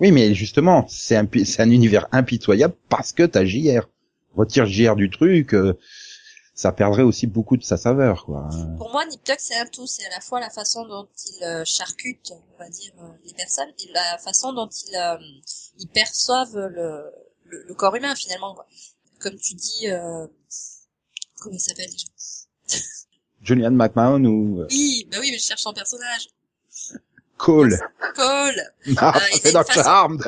Oui, 0.00 0.12
mais 0.12 0.34
justement, 0.34 0.86
c'est 0.88 1.16
un 1.16 1.26
c'est 1.44 1.62
un 1.62 1.70
univers 1.70 2.06
impitoyable 2.12 2.74
parce 2.88 3.12
que 3.12 3.22
t'as 3.22 3.44
JR. 3.44 3.88
Retire 4.36 4.66
JR 4.66 4.96
du 4.96 5.10
truc, 5.10 5.54
euh, 5.54 5.74
ça 6.60 6.72
perdrait 6.72 7.02
aussi 7.04 7.26
beaucoup 7.26 7.56
de 7.56 7.62
sa 7.64 7.78
saveur, 7.78 8.26
quoi. 8.26 8.46
pour 8.76 8.90
moi, 8.90 9.06
Nip 9.06 9.24
Tuck, 9.24 9.40
c'est 9.40 9.56
un 9.56 9.64
tout. 9.66 9.86
C'est 9.86 10.04
à 10.04 10.10
la 10.10 10.20
fois 10.20 10.40
la 10.40 10.50
façon 10.50 10.84
dont 10.86 11.08
il 11.26 11.42
euh, 11.44 11.64
charcute, 11.64 12.32
on 12.32 12.58
va 12.58 12.68
dire, 12.68 12.92
euh, 12.98 13.08
les 13.24 13.32
personnes, 13.32 13.70
et 13.78 13.90
la 13.94 14.18
façon 14.18 14.52
dont 14.52 14.68
ils, 14.68 14.94
euh, 14.96 15.16
ils 15.78 15.88
perçoivent 15.88 16.54
le, 16.58 17.10
le, 17.44 17.62
le 17.66 17.74
corps 17.74 17.96
humain, 17.96 18.14
finalement. 18.14 18.54
Quoi. 18.54 18.66
Comme 19.20 19.38
tu 19.38 19.54
dis, 19.54 19.88
euh, 19.88 20.26
comment 21.40 21.54
il 21.56 21.60
s'appelle 21.60 21.88
déjà? 21.90 22.06
Julian 23.42 23.70
McMahon 23.70 24.22
ou 24.26 24.60
euh, 24.60 24.66
Oui, 24.70 25.08
bah 25.10 25.16
oui, 25.18 25.30
mais 25.30 25.38
je 25.38 25.44
cherche 25.44 25.62
son 25.62 25.72
personnage. 25.72 26.28
Cole. 27.38 27.78
Cole. 28.14 28.62
Ah, 28.98 29.16
Euh, 29.16 29.20
il 29.32 29.56
a 29.56 29.64
c'est 29.64 29.72
façon- 29.72 29.82
Charmed. 29.82 30.22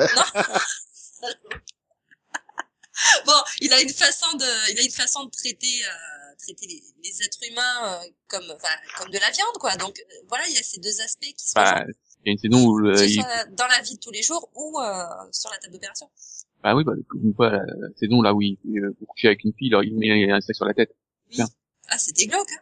Bon, 3.25 3.33
il 3.61 3.71
a 3.73 3.81
une 3.81 3.89
façon 3.89 4.35
de, 4.37 4.71
il 4.71 4.79
a 4.79 4.83
une 4.83 4.91
façon 4.91 5.25
de 5.25 5.29
traiter, 5.31 5.83
euh, 5.85 6.22
traiter 6.37 6.67
les, 6.67 6.81
les 7.03 7.23
êtres 7.23 7.39
humains 7.49 8.01
euh, 8.01 8.07
comme, 8.27 8.45
enfin, 8.55 8.73
comme 8.97 9.09
de 9.11 9.19
la 9.19 9.29
viande, 9.31 9.57
quoi. 9.59 9.75
Donc 9.77 9.99
euh, 9.99 10.25
voilà, 10.27 10.43
il 10.47 10.55
y 10.55 10.59
a 10.59 10.63
ces 10.63 10.79
deux 10.79 11.01
aspects 11.01 11.33
qui 11.37 11.47
se 11.49 11.53
Bah, 11.55 11.83
il 12.25 12.27
y 12.27 12.29
a 12.29 12.31
une 12.33 12.37
saison 12.37 12.65
où 12.67 12.85
euh, 12.87 12.95
ce 12.95 13.03
il, 13.03 13.13
soit 13.15 13.45
dans 13.51 13.67
la 13.67 13.81
vie 13.81 13.95
de 13.95 13.99
tous 13.99 14.11
les 14.11 14.23
jours 14.23 14.49
ou 14.55 14.79
euh, 14.79 15.03
sur 15.31 15.49
la 15.51 15.57
table 15.57 15.73
d'opération. 15.73 16.09
bah 16.63 16.75
oui, 16.75 16.83
bah, 16.83 16.93
une 17.21 17.33
fois 17.33 17.49
la, 17.49 17.57
la 17.59 17.89
saison 17.97 18.21
là 18.21 18.33
où 18.33 18.41
il, 18.41 18.57
euh, 18.77 18.95
coucher 19.07 19.27
avec 19.27 19.43
une 19.43 19.53
fille, 19.53 19.69
alors 19.69 19.83
il 19.83 19.95
met 19.97 20.31
un 20.31 20.41
sac 20.41 20.55
sur 20.55 20.65
la 20.65 20.73
tête. 20.73 20.95
Bien. 21.29 21.47
Ah, 21.89 21.97
c'était 21.97 22.27
glauque. 22.27 22.51
Hein. 22.53 22.61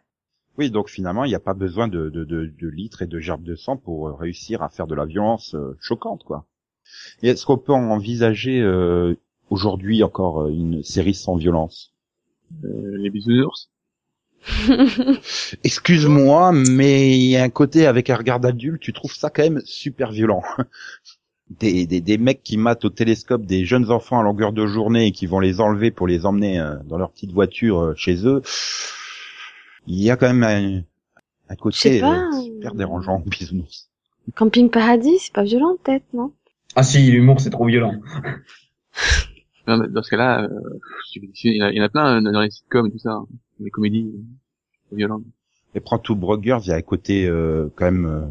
Oui, 0.57 0.69
donc 0.69 0.89
finalement, 0.89 1.23
il 1.25 1.29
n'y 1.29 1.36
a 1.36 1.39
pas 1.39 1.53
besoin 1.53 1.88
de, 1.88 2.10
de, 2.10 2.25
de, 2.25 2.45
de 2.45 2.67
litres 2.67 3.01
et 3.03 3.07
de 3.07 3.19
gerbes 3.19 3.43
de 3.43 3.55
sang 3.55 3.77
pour 3.77 4.17
réussir 4.19 4.63
à 4.63 4.69
faire 4.69 4.88
de 4.88 4.95
la 4.95 5.05
violence 5.05 5.55
euh, 5.55 5.77
choquante, 5.79 6.23
quoi. 6.23 6.45
Et 7.21 7.29
est-ce 7.29 7.45
qu'on 7.45 7.57
peut 7.57 7.71
envisager 7.71 8.60
euh, 8.60 9.15
aujourd'hui 9.49 10.03
encore 10.03 10.47
une 10.47 10.84
série 10.84 11.13
sans 11.13 11.36
violence? 11.36 11.90
Les 12.63 13.09
bisounours. 13.09 13.69
Excuse-moi, 15.63 16.51
mais 16.51 17.11
il 17.17 17.25
y 17.27 17.37
a 17.37 17.43
un 17.43 17.49
côté 17.49 17.85
avec 17.85 18.09
un 18.09 18.15
regard 18.15 18.39
d'adulte, 18.39 18.81
tu 18.81 18.93
trouves 18.93 19.13
ça 19.13 19.29
quand 19.29 19.43
même 19.43 19.61
super 19.65 20.11
violent. 20.11 20.43
Des, 21.59 21.85
des, 21.85 21.99
des 21.99 22.17
mecs 22.17 22.43
qui 22.43 22.55
matent 22.55 22.85
au 22.85 22.89
télescope 22.89 23.45
des 23.45 23.65
jeunes 23.65 23.91
enfants 23.91 24.17
à 24.17 24.23
longueur 24.23 24.53
de 24.53 24.65
journée 24.67 25.07
et 25.07 25.11
qui 25.11 25.25
vont 25.25 25.41
les 25.41 25.59
enlever 25.59 25.91
pour 25.91 26.07
les 26.07 26.25
emmener 26.25 26.61
euh, 26.61 26.77
dans 26.85 26.97
leur 26.97 27.11
petite 27.11 27.33
voiture 27.33 27.77
euh, 27.81 27.93
chez 27.97 28.25
eux. 28.25 28.41
Il 29.85 30.01
y 30.01 30.09
a 30.09 30.15
quand 30.15 30.33
même 30.33 30.43
un, 30.43 30.81
un 31.49 31.55
côté 31.57 31.99
pas. 31.99 32.29
euh, 32.29 32.41
super 32.41 32.73
dérangeant, 32.73 33.19
bisounours. 33.25 33.89
Camping 34.35 34.69
Paradis, 34.69 35.19
c'est 35.19 35.33
pas 35.33 35.43
violent 35.43 35.75
peut-être, 35.83 36.05
non? 36.13 36.31
Ah 36.77 36.83
si, 36.83 37.11
l'humour, 37.11 37.41
c'est 37.41 37.49
trop 37.49 37.65
violent. 37.65 37.95
Dans 39.77 40.03
ce 40.03 40.10
cas-là, 40.10 40.43
euh, 40.43 40.49
il 41.15 41.55
y, 41.55 41.62
en 41.62 41.65
a, 41.67 41.71
il 41.71 41.77
y 41.77 41.81
en 41.81 41.86
a 41.86 41.89
plein 41.89 42.17
euh, 42.17 42.31
dans 42.31 42.41
les 42.41 42.51
sitcoms 42.51 42.88
et 42.88 42.91
tout 42.91 42.99
ça, 42.99 43.12
hein, 43.12 43.27
les 43.60 43.69
comédies 43.69 44.12
euh, 44.91 44.95
violentes. 44.95 45.23
Et 45.75 45.79
prends 45.79 45.99
tout 45.99 46.15
Broggers, 46.15 46.60
il 46.63 46.69
y 46.69 46.71
a 46.73 46.75
un 46.75 46.81
côté 46.81 47.27
euh, 47.27 47.69
quand 47.75 47.86
même 47.86 48.05
euh, 48.05 48.25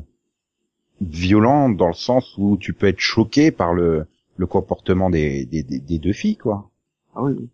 violent 1.00 1.68
dans 1.70 1.88
le 1.88 1.94
sens 1.94 2.34
où 2.36 2.56
tu 2.58 2.72
peux 2.72 2.86
être 2.86 3.00
choqué 3.00 3.50
par 3.50 3.72
le, 3.72 4.06
le 4.36 4.46
comportement 4.46 5.10
des, 5.10 5.46
des, 5.46 5.62
des, 5.62 5.78
des 5.78 5.98
deux 5.98 6.12
filles, 6.12 6.36
quoi. 6.36 6.70
Ah 7.14 7.22
oui. 7.22 7.34
oui. 7.38 7.48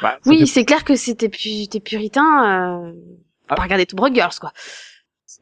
Bah, 0.00 0.18
Oui, 0.26 0.46
c'est 0.46 0.64
clair 0.64 0.84
que 0.84 0.94
c'était 0.94 1.28
pu... 1.28 1.66
t'es 1.68 1.80
puritain. 1.80 2.84
Euh... 2.84 2.92
Ah. 3.48 3.56
Pas 3.56 3.62
regarder 3.62 3.86
tout 3.86 3.96
Girls, 4.12 4.34
quoi. 4.40 4.52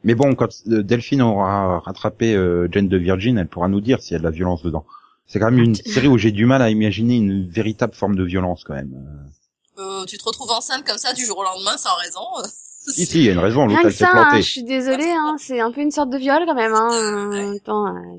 Mais 0.03 0.15
bon, 0.15 0.33
quand 0.35 0.67
Delphine 0.67 1.21
aura 1.21 1.79
rattrapé 1.79 2.35
euh, 2.35 2.67
Jane 2.71 2.87
de 2.87 2.97
Virgin, 2.97 3.37
elle 3.37 3.47
pourra 3.47 3.67
nous 3.67 3.81
dire 3.81 4.01
s'il 4.01 4.13
y 4.13 4.15
a 4.15 4.19
de 4.19 4.23
la 4.23 4.31
violence 4.31 4.63
dedans. 4.63 4.85
C'est 5.27 5.39
quand 5.39 5.49
même 5.51 5.63
une 5.63 5.75
série 5.75 6.07
où 6.07 6.17
j'ai 6.17 6.31
du 6.31 6.45
mal 6.45 6.61
à 6.61 6.69
imaginer 6.69 7.15
une 7.15 7.47
véritable 7.47 7.93
forme 7.93 8.15
de 8.15 8.23
violence 8.23 8.63
quand 8.65 8.73
même. 8.73 8.91
Euh, 9.77 10.05
tu 10.05 10.17
te 10.17 10.23
retrouves 10.25 10.51
enceinte 10.51 10.83
comme 10.85 10.97
ça 10.97 11.13
du 11.13 11.25
jour 11.25 11.37
au 11.37 11.43
lendemain 11.43 11.77
sans 11.77 11.95
raison. 11.95 12.19
euh, 12.39 12.47
Si, 12.93 13.05
si, 13.05 13.19
il 13.19 13.25
y 13.25 13.29
a 13.29 13.33
une 13.33 13.37
raison, 13.39 13.67
Rien 13.67 13.69
l'autre 13.69 13.81
que 13.83 13.87
elle 13.89 13.93
s'est 13.93 13.99
ça, 14.05 14.09
hein, 14.11 14.23
plantée. 14.27 14.41
je 14.41 14.49
suis 14.49 14.63
désolée, 14.63 15.11
hein, 15.11 15.35
c'est 15.37 15.59
un 15.59 15.71
peu 15.71 15.81
une 15.81 15.91
sorte 15.91 16.09
de 16.09 16.17
viol 16.17 16.43
quand 16.47 16.55
même. 16.55 16.73
Hein. 16.73 17.53
Attends, 17.55 17.95
euh, 17.95 18.15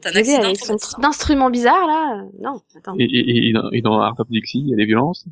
T'as 0.00 0.10
un 0.10 0.12
bébé 0.12 0.20
accident 0.20 0.42
avec 0.44 0.58
son 0.64 0.76
d'instrument 1.00 1.50
bizarre 1.50 1.84
là. 1.86 2.20
euh, 2.22 2.28
Non, 2.40 2.62
attends. 2.76 2.94
Et, 2.98 3.04
et, 3.04 3.48
et, 3.48 3.52
dans, 3.52 3.70
et 3.72 3.82
dans 3.82 4.00
Art 4.00 4.14
of 4.20 4.28
Dixie, 4.30 4.60
il 4.60 4.68
y 4.70 4.72
a 4.72 4.76
des 4.76 4.86
violences? 4.86 5.24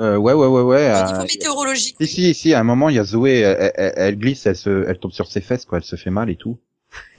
Euh, 0.00 0.16
ouais, 0.16 0.32
ouais, 0.32 0.46
ouais, 0.46 0.62
ouais. 0.62 0.90
Au 0.92 0.94
euh, 0.94 1.06
niveau 1.12 1.22
météorologique, 1.22 1.96
Si, 2.00 2.06
si, 2.06 2.34
si, 2.34 2.54
à 2.54 2.60
un 2.60 2.64
moment, 2.64 2.88
il 2.88 2.96
y 2.96 2.98
a 2.98 3.04
Zoé, 3.04 3.40
elle, 3.40 3.72
elle- 3.76 3.92
elle 3.96 4.16
glisse, 4.18 4.46
elle 4.46 4.56
se, 4.56 4.84
elle 4.88 4.98
tombe 4.98 5.12
sur 5.12 5.26
ses 5.26 5.40
fesses, 5.40 5.64
quoi, 5.64 5.78
elle 5.78 5.84
se 5.84 5.96
fait 5.96 6.10
mal 6.10 6.30
et 6.30 6.36
tout. 6.36 6.58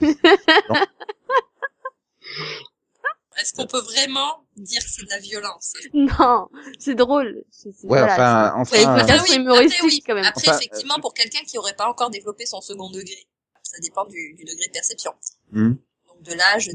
est-ce 3.38 3.52
qu'on 3.54 3.66
peut 3.66 3.80
vraiment 3.80 4.44
dire 4.56 4.82
que 4.82 4.88
c'est 4.88 5.04
de 5.04 5.10
la 5.10 5.18
violence? 5.18 5.74
Non, 5.92 6.48
c'est 6.78 6.94
drôle. 6.94 7.44
C'est- 7.50 7.72
c'est- 7.72 7.86
Ouais, 7.86 7.98
voilà, 7.98 8.54
enfin, 8.56 8.64
c'est- 8.64 8.84
enfin, 8.86 9.18
faut 9.18 9.32
humoristique, 9.34 9.78
après, 9.78 9.86
oui. 9.86 10.02
quand 10.06 10.14
même. 10.14 10.24
Après, 10.24 10.48
Enfin, 10.48 10.58
effectivement, 10.58 10.98
pour 11.00 11.12
quelqu'un 11.12 11.40
qui 11.46 11.58
aurait 11.58 11.74
pas 11.76 11.88
encore 11.88 12.10
développé 12.10 12.46
son 12.46 12.60
second 12.62 12.88
degré, 12.90 13.26
ça 13.62 13.78
dépend 13.80 14.06
du, 14.06 14.34
du 14.34 14.44
degré 14.44 14.66
de 14.68 14.72
perception. 14.72 15.12
hmm, 15.52 15.74
Donc 16.08 16.22
de 16.22 16.32
l'âge 16.32 16.66
des, 16.68 16.72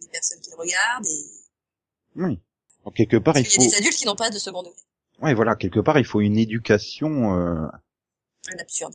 des 0.00 0.08
personnes 0.12 0.40
qui 0.40 0.50
le 0.50 0.56
regardent 0.56 1.06
et 1.06 1.24
oui. 2.16 2.38
Donc, 2.84 2.94
quelque 2.94 3.16
part, 3.16 3.36
il 3.36 3.42
parce 3.44 3.54
qu'il 3.54 3.62
y 3.62 3.64
faut, 3.64 3.70
a 3.70 3.72
des 3.72 3.76
adultes 3.78 3.96
qui 3.98 4.06
n'ont 4.06 4.16
pas 4.16 4.30
de 4.30 4.38
second 4.38 4.62
degré. 4.62 4.80
ouais, 5.22 5.34
voilà, 5.34 5.56
quelque 5.56 5.80
part, 5.80 5.98
il 5.98 6.04
faut 6.04 6.20
une 6.20 6.36
éducation 6.36 7.34
euh, 7.36 7.66
Un 8.52 8.58
absurde. 8.60 8.94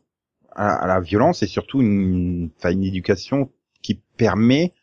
À, 0.53 0.87
la 0.87 0.99
violence 0.99 1.43
et 1.43 1.47
surtout 1.47 1.81
une, 1.81 2.49
une 2.63 2.83
éducation 2.83 3.49
qui 3.81 4.01
permet 4.17 4.73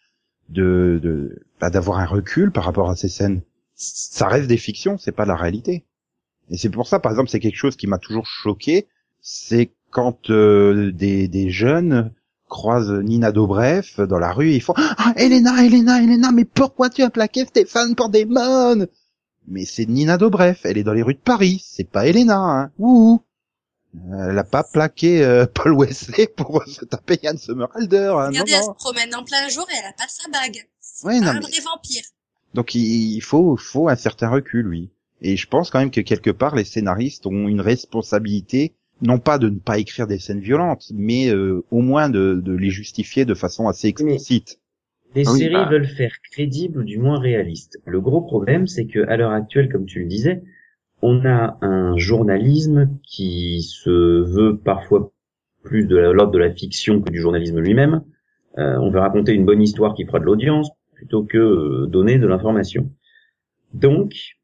de, 0.48 0.98
de, 1.02 1.42
bah, 1.60 1.70
d'avoir 1.70 1.98
un 1.98 2.06
recul 2.06 2.50
par 2.50 2.64
rapport 2.64 2.90
à 2.90 2.96
ces 2.96 3.08
scènes. 3.08 3.42
Ça 3.74 4.28
reste 4.28 4.48
des 4.48 4.56
fictions, 4.56 4.98
c'est 4.98 5.12
pas 5.12 5.26
la 5.26 5.36
réalité. 5.36 5.84
Et 6.50 6.56
c'est 6.56 6.70
pour 6.70 6.88
ça, 6.88 6.98
par 6.98 7.12
exemple, 7.12 7.28
c'est 7.28 7.40
quelque 7.40 7.56
chose 7.56 7.76
qui 7.76 7.86
m'a 7.86 7.98
toujours 7.98 8.26
choqué, 8.26 8.88
c'est 9.20 9.72
quand 9.90 10.30
euh, 10.30 10.90
des, 10.92 11.28
des 11.28 11.50
jeunes 11.50 12.12
croisent 12.48 13.02
Nina 13.02 13.30
Dobrev 13.30 14.06
dans 14.06 14.18
la 14.18 14.32
rue, 14.32 14.50
et 14.50 14.56
ils 14.56 14.62
font 14.62 14.74
ah, 14.76 15.12
Elena, 15.16 15.64
Elena, 15.64 16.02
Elena, 16.02 16.32
mais 16.32 16.44
pourquoi 16.44 16.88
tu 16.88 17.02
as 17.02 17.10
plaqué 17.10 17.44
Stéphane 17.44 17.94
pour 17.94 18.08
des 18.08 18.26
Mais 19.46 19.64
c'est 19.66 19.86
Nina 19.86 20.16
Dobrev, 20.16 20.58
elle 20.64 20.78
est 20.78 20.82
dans 20.84 20.94
les 20.94 21.02
rues 21.02 21.14
de 21.14 21.20
Paris, 21.20 21.62
c'est 21.64 21.88
pas 21.88 22.06
Elena, 22.06 22.38
hein. 22.38 22.70
Ouh. 22.78 23.20
Euh, 23.96 24.30
Elle 24.30 24.38
a 24.38 24.44
pas 24.44 24.64
plaqué 24.64 25.24
euh, 25.24 25.46
Paul 25.54 25.72
Wesley 25.78 26.26
pour 26.36 26.62
se 26.66 26.84
taper 26.84 27.18
Yann 27.22 27.38
Somerhalder. 27.38 27.96
Hein, 28.14 28.30
non, 28.30 28.40
Regardez, 28.42 28.52
elle 28.52 28.60
non. 28.60 28.74
se 28.74 28.84
promène 28.84 29.14
en 29.14 29.24
plein 29.24 29.48
jour 29.48 29.66
et 29.70 29.76
elle 29.78 29.88
a 29.88 29.92
pas 29.92 30.08
sa 30.08 30.28
bague. 30.30 30.66
C'est 30.80 31.06
Ouais, 31.06 31.18
pas 31.20 31.24
non, 31.26 31.30
un 31.30 31.34
mais- 31.34 31.40
vrai 31.40 31.60
vampire. 31.64 32.02
Donc 32.54 32.74
il 32.74 33.20
faut, 33.20 33.56
faut 33.56 33.88
un 33.88 33.96
certain 33.96 34.28
recul, 34.30 34.66
oui. 34.68 34.90
Et 35.20 35.36
je 35.36 35.46
pense 35.46 35.70
quand 35.70 35.78
même 35.80 35.90
que 35.90 36.00
quelque 36.00 36.30
part 36.30 36.54
les 36.54 36.64
scénaristes 36.64 37.26
ont 37.26 37.46
une 37.48 37.60
responsabilité, 37.60 38.72
non 39.02 39.18
pas 39.18 39.38
de 39.38 39.48
ne 39.48 39.58
pas 39.58 39.78
écrire 39.78 40.06
des 40.06 40.18
scènes 40.18 40.40
violentes, 40.40 40.86
mais 40.94 41.28
euh, 41.28 41.64
au 41.70 41.80
moins 41.82 42.08
de, 42.08 42.40
de 42.42 42.52
les 42.52 42.70
justifier 42.70 43.24
de 43.24 43.34
façon 43.34 43.68
assez 43.68 43.88
explicite. 43.88 44.58
Les 45.14 45.26
Ah 45.26 45.32
oui, 45.32 45.38
séries 45.40 45.52
bah. 45.54 45.68
veulent 45.70 45.88
faire 45.88 46.12
crédible 46.30 46.80
ou 46.80 46.84
du 46.84 46.98
moins 46.98 47.18
réaliste. 47.18 47.78
Le 47.84 48.00
gros 48.00 48.20
problème, 48.22 48.66
c'est 48.66 48.86
que 48.86 49.06
à 49.08 49.16
l'heure 49.16 49.32
actuelle, 49.32 49.70
comme 49.70 49.86
tu 49.86 50.00
le 50.00 50.06
disais, 50.06 50.42
on 51.02 51.24
a 51.24 51.58
un 51.62 51.96
journalisme 51.96 52.90
qui 53.02 53.62
se 53.62 53.90
veut 53.90 54.58
parfois 54.58 55.12
plus 55.62 55.86
de 55.86 55.96
l'ordre 55.96 56.32
de 56.32 56.38
la 56.38 56.52
fiction 56.52 57.00
que 57.00 57.10
du 57.10 57.20
journalisme 57.20 57.60
lui-même. 57.60 58.02
Euh, 58.58 58.76
on 58.78 58.90
veut 58.90 58.98
raconter 58.98 59.32
une 59.32 59.44
bonne 59.44 59.62
histoire 59.62 59.94
qui 59.94 60.04
fera 60.04 60.18
de 60.18 60.24
l'audience 60.24 60.70
plutôt 60.94 61.24
que 61.24 61.38
euh, 61.38 61.86
donner 61.86 62.18
de 62.18 62.26
l'information. 62.26 62.90
Donc, 63.74 64.38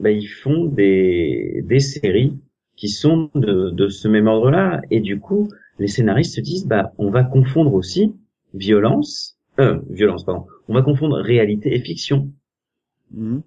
bah, 0.00 0.10
ils 0.10 0.26
font 0.26 0.66
des, 0.66 1.62
des 1.64 1.80
séries 1.80 2.36
qui 2.76 2.88
sont 2.88 3.30
de, 3.34 3.88
ce 3.88 4.06
même 4.06 4.26
ordre-là, 4.26 4.82
et 4.90 5.00
du 5.00 5.18
coup, 5.18 5.48
les 5.78 5.88
scénaristes 5.88 6.34
se 6.34 6.40
disent, 6.42 6.66
bah, 6.66 6.92
on 6.98 7.10
va 7.10 7.24
confondre 7.24 7.72
aussi 7.72 8.14
violence, 8.52 9.38
euh, 9.58 9.80
violence, 9.88 10.24
pardon, 10.24 10.46
on 10.68 10.74
va 10.74 10.82
confondre 10.82 11.16
réalité 11.16 11.74
et 11.74 11.80
fiction. 11.80 12.30
Mhm. 13.12 13.42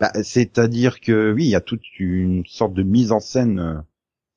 Bah, 0.00 0.12
C'est-à-dire 0.22 1.00
que 1.00 1.32
oui, 1.32 1.44
il 1.44 1.50
y 1.50 1.54
a 1.54 1.60
toute 1.60 1.98
une 1.98 2.44
sorte 2.46 2.74
de 2.74 2.82
mise 2.82 3.12
en 3.12 3.20
scène 3.20 3.58
euh, 3.58 3.80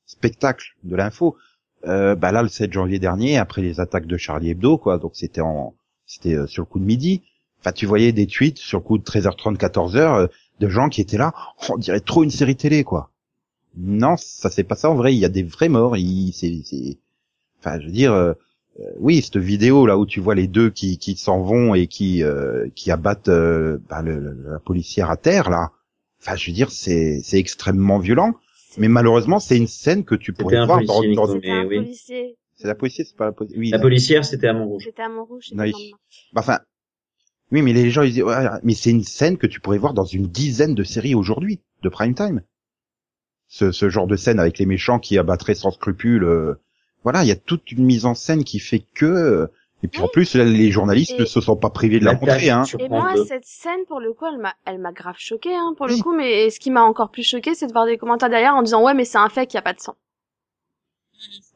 spectacle 0.05 0.75
de 0.83 0.95
l'info. 0.95 1.37
Euh, 1.85 2.15
bah 2.15 2.31
là, 2.31 2.41
le 2.41 2.49
7 2.49 2.73
janvier 2.73 2.99
dernier, 2.99 3.37
après 3.37 3.61
les 3.61 3.79
attaques 3.79 4.07
de 4.07 4.17
Charlie 4.17 4.49
Hebdo, 4.51 4.77
quoi, 4.77 4.97
donc 4.97 5.15
c'était 5.15 5.41
en 5.41 5.75
c'était 6.07 6.35
euh, 6.35 6.47
sur 6.47 6.63
le 6.63 6.67
coup 6.67 6.79
de 6.79 6.85
midi. 6.85 7.23
Enfin, 7.59 7.71
tu 7.71 7.85
voyais 7.85 8.11
des 8.11 8.27
tweets 8.27 8.57
sur 8.57 8.79
le 8.79 8.83
coup 8.83 8.97
de 8.97 9.03
13h30, 9.03 9.57
14h 9.57 9.97
euh, 9.97 10.27
de 10.59 10.69
gens 10.69 10.89
qui 10.89 11.01
étaient 11.01 11.17
là. 11.17 11.33
On 11.69 11.77
dirait 11.77 11.99
trop 11.99 12.23
une 12.23 12.31
série 12.31 12.55
télé, 12.55 12.83
quoi. 12.83 13.11
Non, 13.77 14.15
ça 14.17 14.49
c'est 14.49 14.63
pas 14.63 14.75
ça 14.75 14.89
en 14.89 14.95
vrai. 14.95 15.13
Il 15.13 15.19
y 15.19 15.25
a 15.25 15.29
des 15.29 15.43
vrais 15.43 15.69
morts. 15.69 15.97
Il, 15.97 16.31
c'est, 16.33 16.97
enfin, 17.59 17.79
je 17.79 17.87
veux 17.87 17.91
dire, 17.91 18.35
oui, 18.99 19.21
cette 19.21 19.37
vidéo 19.37 19.85
là 19.85 19.97
où 19.97 20.05
tu 20.05 20.19
vois 20.19 20.35
les 20.35 20.47
deux 20.47 20.69
qui, 20.69 20.97
qui 20.97 21.15
s'en 21.15 21.41
vont 21.41 21.75
et 21.75 21.87
qui, 21.87 22.23
euh, 22.23 22.67
qui 22.75 22.91
abattent 22.91 23.29
euh, 23.29 23.77
bah, 23.89 24.01
le- 24.01 24.19
le- 24.19 24.51
la 24.51 24.59
policière 24.59 25.09
à 25.09 25.17
terre 25.17 25.49
là. 25.49 25.71
Enfin, 26.21 26.35
je 26.35 26.47
veux 26.47 26.53
dire, 26.55 26.71
c'est, 26.71 27.21
c'est 27.23 27.37
extrêmement 27.39 27.99
violent. 27.99 28.33
Mais 28.77 28.87
malheureusement, 28.89 29.39
c'est 29.39 29.55
une 29.57 29.67
scène 29.67 30.03
que 30.03 30.15
tu 30.15 30.33
pourrais 30.33 30.57
un 30.57 30.65
voir 30.65 30.83
dans, 30.83 31.01
dans- 31.13 31.31
un 31.35 31.65
oui. 31.65 31.77
policier. 31.77 32.35
c'est 32.57 32.67
la 32.67 32.75
policière, 32.75 33.05
c'est 33.07 33.15
pas 33.15 33.25
la 33.25 33.31
policière. 33.31 33.59
Oui. 33.59 33.69
La 33.69 33.79
policière, 33.79 34.25
c'était 34.25 34.47
à 34.47 34.53
Montrouge. 34.53 34.83
C'était 34.85 35.03
à 35.03 35.09
Montrouge. 35.09 35.51
Oui. 35.55 35.93
Bah, 36.33 36.41
Enfin, 36.41 36.59
oui, 37.51 37.61
mais 37.61 37.71
les 37.71 37.91
gens 37.91 38.01
ils 38.01 38.11
disent, 38.11 38.23
ouais, 38.23 38.47
mais 38.63 38.73
c'est 38.73 38.89
une 38.89 39.03
scène 39.03 39.37
que 39.37 39.47
tu 39.47 39.61
pourrais 39.61 39.77
voir 39.77 39.93
dans 39.93 40.03
une 40.03 40.27
dizaine 40.27 40.75
de 40.75 40.83
séries 40.83 41.15
aujourd'hui 41.15 41.61
de 41.83 41.89
prime 41.89 42.15
time. 42.15 42.41
Ce, 43.47 43.71
ce 43.71 43.89
genre 43.89 44.07
de 44.07 44.15
scène 44.15 44.39
avec 44.39 44.57
les 44.57 44.65
méchants 44.65 44.99
qui 44.99 45.17
abattraient 45.17 45.55
sans 45.55 45.71
scrupule. 45.71 46.23
euh, 46.25 46.55
voilà, 47.05 47.23
il 47.23 47.27
y 47.29 47.31
a 47.31 47.37
toute 47.37 47.71
une 47.71 47.85
mise 47.85 48.05
en 48.05 48.15
scène 48.15 48.43
qui 48.43 48.59
fait 48.59 48.83
que. 48.93 49.05
euh, 49.05 49.47
et 49.83 49.87
puis 49.87 50.01
en 50.01 50.07
plus, 50.07 50.33
là, 50.35 50.43
les 50.43 50.71
journalistes 50.71 51.11
Et- 51.11 51.19
ne 51.19 51.25
se 51.25 51.39
sont 51.39 51.55
pas 51.55 51.69
privés 51.69 51.99
de 51.99 52.05
la 52.05 52.13
montrer. 52.13 52.49
Hein. 52.49 52.63
Et 52.79 52.89
moi, 52.89 53.13
2. 53.13 53.25
cette 53.25 53.45
scène, 53.45 53.85
pour 53.87 53.99
le 54.01 54.13
coup, 54.13 54.25
elle 54.25 54.39
m'a, 54.39 54.55
elle 54.65 54.79
m'a 54.79 54.91
grave 54.91 55.15
choquée, 55.19 55.55
hein, 55.55 55.73
pour 55.77 55.85
le 55.87 55.95
coup. 55.97 56.13
Mais 56.15 56.49
ce 56.49 56.59
qui 56.59 56.71
m'a 56.71 56.81
encore 56.83 57.11
plus 57.11 57.23
choquée, 57.23 57.55
c'est 57.55 57.67
de 57.67 57.71
voir 57.73 57.85
des 57.85 57.97
commentaires 57.97 58.29
derrière 58.29 58.55
en 58.55 58.63
disant 58.63 58.83
ouais, 58.83 58.93
mais 58.95 59.05
c'est 59.05 59.19
un 59.19 59.29
fait 59.29 59.45
qu'il 59.47 59.55
y 59.55 59.59
a 59.59 59.61
pas 59.61 59.73
de 59.73 59.79
sang. 59.79 59.95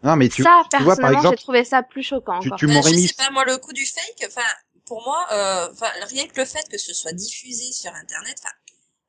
Non, 0.03 0.15
mais 0.15 0.29
tu, 0.29 0.43
ça, 0.43 0.61
tu 0.71 0.83
vois, 0.83 0.95
par 0.95 1.09
personnellement, 1.09 1.11
j'ai 1.11 1.17
exemple, 1.17 1.37
trouvé 1.37 1.63
ça 1.65 1.83
plus 1.83 2.03
choquant. 2.03 2.39
tu, 2.39 2.47
encore. 2.49 2.57
tu 2.59 2.67
Bah, 2.67 2.73
m'aurais 2.73 2.91
je 2.91 2.95
mis. 2.95 3.07
sais 3.07 3.15
pas, 3.17 3.29
moi, 3.31 3.43
le 3.45 3.57
coup 3.57 3.73
du 3.73 3.85
fake, 3.85 4.25
enfin, 4.27 4.47
pour 4.85 5.01
moi, 5.03 5.25
euh, 5.33 5.67
rien 6.07 6.27
que 6.27 6.39
le 6.39 6.45
fait 6.45 6.67
que 6.69 6.77
ce 6.77 6.93
soit 6.93 7.11
diffusé 7.13 7.71
sur 7.71 7.91
Internet, 7.93 8.35
enfin, 8.39 8.53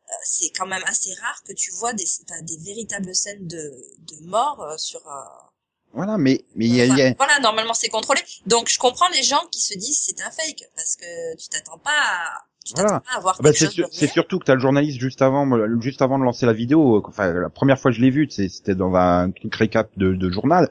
euh, 0.09 0.13
c'est 0.25 0.51
quand 0.57 0.67
même 0.67 0.83
assez 0.87 1.15
rare 1.21 1.43
que 1.47 1.53
tu 1.53 1.71
vois 1.73 1.93
des, 1.93 2.05
enfin, 2.29 2.41
des 2.43 2.57
véritables 2.65 3.15
scènes 3.15 3.47
de, 3.47 3.57
de 3.99 4.27
mort 4.27 4.63
euh, 4.63 4.77
sur. 4.79 5.01
euh, 5.07 5.50
Voilà, 5.93 6.19
mais 6.19 6.45
mais 6.55 6.67
il 6.67 6.73
y 6.75 6.77
y 6.77 7.03
a- 7.03 7.15
Voilà, 7.17 7.39
normalement 7.41 7.75
c'est 7.75 7.89
contrôlé. 7.89 8.21
Donc 8.47 8.69
je 8.69 8.79
comprends 8.79 9.09
les 9.15 9.23
gens 9.23 9.43
qui 9.51 9.61
se 9.61 9.77
disent 9.77 10.01
c'est 10.07 10.23
un 10.23 10.31
fake 10.31 10.65
parce 10.77 10.97
que 10.97 11.37
tu 11.37 11.49
t'attends 11.49 11.79
pas, 11.79 11.91
à, 11.91 12.45
Voilà. 12.75 13.03
Ah 13.13 13.21
bah, 13.41 13.51
c'est 13.53 14.07
surtout 14.07 14.39
que 14.39 14.45
t'as 14.45 14.55
le 14.55 14.61
journaliste 14.61 15.01
juste 15.01 15.21
avant, 15.23 15.49
juste 15.81 16.03
avant 16.03 16.19
de 16.19 16.25
lancer 16.25 16.47
la 16.47 16.53
vidéo. 16.53 16.99
euh, 16.99 17.03
Enfin, 17.09 17.33
la 17.33 17.49
première 17.51 17.81
fois 17.81 17.91
que 17.91 17.97
je 17.97 18.03
l'ai 18.03 18.11
vu, 18.11 18.29
c'était 18.31 18.75
dans 18.77 18.95
un 18.95 19.31
truc 19.33 19.53
récap 19.55 19.91
de, 19.97 20.13
de 20.15 20.31
journal. 20.31 20.69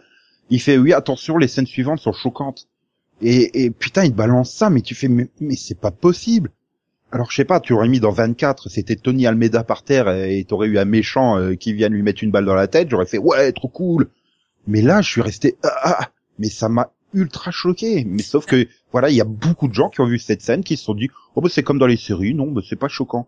Il 0.49 0.61
fait 0.61 0.77
oui, 0.77 0.93
attention, 0.93 1.37
les 1.37 1.47
scènes 1.49 1.67
suivantes 1.67 1.99
sont 1.99 2.13
choquantes. 2.13 2.67
Et, 3.21 3.65
et 3.65 3.71
putain, 3.71 4.05
il 4.05 4.11
te 4.11 4.15
balance 4.15 4.51
ça, 4.53 4.69
mais 4.69 4.81
tu 4.81 4.95
fais 4.95 5.09
mais, 5.09 5.27
mais 5.41 5.57
c'est 5.57 5.77
pas 5.79 5.91
possible. 5.91 6.51
Alors 7.11 7.29
je 7.31 7.35
sais 7.35 7.45
pas, 7.45 7.59
tu 7.59 7.73
aurais 7.73 7.89
mis 7.89 7.99
dans 7.99 8.11
24, 8.11 8.69
c'était 8.69 8.95
Tony 8.95 9.25
Almeida 9.27 9.63
par 9.63 9.83
terre 9.83 10.07
et 10.09 10.45
t'aurais 10.47 10.67
eu 10.67 10.77
un 10.77 10.85
méchant 10.85 11.37
euh, 11.37 11.55
qui 11.55 11.73
vient 11.73 11.89
lui 11.89 12.03
mettre 12.03 12.23
une 12.23 12.29
balle 12.31 12.45
dans 12.45 12.53
la 12.55 12.67
tête, 12.67 12.89
j'aurais 12.89 13.07
fait 13.07 13.17
ouais, 13.17 13.51
trop 13.51 13.67
cool. 13.67 14.09
Mais 14.69 14.81
là, 14.81 15.01
je 15.01 15.09
suis 15.09 15.21
resté 15.21 15.57
ah, 15.63 15.71
ah, 15.83 16.11
mais 16.37 16.49
ça 16.49 16.69
m'a 16.69 16.91
ultra 17.13 17.51
choqué. 17.51 18.05
Mais 18.05 18.23
sauf 18.23 18.45
que 18.45 18.67
voilà, 18.91 19.09
il 19.09 19.15
y 19.15 19.21
a 19.21 19.25
beaucoup 19.25 19.67
de 19.67 19.73
gens 19.73 19.89
qui 19.89 19.99
ont 20.01 20.05
vu 20.05 20.19
cette 20.19 20.41
scène 20.41 20.63
qui 20.63 20.77
se 20.77 20.83
sont 20.85 20.93
dit 20.93 21.09
oh 21.35 21.41
bah 21.41 21.49
c'est 21.51 21.63
comme 21.63 21.79
dans 21.79 21.87
les 21.87 21.97
séries, 21.97 22.33
non, 22.33 22.51
bah 22.51 22.61
c'est 22.67 22.75
pas 22.79 22.87
choquant. 22.87 23.27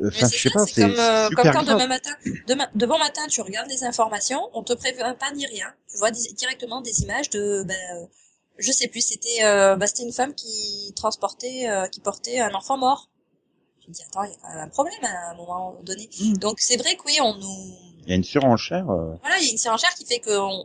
Euh, 0.00 0.08
Enfin, 0.08 0.26
c'est 0.26 0.36
je 0.38 0.42
sais 0.42 0.48
ça, 0.48 0.58
pas, 0.60 0.66
c'est 0.66 0.82
comme, 0.82 0.94
euh, 0.98 1.28
comme 1.30 1.50
quand 1.52 1.62
demain 1.64 1.86
matin, 1.86 2.10
demain, 2.48 2.66
de 2.74 2.86
bon 2.86 2.98
matin, 2.98 3.20
tu 3.28 3.42
regardes 3.42 3.68
les 3.68 3.84
informations, 3.84 4.40
on 4.54 4.62
te 4.62 4.72
prévient 4.72 5.14
pas 5.20 5.30
ni 5.34 5.46
rien. 5.46 5.66
Tu 5.90 5.98
vois 5.98 6.10
des- 6.10 6.32
directement 6.34 6.80
des 6.80 7.02
images 7.02 7.28
de, 7.28 7.62
ben, 7.64 7.74
euh, 7.96 8.06
je 8.58 8.72
sais 8.72 8.88
plus, 8.88 9.02
c'était, 9.02 9.44
euh, 9.44 9.76
bah, 9.76 9.86
c'était 9.86 10.04
une 10.04 10.12
femme 10.12 10.34
qui 10.34 10.92
transportait, 10.96 11.68
euh, 11.68 11.86
qui 11.88 12.00
portait 12.00 12.40
un 12.40 12.54
enfant 12.54 12.78
mort. 12.78 13.10
Je 13.82 13.88
me 13.88 13.92
dis 13.92 14.02
attends, 14.08 14.24
il 14.24 14.30
y 14.30 14.58
a 14.58 14.62
un 14.62 14.68
problème 14.68 14.94
à 15.02 15.32
un 15.32 15.34
moment 15.34 15.76
donné. 15.82 16.08
Mm. 16.20 16.34
Donc 16.38 16.56
c'est 16.60 16.76
vrai 16.78 16.96
que 16.96 17.02
oui, 17.04 17.18
on 17.20 17.34
nous, 17.34 17.76
Il 18.06 18.10
y 18.10 18.12
a 18.12 18.16
une 18.16 18.24
surenchère. 18.24 18.90
euh, 18.90 19.14
voilà, 19.20 19.38
il 19.38 19.44
y 19.46 19.48
a 19.48 19.52
une 19.52 19.58
surenchère 19.58 19.90
qui 19.94 20.04
fait 20.04 20.20
qu'on 20.20 20.64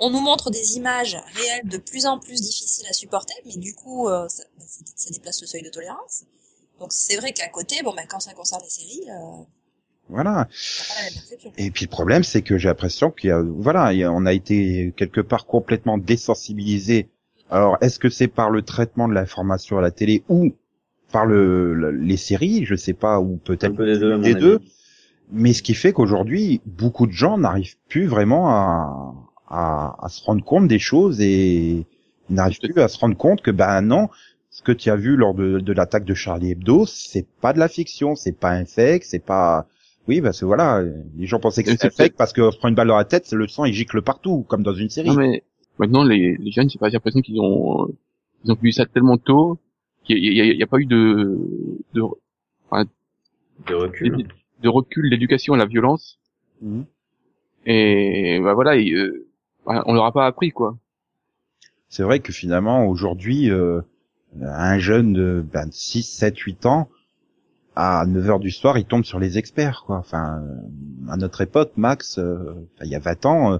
on 0.00 0.10
nous 0.10 0.20
montre 0.20 0.50
des 0.50 0.76
images 0.76 1.16
réelles 1.34 1.68
de 1.68 1.78
plus 1.78 2.06
en 2.06 2.18
plus 2.20 2.40
difficiles 2.40 2.86
à 2.88 2.92
supporter, 2.92 3.34
mais 3.46 3.56
du 3.56 3.74
coup, 3.74 4.08
euh, 4.08 4.28
ça, 4.28 4.44
bah, 4.58 4.64
ça- 4.66 4.84
ça 4.94 5.10
déplace 5.10 5.40
le 5.40 5.46
seuil 5.48 5.62
de 5.62 5.70
tolérance. 5.70 6.24
Donc 6.78 6.92
c'est 6.92 7.16
vrai 7.16 7.32
qu'à 7.32 7.48
côté, 7.48 7.82
bon 7.82 7.92
ben 7.94 8.04
quand 8.08 8.20
ça 8.20 8.32
concerne 8.34 8.62
les 8.62 8.70
séries, 8.70 9.02
euh, 9.10 9.42
Voilà. 10.08 10.46
t'as 10.48 10.94
pas 10.94 10.94
la 11.00 11.02
même 11.04 11.12
perception. 11.14 11.52
Et 11.58 11.70
puis 11.72 11.84
le 11.86 11.90
problème, 11.90 12.22
c'est 12.22 12.42
que 12.42 12.56
j'ai 12.58 12.68
l'impression 12.68 13.10
qu'il 13.10 13.30
y 13.30 13.32
a, 13.32 13.42
voilà, 13.42 13.92
il 13.92 13.98
y 13.98 14.04
a- 14.04 14.12
on 14.12 14.24
a 14.24 14.32
été 14.32 14.94
quelque 14.96 15.20
part 15.20 15.46
complètement 15.46 15.98
désensibilisé. 15.98 17.08
Alors, 17.50 17.76
est-ce 17.80 17.98
que 17.98 18.08
c'est 18.10 18.28
par 18.28 18.50
le 18.50 18.62
traitement 18.62 19.08
de 19.08 19.14
l'information 19.14 19.78
à 19.78 19.80
la 19.82 19.90
télé 19.90 20.22
ou 20.28 20.52
par 21.10 21.24
le, 21.26 21.74
le- 21.74 21.90
les 21.90 22.16
séries, 22.18 22.64
je 22.66 22.74
sais 22.76 22.92
pas, 22.92 23.18
ou 23.18 23.34
Un 23.34 23.38
peut-être 23.38 23.74
peu 23.74 23.86
des 24.20 24.34
deux. 24.34 24.60
Mais 25.30 25.52
ce 25.52 25.62
qui 25.62 25.74
fait 25.74 25.92
qu'aujourd'hui, 25.92 26.60
beaucoup 26.66 27.06
de 27.06 27.12
gens 27.12 27.36
n'arrivent 27.38 27.76
plus 27.88 28.06
vraiment 28.06 28.48
à, 28.50 29.14
à, 29.48 29.96
à 30.04 30.08
se 30.08 30.22
rendre 30.24 30.42
compte 30.44 30.68
des 30.68 30.78
choses 30.78 31.20
et 31.20 31.84
ils 32.30 32.34
n'arrivent 32.34 32.58
plus 32.60 32.80
à 32.80 32.88
se 32.88 32.98
rendre 32.98 33.16
compte 33.16 33.42
que 33.42 33.50
ben 33.50 33.80
non, 33.82 34.08
ce 34.50 34.62
que 34.62 34.72
tu 34.72 34.90
as 34.90 34.96
vu 34.96 35.16
lors 35.16 35.34
de, 35.34 35.60
de 35.60 35.72
l'attaque 35.72 36.04
de 36.04 36.14
Charlie 36.14 36.52
Hebdo, 36.52 36.86
c'est 36.86 37.26
pas 37.40 37.52
de 37.52 37.58
la 37.58 37.68
fiction, 37.68 38.16
c'est 38.16 38.32
pas 38.32 38.50
un 38.52 38.64
fake, 38.64 39.04
c'est 39.04 39.18
pas 39.24 39.66
oui 40.08 40.22
parce 40.22 40.40
que 40.40 40.46
voilà, 40.46 40.82
les 41.18 41.26
gens 41.26 41.38
pensaient 41.38 41.62
que 41.62 41.70
c'était 41.72 41.88
fake 41.90 42.14
parce 42.16 42.32
qu'on 42.32 42.50
se 42.50 42.56
prend 42.56 42.68
une 42.68 42.74
balle 42.74 42.88
dans 42.88 42.96
la 42.96 43.04
tête, 43.04 43.26
c'est 43.26 43.36
le 43.36 43.46
sang 43.48 43.66
il 43.66 43.74
gicle 43.74 44.00
partout 44.00 44.44
comme 44.48 44.62
dans 44.62 44.72
une 44.74 44.88
série. 44.88 45.08
Non 45.08 45.14
mais 45.16 45.42
maintenant 45.78 46.02
les, 46.04 46.36
les 46.38 46.50
jeunes, 46.50 46.70
j'ai 46.70 46.78
pas 46.78 46.88
l'impression 46.88 47.20
qu'ils 47.20 47.38
ont 47.40 47.84
euh, 47.84 47.92
ils 48.44 48.52
ont 48.52 48.56
vu 48.62 48.72
ça 48.72 48.86
tellement 48.86 49.18
tôt 49.18 49.58
qu'il 50.04 50.16
y, 50.18 50.28
a- 50.28 50.30
il 50.32 50.36
y 50.36 50.40
a- 50.40 50.44
il 50.54 50.58
y 50.58 50.62
a 50.62 50.66
pas 50.66 50.78
eu 50.78 50.86
de 50.86 51.38
de, 51.92 52.00
De 53.66 53.74
recul. 53.74 54.26
De 54.62 54.68
recul 54.68 55.10
d'éducation 55.10 55.54
à 55.54 55.56
la 55.56 55.66
violence 55.66 56.18
Mhm. 56.60 56.84
et 57.66 58.40
bah 58.42 58.54
voilà 58.54 58.76
et, 58.76 58.90
euh, 58.92 59.26
bah, 59.66 59.82
on 59.86 59.94
leur 59.94 60.04
a 60.04 60.12
pas 60.12 60.26
appris 60.26 60.50
quoi. 60.50 60.76
C'est 61.88 62.02
vrai 62.02 62.20
que 62.20 62.32
finalement 62.32 62.86
aujourd'hui 62.86 63.50
euh, 63.50 63.80
un 64.42 64.78
jeune 64.78 65.12
de 65.12 65.44
ben, 65.52 65.68
6, 65.70 66.02
7, 66.02 66.36
8 66.38 66.66
ans 66.66 66.88
à 67.76 68.04
9 68.06 68.28
heures 68.28 68.40
du 68.40 68.50
soir, 68.50 68.76
il 68.76 68.84
tombe 68.84 69.04
sur 69.04 69.20
les 69.20 69.38
experts 69.38 69.84
quoi. 69.86 69.96
Enfin 69.98 70.42
euh, 70.42 70.56
à 71.12 71.16
notre 71.16 71.40
époque 71.40 71.72
Max 71.76 72.18
euh, 72.18 72.54
il 72.82 72.88
y 72.88 72.96
a 72.96 72.98
20 72.98 73.24
ans 73.26 73.52
euh, 73.52 73.58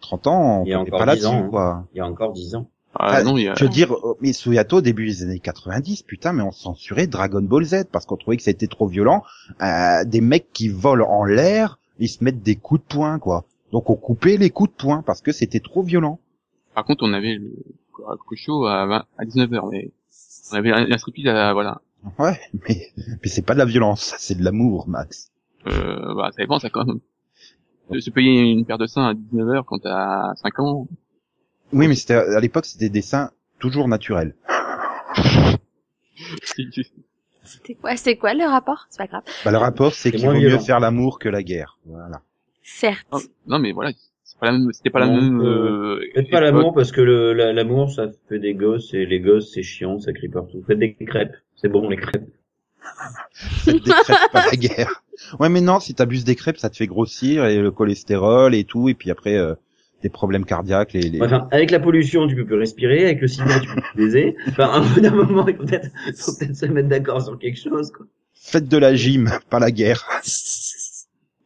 30 0.00 0.26
ans, 0.26 0.60
on 0.62 0.64
Il 0.64 0.70
y 0.70 0.74
a 0.74 0.78
tombait 0.78 0.90
encore 0.92 1.06
pas 1.06 1.14
10 1.14 1.26
ans, 1.26 1.30
là-dessus 1.32 1.44
hein. 1.46 1.50
quoi. 1.50 1.88
Il 1.94 1.98
y 1.98 2.00
a 2.00 2.06
encore 2.06 2.32
10 2.32 2.56
ans. 2.56 2.68
Ah, 2.94 3.16
Ah, 3.16 3.22
non, 3.22 3.36
il 3.36 3.44
y 3.44 3.48
a, 3.48 3.54
Je 3.54 3.64
veux 3.64 3.70
dire, 3.70 3.92
euh, 3.92 4.16
mais 4.20 4.32
Suyato, 4.32 4.78
au 4.78 4.80
début 4.80 5.06
des 5.06 5.22
années 5.22 5.38
90, 5.38 6.02
putain, 6.02 6.32
mais 6.32 6.42
on 6.42 6.52
censurait 6.52 7.06
Dragon 7.06 7.42
Ball 7.42 7.64
Z 7.64 7.84
parce 7.90 8.04
qu'on 8.06 8.16
trouvait 8.16 8.36
que 8.36 8.42
c'était 8.42 8.66
trop 8.66 8.86
violent. 8.86 9.22
Euh, 9.62 10.04
des 10.04 10.20
mecs 10.20 10.52
qui 10.52 10.68
volent 10.68 11.08
en 11.08 11.24
l'air, 11.24 11.78
ils 11.98 12.08
se 12.08 12.22
mettent 12.22 12.42
des 12.42 12.56
coups 12.56 12.80
de 12.82 12.86
poing, 12.94 13.18
quoi. 13.18 13.44
Donc 13.72 13.88
on 13.88 13.96
coupait 13.96 14.36
les 14.36 14.50
coups 14.50 14.70
de 14.70 14.76
poing 14.76 15.02
parce 15.02 15.22
que 15.22 15.32
c'était 15.32 15.60
trop 15.60 15.82
violent. 15.82 16.20
par 16.74 16.84
contre 16.84 17.04
on 17.04 17.12
avait 17.14 17.34
le 17.34 17.52
Kokusho 17.92 18.66
à, 18.66 18.84
20 18.86 19.04
à 19.16 19.24
19h 19.24 19.68
mais 19.70 19.90
on 20.52 20.56
avait 20.56 20.98
striptease 20.98 21.28
à 21.28 21.52
voilà. 21.54 21.80
Ouais, 22.18 22.38
mais, 22.68 22.92
mais 22.96 23.28
c'est 23.28 23.42
pas 23.42 23.54
de 23.54 23.58
la 23.58 23.64
violence, 23.64 24.14
c'est 24.18 24.36
de 24.36 24.44
l'amour, 24.44 24.88
Max. 24.88 25.30
Euh, 25.66 26.14
bah 26.14 26.30
ça 26.32 26.42
dépend 26.42 26.58
ça 26.58 26.68
quand 26.68 26.84
même. 26.84 27.00
Se 28.00 28.10
payer 28.10 28.40
une 28.40 28.64
paire 28.64 28.78
de 28.78 28.86
seins 28.86 29.06
à 29.08 29.14
19h 29.14 29.64
quand 29.64 29.78
t'as 29.78 30.34
5 30.36 30.58
ans. 30.60 30.88
Oui, 31.72 31.88
mais 31.88 31.94
c'était 31.94 32.14
à 32.14 32.40
l'époque, 32.40 32.66
c'était 32.66 32.88
des 32.88 33.02
seins 33.02 33.30
toujours 33.58 33.88
naturels. 33.88 34.34
C'était 37.44 37.74
quoi, 37.74 37.96
c'est 37.96 38.16
quoi 38.16 38.34
le 38.34 38.44
rapport? 38.44 38.86
C'est 38.90 38.98
pas 38.98 39.06
grave. 39.06 39.22
Bah, 39.44 39.50
le 39.50 39.58
rapport, 39.58 39.92
c'est 39.94 40.10
qu'il 40.12 40.26
vaut 40.26 40.34
mieux 40.34 40.58
faire 40.58 40.80
l'amour 40.80 41.18
que 41.18 41.28
la 41.28 41.42
guerre. 41.42 41.78
Voilà. 41.86 42.20
Certes. 42.62 43.06
non, 43.12 43.18
non, 43.46 43.58
mais 43.58 43.72
voilà, 43.72 43.90
c'est 44.22 44.38
pas 44.38 44.46
la 44.46 44.52
même 44.52 44.72
c'était 44.72 44.90
pas 44.90 45.00
la 45.00 45.06
Non, 45.06 45.20
même 45.20 45.40
euh, 45.40 45.96
euh, 45.96 46.00
Faites 46.14 46.30
pas 46.30 46.40
l'amour 46.40 46.72
parce 46.74 46.92
que 46.92 47.00
le, 47.00 47.32
la- 47.32 47.52
l'amour 47.52 47.90
ça 47.90 48.06
fait 48.28 48.38
des 48.38 48.54
gosses 48.54 48.94
et 48.94 49.04
les 49.04 49.20
gosses 49.20 49.52
c'est 49.52 49.62
chiant, 49.64 49.98
ça 49.98 50.12
crie 50.12 50.28
partout. 50.28 50.62
Faites 50.66 50.78
des 50.78 50.94
crêpes, 50.94 51.34
c'est 51.56 51.68
bon 51.68 51.88
les 51.88 51.96
crêpes. 51.96 52.28
Faites 53.32 53.82
des 53.82 53.90
crêpes, 53.90 54.30
pas 54.32 54.44
la 54.46 54.52
guerre. 54.56 55.02
Ouais, 55.40 55.48
mais 55.48 55.60
non, 55.60 55.80
si 55.80 55.94
t'abuses 55.94 56.24
des 56.24 56.36
crêpes, 56.36 56.58
ça 56.58 56.70
te 56.70 56.76
fait 56.76 56.86
grossir 56.86 57.46
et 57.46 57.58
le 57.58 57.70
cholestérol 57.72 58.54
et 58.54 58.64
tout, 58.64 58.88
et 58.88 58.94
puis 58.94 59.10
après 59.10 59.36
euh, 59.36 59.54
des 60.02 60.08
problèmes 60.08 60.44
cardiaques, 60.44 60.92
les, 60.92 61.02
les... 61.08 61.22
Enfin, 61.22 61.48
avec 61.50 61.70
la 61.70 61.80
pollution 61.80 62.26
tu 62.26 62.34
peux 62.36 62.44
plus 62.44 62.56
respirer, 62.56 63.04
avec 63.04 63.20
le 63.20 63.28
sida 63.28 63.60
tu 63.60 63.68
peux 63.74 63.80
plus 63.80 63.96
baiser. 63.96 64.36
Enfin, 64.48 64.64
à 64.68 64.76
un 64.78 64.80
bout 64.80 65.00
d'un 65.00 65.10
moment 65.12 65.46
il 65.48 65.56
faut 65.56 65.64
peut-être 65.64 65.88
faut 66.16 66.32
peut-être 66.38 66.56
se 66.56 66.66
mettre 66.66 66.88
d'accord 66.88 67.22
sur 67.22 67.38
quelque 67.38 67.58
chose 67.60 67.90
quoi. 67.92 68.06
faites 68.34 68.68
de 68.68 68.76
la 68.76 68.94
gym, 68.94 69.30
pas 69.48 69.58
la 69.60 69.70
guerre. 69.70 70.04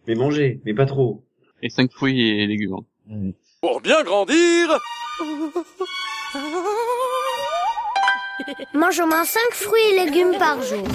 Mais 0.08 0.14
manger, 0.14 0.60
mais 0.64 0.74
pas 0.74 0.86
trop. 0.86 1.24
et 1.62 1.68
5 1.68 1.90
fruits 1.92 2.40
et 2.40 2.46
légumes. 2.46 2.76
Pour 3.60 3.80
bien 3.80 4.02
grandir 4.02 4.78
Mange 8.74 9.00
au 9.00 9.06
moins 9.06 9.24
5 9.24 9.40
fruits 9.52 9.80
et 9.92 10.04
légumes 10.04 10.36
par 10.38 10.60
jour. 10.62 10.86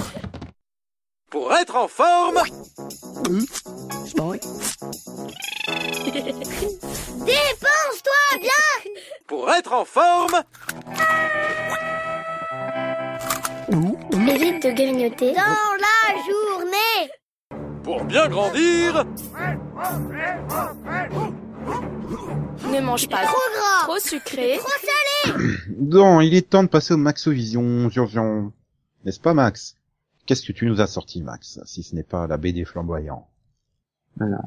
Pour 1.30 1.52
être 1.54 1.76
en 1.76 1.88
forme 1.88 2.36
Dépense-toi 7.24 8.38
bien 8.40 8.92
Pour 9.26 9.50
être 9.50 9.72
en 9.72 9.84
forme 9.84 10.42
Évite 14.28 14.62
de 14.62 14.72
grignoter. 14.72 15.32
Dans 15.34 15.76
la 15.78 16.14
journée 16.22 17.10
Pour 17.82 18.04
bien 18.04 18.28
grandir, 18.28 19.04
Ne 22.70 22.80
mange 22.80 23.08
pas 23.08 23.22
Trop 23.24 23.38
gras 23.54 23.84
trop 23.84 23.98
sucré. 23.98 24.58
Trop 24.58 24.68
salé 24.68 25.56
Bon, 25.78 26.20
il 26.20 26.34
est 26.34 26.48
temps 26.50 26.62
de 26.62 26.68
passer 26.68 26.94
au 26.94 26.98
Maxovision, 26.98 27.88
Urgent. 27.94 28.52
N'est-ce 29.04 29.20
pas, 29.20 29.34
Max? 29.34 29.76
Qu'est-ce 30.26 30.46
que 30.46 30.52
tu 30.52 30.66
nous 30.66 30.80
as 30.80 30.86
sorti, 30.86 31.22
Max, 31.22 31.58
si 31.64 31.82
ce 31.82 31.94
n'est 31.94 32.04
pas 32.04 32.26
la 32.26 32.36
BD 32.36 32.64
flamboyant 32.64 33.28
Voilà. 34.16 34.38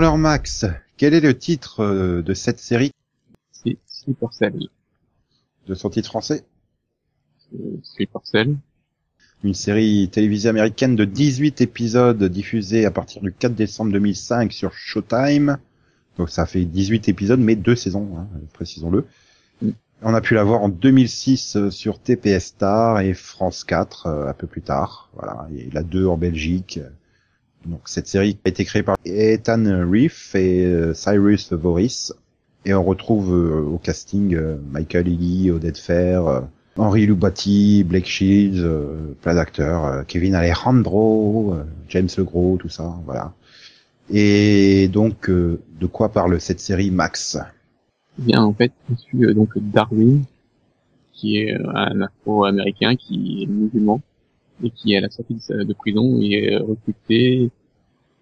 Alors, 0.00 0.16
Max, 0.16 0.64
quel 0.96 1.12
est 1.12 1.20
le 1.20 1.36
titre 1.36 1.84
euh, 1.84 2.22
de 2.22 2.32
cette 2.32 2.58
série? 2.58 2.90
C'est 3.52 3.76
Sleeper 3.86 4.32
Cell. 4.32 4.58
de 5.66 5.74
son 5.74 5.90
titre 5.90 6.08
français? 6.08 6.42
Euh, 7.52 7.76
Sleeper 7.82 8.22
Cell. 8.24 8.56
Une 9.44 9.52
série 9.52 10.08
télévisée 10.10 10.48
américaine 10.48 10.96
de 10.96 11.04
18 11.04 11.60
épisodes 11.60 12.24
diffusée 12.24 12.86
à 12.86 12.90
partir 12.90 13.20
du 13.20 13.30
4 13.30 13.54
décembre 13.54 13.92
2005 13.92 14.54
sur 14.54 14.72
Showtime. 14.72 15.58
Donc 16.16 16.30
ça 16.30 16.46
fait 16.46 16.64
18 16.64 17.10
épisodes, 17.10 17.38
mais 17.38 17.54
deux 17.54 17.76
saisons, 17.76 18.16
hein, 18.16 18.26
précisons-le. 18.54 19.04
Mm. 19.60 19.70
On 20.00 20.14
a 20.14 20.22
pu 20.22 20.32
la 20.32 20.44
voir 20.44 20.62
en 20.62 20.70
2006 20.70 21.56
euh, 21.56 21.70
sur 21.70 21.98
TPS 21.98 22.46
Star 22.46 23.00
et 23.00 23.12
France 23.12 23.64
4 23.64 24.06
euh, 24.06 24.28
un 24.30 24.32
peu 24.32 24.46
plus 24.46 24.62
tard. 24.62 25.10
Voilà, 25.12 25.46
et 25.54 25.68
la 25.70 25.82
2 25.82 26.06
en 26.06 26.16
Belgique. 26.16 26.80
Donc 27.66 27.82
cette 27.86 28.06
série 28.06 28.38
a 28.44 28.48
été 28.48 28.64
créée 28.64 28.82
par 28.82 28.96
Ethan 29.04 29.64
Reef 29.90 30.34
et 30.34 30.64
euh, 30.64 30.94
Cyrus 30.94 31.52
Voris. 31.52 32.12
Et 32.64 32.74
on 32.74 32.82
retrouve 32.82 33.34
euh, 33.34 33.60
au 33.60 33.78
casting 33.78 34.34
euh, 34.34 34.56
Michael 34.70 35.08
Ealy, 35.08 35.50
Odette 35.50 35.78
Fair, 35.78 36.42
Henri 36.76 37.06
Lubati, 37.06 37.84
Blake 37.84 38.06
Shields, 38.06 38.66
plein 39.20 39.34
d'acteurs, 39.34 40.06
Kevin 40.06 40.34
Alejandro, 40.34 41.54
James 41.88 42.08
Legros, 42.16 42.56
tout 42.58 42.68
ça, 42.68 42.94
voilà. 43.04 43.34
Et 44.08 44.88
donc, 44.88 45.28
de 45.28 45.86
quoi 45.90 46.10
parle 46.10 46.40
cette 46.40 46.60
série 46.60 46.90
Max? 46.90 47.38
Eh 48.18 48.22
Bien, 48.22 48.42
en 48.42 48.54
fait, 48.54 48.72
on 48.90 48.96
suit 48.96 49.34
donc 49.34 49.50
Darwin, 49.56 50.22
qui 51.12 51.38
est 51.38 51.54
un 51.54 52.00
Afro-américain 52.00 52.96
qui 52.96 53.42
est 53.42 53.46
musulman 53.46 54.00
et 54.62 54.70
qui, 54.70 54.96
à 54.96 55.00
la 55.00 55.10
sortie 55.10 55.34
de, 55.34 55.40
sa- 55.40 55.64
de 55.64 55.72
prison, 55.72 56.20
est 56.22 56.52
euh, 56.54 56.62
recruté 56.62 57.50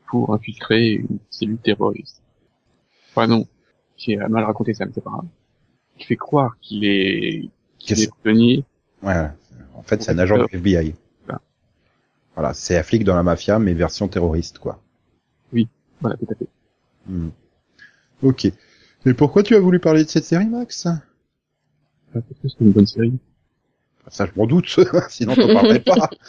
pour 0.09 0.33
infiltrer 0.35 0.93
une 0.93 1.19
cellule 1.31 1.59
terroriste. 1.59 2.23
Enfin 3.11 3.27
non, 3.27 3.47
j'ai 3.97 4.17
mal 4.17 4.45
raconté 4.45 4.75
ça, 4.75 4.87
mais 4.87 4.93
c'est 4.95 5.03
pas 5.05 5.11
grave. 5.11 5.27
Il 5.99 6.05
fait 6.05 6.17
croire 6.17 6.57
qu'il 6.61 6.85
est, 6.85 7.49
qu'il 7.79 8.01
est 8.01 8.11
prisonnier. 8.11 8.65
Ouais, 9.03 9.29
en 9.75 9.83
fait, 9.83 10.03
c'est 10.03 10.13
un 10.13 10.19
agent 10.19 10.37
du 10.39 10.45
FBI. 10.57 10.95
Voilà. 11.27 11.41
Voilà, 12.35 12.55
c'est 12.55 12.79
un 12.79 12.83
flic 12.83 13.05
dans 13.05 13.17
la 13.17 13.23
mafia, 13.23 13.59
mais 13.59 13.75
version 13.75 14.09
terroriste, 14.09 14.59
quoi. 14.59 14.81
Voilà, 16.01 16.17
tout 16.17 16.27
à 16.31 16.35
fait. 16.37 16.47
Hmm. 17.09 17.31
Ok. 18.23 18.45
Et 19.07 19.15
pourquoi 19.15 19.43
tu 19.43 19.57
as 19.57 19.61
voulu 19.61 19.81
parler 19.81 20.05
de 20.05 20.09
cette 20.09 20.25
série, 20.25 20.47
Max? 20.47 20.87
Parce 22.13 22.25
que 22.27 22.49
c'est 22.49 22.61
une 22.61 22.71
bonne 22.73 22.87
série. 22.87 23.19
Ça, 24.11 24.27
je 24.27 24.33
m'en 24.37 24.47
doute, 24.47 24.67
sinon 25.11 25.35
t'en 25.35 25.47
parlerais 25.53 25.81
pas. 25.81 26.11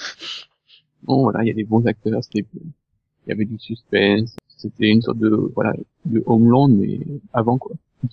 Bon, 1.04 1.22
voilà, 1.24 1.44
il 1.44 1.48
y 1.48 1.52
a 1.52 1.54
des 1.54 1.64
bons 1.64 1.86
acteurs, 1.88 2.22
c'était, 2.24 2.46
il 2.54 3.30
y 3.30 3.32
avait 3.32 3.46
du 3.46 3.58
suspense, 3.58 4.36
c'était 4.58 4.90
une 4.90 5.02
sorte 5.02 5.18
de, 5.18 5.30
voilà, 5.56 5.74
de 6.06 6.22
Homeland, 6.26 6.68
mais 6.68 7.00
avant, 7.32 7.58
quoi. 7.58 7.72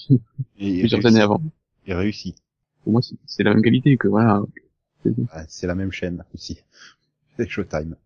Et 0.09 0.79
Plusieurs 0.81 1.01
réussi. 1.03 1.07
années 1.09 1.21
avant. 1.21 1.43
Et 1.87 1.95
réussi. 1.95 2.37
Pour 2.85 2.93
moi, 2.93 3.01
c'est- 3.27 3.43
la 3.43 3.53
même 3.55 3.63
qualité 3.63 3.97
que, 3.97 4.07
voilà, 4.07 4.41
Ah, 5.33 5.45
c'est 5.49 5.67
la 5.67 5.75
même 5.75 5.91
chaîne 5.91 6.23
aussi. 6.33 6.61
C'est 7.37 7.49
Showtime. 7.49 7.97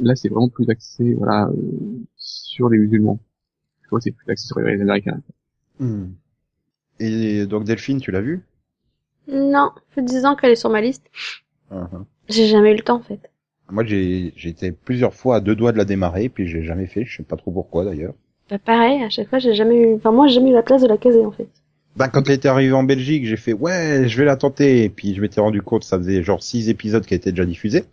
là, 0.00 0.16
c'est 0.16 0.28
vraiment 0.28 0.48
plus 0.48 0.68
axé, 0.68 1.14
voilà, 1.14 1.46
euh, 1.48 2.00
sur 2.16 2.68
les 2.68 2.78
musulmans. 2.78 3.20
Je 3.84 3.90
vois, 3.90 4.00
c'est 4.00 4.10
plus 4.10 4.28
axé 4.30 4.46
sur 4.48 4.58
les 4.58 4.80
américains. 4.80 5.20
Hmm. 5.78 6.06
Et 6.98 7.46
donc 7.46 7.62
Delphine, 7.64 8.00
tu 8.00 8.10
l'as 8.10 8.20
vu? 8.20 8.42
Non, 9.28 9.70
fait 9.90 10.02
10 10.02 10.24
ans 10.24 10.36
qu'elle 10.36 10.52
est 10.52 10.56
sur 10.56 10.70
ma 10.70 10.80
liste. 10.80 11.04
Uh-huh. 11.72 12.04
J'ai 12.28 12.46
jamais 12.46 12.72
eu 12.72 12.76
le 12.76 12.82
temps, 12.82 12.96
en 12.96 13.02
fait. 13.02 13.20
Moi, 13.70 13.84
j'ai 13.84 14.32
j'ai 14.36 14.48
été 14.48 14.72
plusieurs 14.72 15.14
fois 15.14 15.36
à 15.36 15.40
deux 15.40 15.54
doigts 15.54 15.72
de 15.72 15.78
la 15.78 15.84
démarrer, 15.84 16.28
puis 16.28 16.48
j'ai 16.48 16.62
jamais 16.62 16.86
fait. 16.86 17.04
Je 17.04 17.18
sais 17.18 17.22
pas 17.22 17.36
trop 17.36 17.52
pourquoi 17.52 17.84
d'ailleurs. 17.84 18.14
Bah, 18.50 18.58
pareil, 18.58 19.02
à 19.02 19.10
chaque 19.10 19.28
fois, 19.28 19.38
j'ai 19.38 19.54
jamais 19.54 19.76
eu, 19.76 19.94
enfin, 19.94 20.10
moi, 20.10 20.26
j'ai 20.26 20.34
jamais 20.34 20.50
eu 20.50 20.54
la 20.54 20.62
place 20.62 20.82
de 20.82 20.88
la 20.88 20.96
caser, 20.96 21.24
en 21.24 21.30
fait. 21.30 21.48
Ben, 21.96 22.08
quand 22.08 22.28
elle 22.28 22.34
était 22.34 22.48
arrivée 22.48 22.72
en 22.72 22.82
Belgique, 22.82 23.26
j'ai 23.26 23.36
fait 23.36 23.52
ouais, 23.52 24.08
je 24.08 24.16
vais 24.16 24.24
la 24.24 24.36
tenter. 24.36 24.84
Et 24.84 24.88
puis 24.88 25.14
je 25.14 25.20
m'étais 25.20 25.40
rendu 25.40 25.62
compte, 25.62 25.84
ça 25.84 25.98
faisait 25.98 26.22
genre 26.22 26.42
six 26.42 26.68
épisodes 26.68 27.04
qui 27.04 27.14
étaient 27.14 27.32
déjà 27.32 27.44
diffusés. 27.44 27.84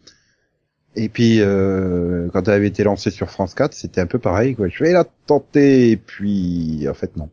Et 0.99 1.09
puis 1.09 1.41
euh, 1.41 2.27
quand 2.33 2.47
elle 2.47 2.55
avait 2.55 2.67
été 2.67 2.83
lancée 2.83 3.11
sur 3.11 3.29
France 3.29 3.53
4, 3.53 3.73
c'était 3.73 4.01
un 4.01 4.07
peu 4.07 4.17
pareil. 4.17 4.55
Quoi. 4.55 4.67
Je 4.67 4.83
vais 4.83 4.91
la 4.91 5.05
tenter. 5.27 5.91
Et 5.91 5.97
puis 5.97 6.87
en 6.89 6.93
fait 6.95 7.15
non. 7.15 7.29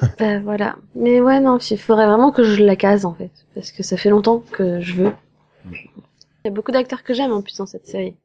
Bah, 0.18 0.40
voilà. 0.40 0.76
Mais 0.94 1.20
ouais, 1.20 1.38
non, 1.38 1.58
il 1.58 1.78
faudrait 1.78 2.06
vraiment 2.06 2.32
que 2.32 2.42
je 2.42 2.62
la 2.64 2.74
case, 2.76 3.04
en 3.04 3.14
fait. 3.14 3.30
Parce 3.54 3.70
que 3.70 3.82
ça 3.82 3.96
fait 3.98 4.08
longtemps 4.10 4.42
que 4.50 4.80
je 4.80 4.94
veux. 4.94 5.12
Il 5.70 6.46
y 6.46 6.48
a 6.48 6.50
beaucoup 6.50 6.72
d'acteurs 6.72 7.02
que 7.04 7.12
j'aime, 7.14 7.32
en 7.32 7.42
plus, 7.42 7.56
dans 7.58 7.66
cette 7.66 7.86
série. 7.86 8.16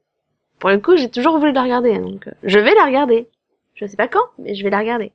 Pour 0.60 0.70
le 0.70 0.80
coup, 0.80 0.96
j'ai 0.98 1.10
toujours 1.10 1.38
voulu 1.38 1.52
la 1.52 1.64
regarder, 1.64 2.00
donc, 2.00 2.28
euh, 2.28 2.32
je 2.44 2.58
vais 2.58 2.74
la 2.74 2.86
regarder. 2.86 3.28
Je 3.76 3.86
sais 3.86 3.98
pas 3.98 4.08
quand, 4.08 4.24
mais 4.40 4.56
je 4.56 4.64
vais 4.64 4.70
la 4.72 4.80
regarder. 4.80 5.12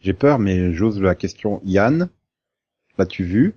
J'ai 0.00 0.12
peur, 0.12 0.38
mais 0.38 0.72
j'ose 0.74 1.00
la 1.00 1.14
question. 1.16 1.60
Yann, 1.64 2.08
l'as-tu 2.98 3.24
vu 3.24 3.54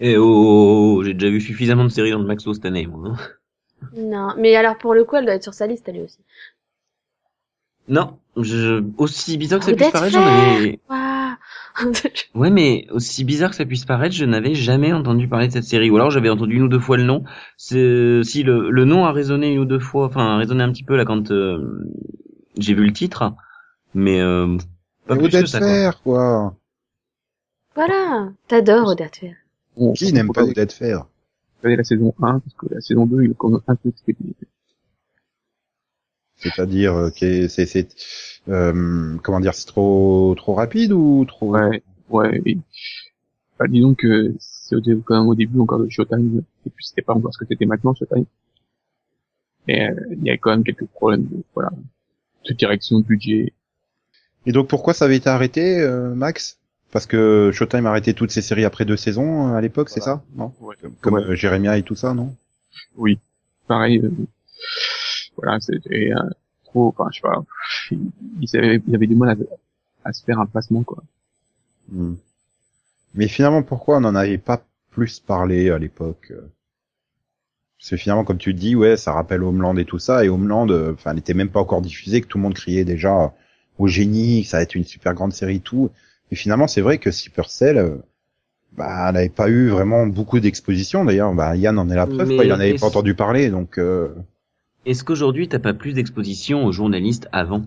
Eh 0.00 0.16
oh, 0.18 0.24
oh, 0.26 0.94
oh, 0.98 1.04
j'ai 1.04 1.14
déjà 1.14 1.30
vu 1.30 1.40
suffisamment 1.40 1.84
de 1.84 1.88
séries 1.88 2.10
dans 2.10 2.18
le 2.18 2.26
Maxo 2.26 2.52
cette 2.52 2.66
année, 2.66 2.86
moi. 2.86 3.12
hein. 3.12 3.16
Non, 3.96 4.34
mais 4.36 4.56
alors, 4.56 4.76
pour 4.78 4.94
le 4.94 5.04
coup, 5.04 5.16
elle 5.16 5.24
doit 5.24 5.34
être 5.34 5.42
sur 5.42 5.54
sa 5.54 5.66
liste, 5.66 5.88
elle 5.88 6.00
aussi. 6.02 6.18
Non, 7.88 8.18
je, 8.36 8.84
aussi 8.98 9.38
bizarre 9.38 9.60
que 9.60 9.64
ça 9.64 9.72
puisse 9.72 9.90
paraître, 9.90 10.12
j'en 10.12 10.26
avais... 10.26 10.78
Ouais, 12.34 12.50
mais 12.50 12.86
aussi 12.90 13.24
bizarre 13.24 13.50
que 13.50 13.56
ça 13.56 13.64
puisse 13.64 13.84
paraître, 13.84 14.14
je 14.14 14.24
n'avais 14.24 14.54
jamais 14.54 14.92
entendu 14.92 15.28
parler 15.28 15.48
de 15.48 15.52
cette 15.52 15.64
série. 15.64 15.90
Ou 15.90 15.96
alors 15.96 16.10
j'avais 16.10 16.28
entendu 16.28 16.56
une 16.56 16.62
ou 16.62 16.68
deux 16.68 16.80
fois 16.80 16.96
le 16.96 17.04
nom. 17.04 17.24
C'est 17.56 18.20
si 18.24 18.42
le, 18.42 18.70
le 18.70 18.84
nom 18.84 19.04
a 19.04 19.12
résonné 19.12 19.52
une 19.52 19.60
ou 19.60 19.64
deux 19.64 19.78
fois, 19.78 20.06
enfin 20.06 20.34
a 20.34 20.36
résonné 20.38 20.64
un 20.64 20.72
petit 20.72 20.82
peu 20.82 20.96
là 20.96 21.04
quand 21.04 21.30
euh, 21.30 21.86
j'ai 22.58 22.74
vu 22.74 22.84
le 22.84 22.92
titre, 22.92 23.32
mais 23.94 24.20
euh, 24.20 24.56
pas 25.06 25.14
Mais 25.14 25.28
plus 25.28 25.42
que 25.42 25.46
ça. 25.46 25.58
Quoi. 25.60 25.68
Fer, 25.68 26.02
quoi. 26.02 26.56
Voilà, 27.74 28.28
t'adores 28.48 28.88
Odette 28.88 29.16
Fer. 29.16 29.36
Qui 29.94 30.12
n'aime 30.12 30.32
pas 30.32 30.42
Odette 30.42 30.72
Fer 30.72 31.06
regarder 31.62 31.76
la 31.76 31.84
saison 31.84 32.14
1, 32.20 32.40
parce 32.40 32.54
que 32.54 32.74
la 32.74 32.80
saison 32.80 33.06
2, 33.06 33.24
il 33.24 33.30
est 33.32 33.36
comme 33.36 33.60
un 33.66 33.76
peu 33.76 33.88
expédié. 33.88 34.34
C'est-à-dire 36.36 36.94
euh, 36.94 37.10
que 37.10 37.48
c'est 37.48 37.66
c'est 37.66 37.88
euh, 38.48 39.16
comment 39.22 39.40
dire, 39.40 39.54
c'est 39.54 39.66
trop 39.66 40.34
trop 40.36 40.54
rapide 40.54 40.92
ou 40.92 41.24
trop 41.26 41.56
Ouais, 41.56 41.82
ouais, 42.10 42.40
et, 42.46 42.58
bah, 43.58 43.66
disons 43.68 43.94
que 43.94 44.34
c'est 44.38 44.76
quand 45.04 45.18
même 45.18 45.28
au 45.28 45.34
début 45.34 45.58
encore 45.60 45.80
de 45.80 45.88
Showtime, 45.88 46.42
et 46.66 46.70
puis 46.70 46.86
c'était 46.86 47.02
pas 47.02 47.14
encore 47.14 47.34
ce 47.34 47.38
que 47.38 47.46
c'était 47.48 47.66
maintenant 47.66 47.94
Showtime. 47.94 48.26
Et 49.66 49.82
euh, 49.82 49.94
il 50.12 50.24
y 50.24 50.30
a 50.30 50.36
quand 50.36 50.50
même 50.50 50.64
quelques 50.64 50.86
problèmes 50.86 51.24
de, 51.24 51.42
voilà, 51.54 51.70
de 52.48 52.54
direction, 52.54 53.00
de 53.00 53.04
budget. 53.04 53.52
Et 54.46 54.52
donc 54.52 54.68
pourquoi 54.68 54.94
ça 54.94 55.06
avait 55.06 55.16
été 55.16 55.28
arrêté, 55.28 55.80
euh, 55.80 56.14
Max? 56.14 56.58
Parce 56.90 57.06
que 57.06 57.50
Showtime 57.52 57.86
a 57.86 57.90
arrêté 57.90 58.14
toutes 58.14 58.30
ses 58.30 58.42
séries 58.42 58.64
après 58.64 58.84
deux 58.84 58.96
saisons 58.96 59.48
euh, 59.48 59.56
à 59.56 59.60
l'époque, 59.60 59.90
c'est 59.90 60.00
ça? 60.00 60.22
Non? 60.34 60.52
Ouais. 60.60 60.74
Comme 61.00 61.14
Ouais. 61.14 61.22
euh, 61.22 61.34
Jérémia 61.34 61.76
et 61.76 61.82
tout 61.82 61.94
ça, 61.94 62.14
non? 62.14 62.34
Oui. 62.96 63.18
Pareil, 63.66 63.98
euh, 63.98 64.10
voilà, 65.36 65.60
c'était 65.60 66.12
euh, 66.12 66.30
trop, 66.64 66.88
enfin, 66.96 67.08
je 67.12 67.16
sais 67.16 67.22
pas, 67.22 67.44
il, 67.90 68.10
il 68.40 68.56
avait, 68.58 68.82
il 68.86 68.94
avait 68.94 69.06
du 69.06 69.14
mal 69.14 69.30
à, 70.04 70.08
à 70.08 70.12
se 70.12 70.24
faire 70.24 70.38
un 70.40 70.46
placement, 70.46 70.82
quoi. 70.82 71.02
Hmm. 71.92 72.14
Mais 73.14 73.28
finalement, 73.28 73.62
pourquoi 73.62 73.98
on 73.98 74.00
n'en 74.00 74.14
avait 74.14 74.38
pas 74.38 74.62
plus 74.90 75.20
parlé 75.20 75.70
à 75.70 75.78
l'époque 75.78 76.32
Parce 77.78 77.90
que 77.90 77.96
finalement, 77.96 78.24
comme 78.24 78.38
tu 78.38 78.54
dis, 78.54 78.74
ouais, 78.76 78.96
ça 78.96 79.12
rappelle 79.12 79.42
Homeland 79.42 79.76
et 79.76 79.84
tout 79.84 79.98
ça, 79.98 80.24
et 80.24 80.28
Homeland, 80.28 80.68
enfin, 80.92 81.14
n'était 81.14 81.34
même 81.34 81.50
pas 81.50 81.60
encore 81.60 81.82
diffusée, 81.82 82.20
que 82.22 82.26
tout 82.26 82.38
le 82.38 82.42
monde 82.42 82.54
criait 82.54 82.84
déjà 82.84 83.34
au 83.78 83.86
génie, 83.86 84.42
que 84.42 84.48
ça 84.48 84.56
va 84.58 84.62
être 84.62 84.74
une 84.74 84.84
super 84.84 85.14
grande 85.14 85.32
série 85.32 85.56
et 85.56 85.60
tout. 85.60 85.90
Et 86.30 86.36
finalement, 86.36 86.66
c'est 86.66 86.80
vrai 86.80 86.98
que 86.98 87.10
Supercell, 87.10 87.78
euh, 87.78 87.96
bah, 88.76 89.06
elle 89.08 89.14
n'avait 89.14 89.28
pas 89.28 89.48
eu 89.48 89.68
vraiment 89.68 90.06
beaucoup 90.06 90.40
d'exposition. 90.40 91.04
D'ailleurs, 91.04 91.32
bah, 91.34 91.56
Yann 91.56 91.78
en 91.78 91.88
est 91.90 91.96
la 91.96 92.06
preuve, 92.06 92.28
Mais 92.28 92.36
quoi, 92.36 92.44
il 92.44 92.52
en 92.52 92.60
avait 92.60 92.74
pas 92.74 92.86
entendu 92.86 93.14
parler, 93.14 93.50
donc. 93.50 93.78
euh, 93.78 94.08
Est-ce 94.86 95.04
qu'aujourd'hui 95.04 95.48
t'as 95.48 95.58
pas 95.58 95.74
plus 95.74 95.92
d'exposition 95.94 96.64
aux 96.64 96.72
journalistes 96.72 97.28
avant? 97.32 97.62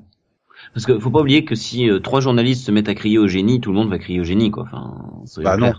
Parce 0.73 0.85
que 0.85 0.99
faut 0.99 1.09
pas 1.09 1.21
oublier 1.21 1.43
que 1.43 1.55
si 1.55 1.89
euh, 1.89 1.99
trois 1.99 2.21
journalistes 2.21 2.65
se 2.65 2.71
mettent 2.71 2.89
à 2.89 2.93
crier 2.95 3.17
au 3.17 3.27
génie, 3.27 3.59
tout 3.59 3.71
le 3.71 3.77
monde 3.77 3.89
va 3.89 3.97
crier 3.97 4.19
au 4.19 4.23
génie, 4.23 4.51
quoi. 4.51 4.63
Enfin, 4.63 5.23
Bah 5.37 5.57
non. 5.57 5.73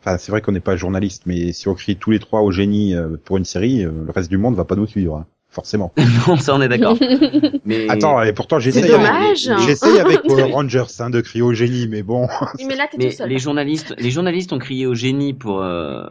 Enfin, 0.00 0.16
c'est 0.18 0.32
vrai 0.32 0.40
qu'on 0.40 0.52
n'est 0.52 0.60
pas 0.60 0.76
journaliste, 0.76 1.24
mais 1.26 1.52
si 1.52 1.68
on 1.68 1.74
crie 1.74 1.96
tous 1.96 2.10
les 2.12 2.18
trois 2.18 2.40
au 2.42 2.50
génie 2.52 2.94
euh, 2.94 3.16
pour 3.24 3.36
une 3.36 3.44
série, 3.44 3.82
le 3.82 4.10
reste 4.14 4.30
du 4.30 4.38
monde 4.38 4.54
va 4.54 4.64
pas 4.64 4.76
nous 4.76 4.86
suivre, 4.86 5.16
hein, 5.16 5.26
forcément. 5.52 5.92
non, 6.26 6.36
ça 6.36 6.54
on 6.54 6.60
est 6.60 6.68
d'accord. 6.68 6.96
Mais 7.64 7.88
Attends, 7.88 8.22
et 8.22 8.32
pourtant 8.32 8.58
j'essaye. 8.58 8.90
J'essaye 9.66 9.98
avec 10.00 10.22
Power 10.26 10.50
Rangers 10.50 10.84
hein, 10.98 11.10
de 11.10 11.20
crier 11.20 11.42
au 11.42 11.52
génie, 11.52 11.86
mais 11.88 12.02
bon. 12.02 12.26
Oui, 12.58 12.64
mais 12.66 12.74
là, 12.74 12.88
t'es 12.90 12.96
Mais 12.98 13.10
tout 13.10 13.16
seul. 13.18 13.28
les 13.28 13.38
journalistes, 13.38 13.94
les 13.98 14.10
journalistes 14.10 14.52
ont 14.52 14.58
crié 14.58 14.86
au 14.86 14.94
génie 14.94 15.34
pour 15.34 15.62
euh, 15.62 16.04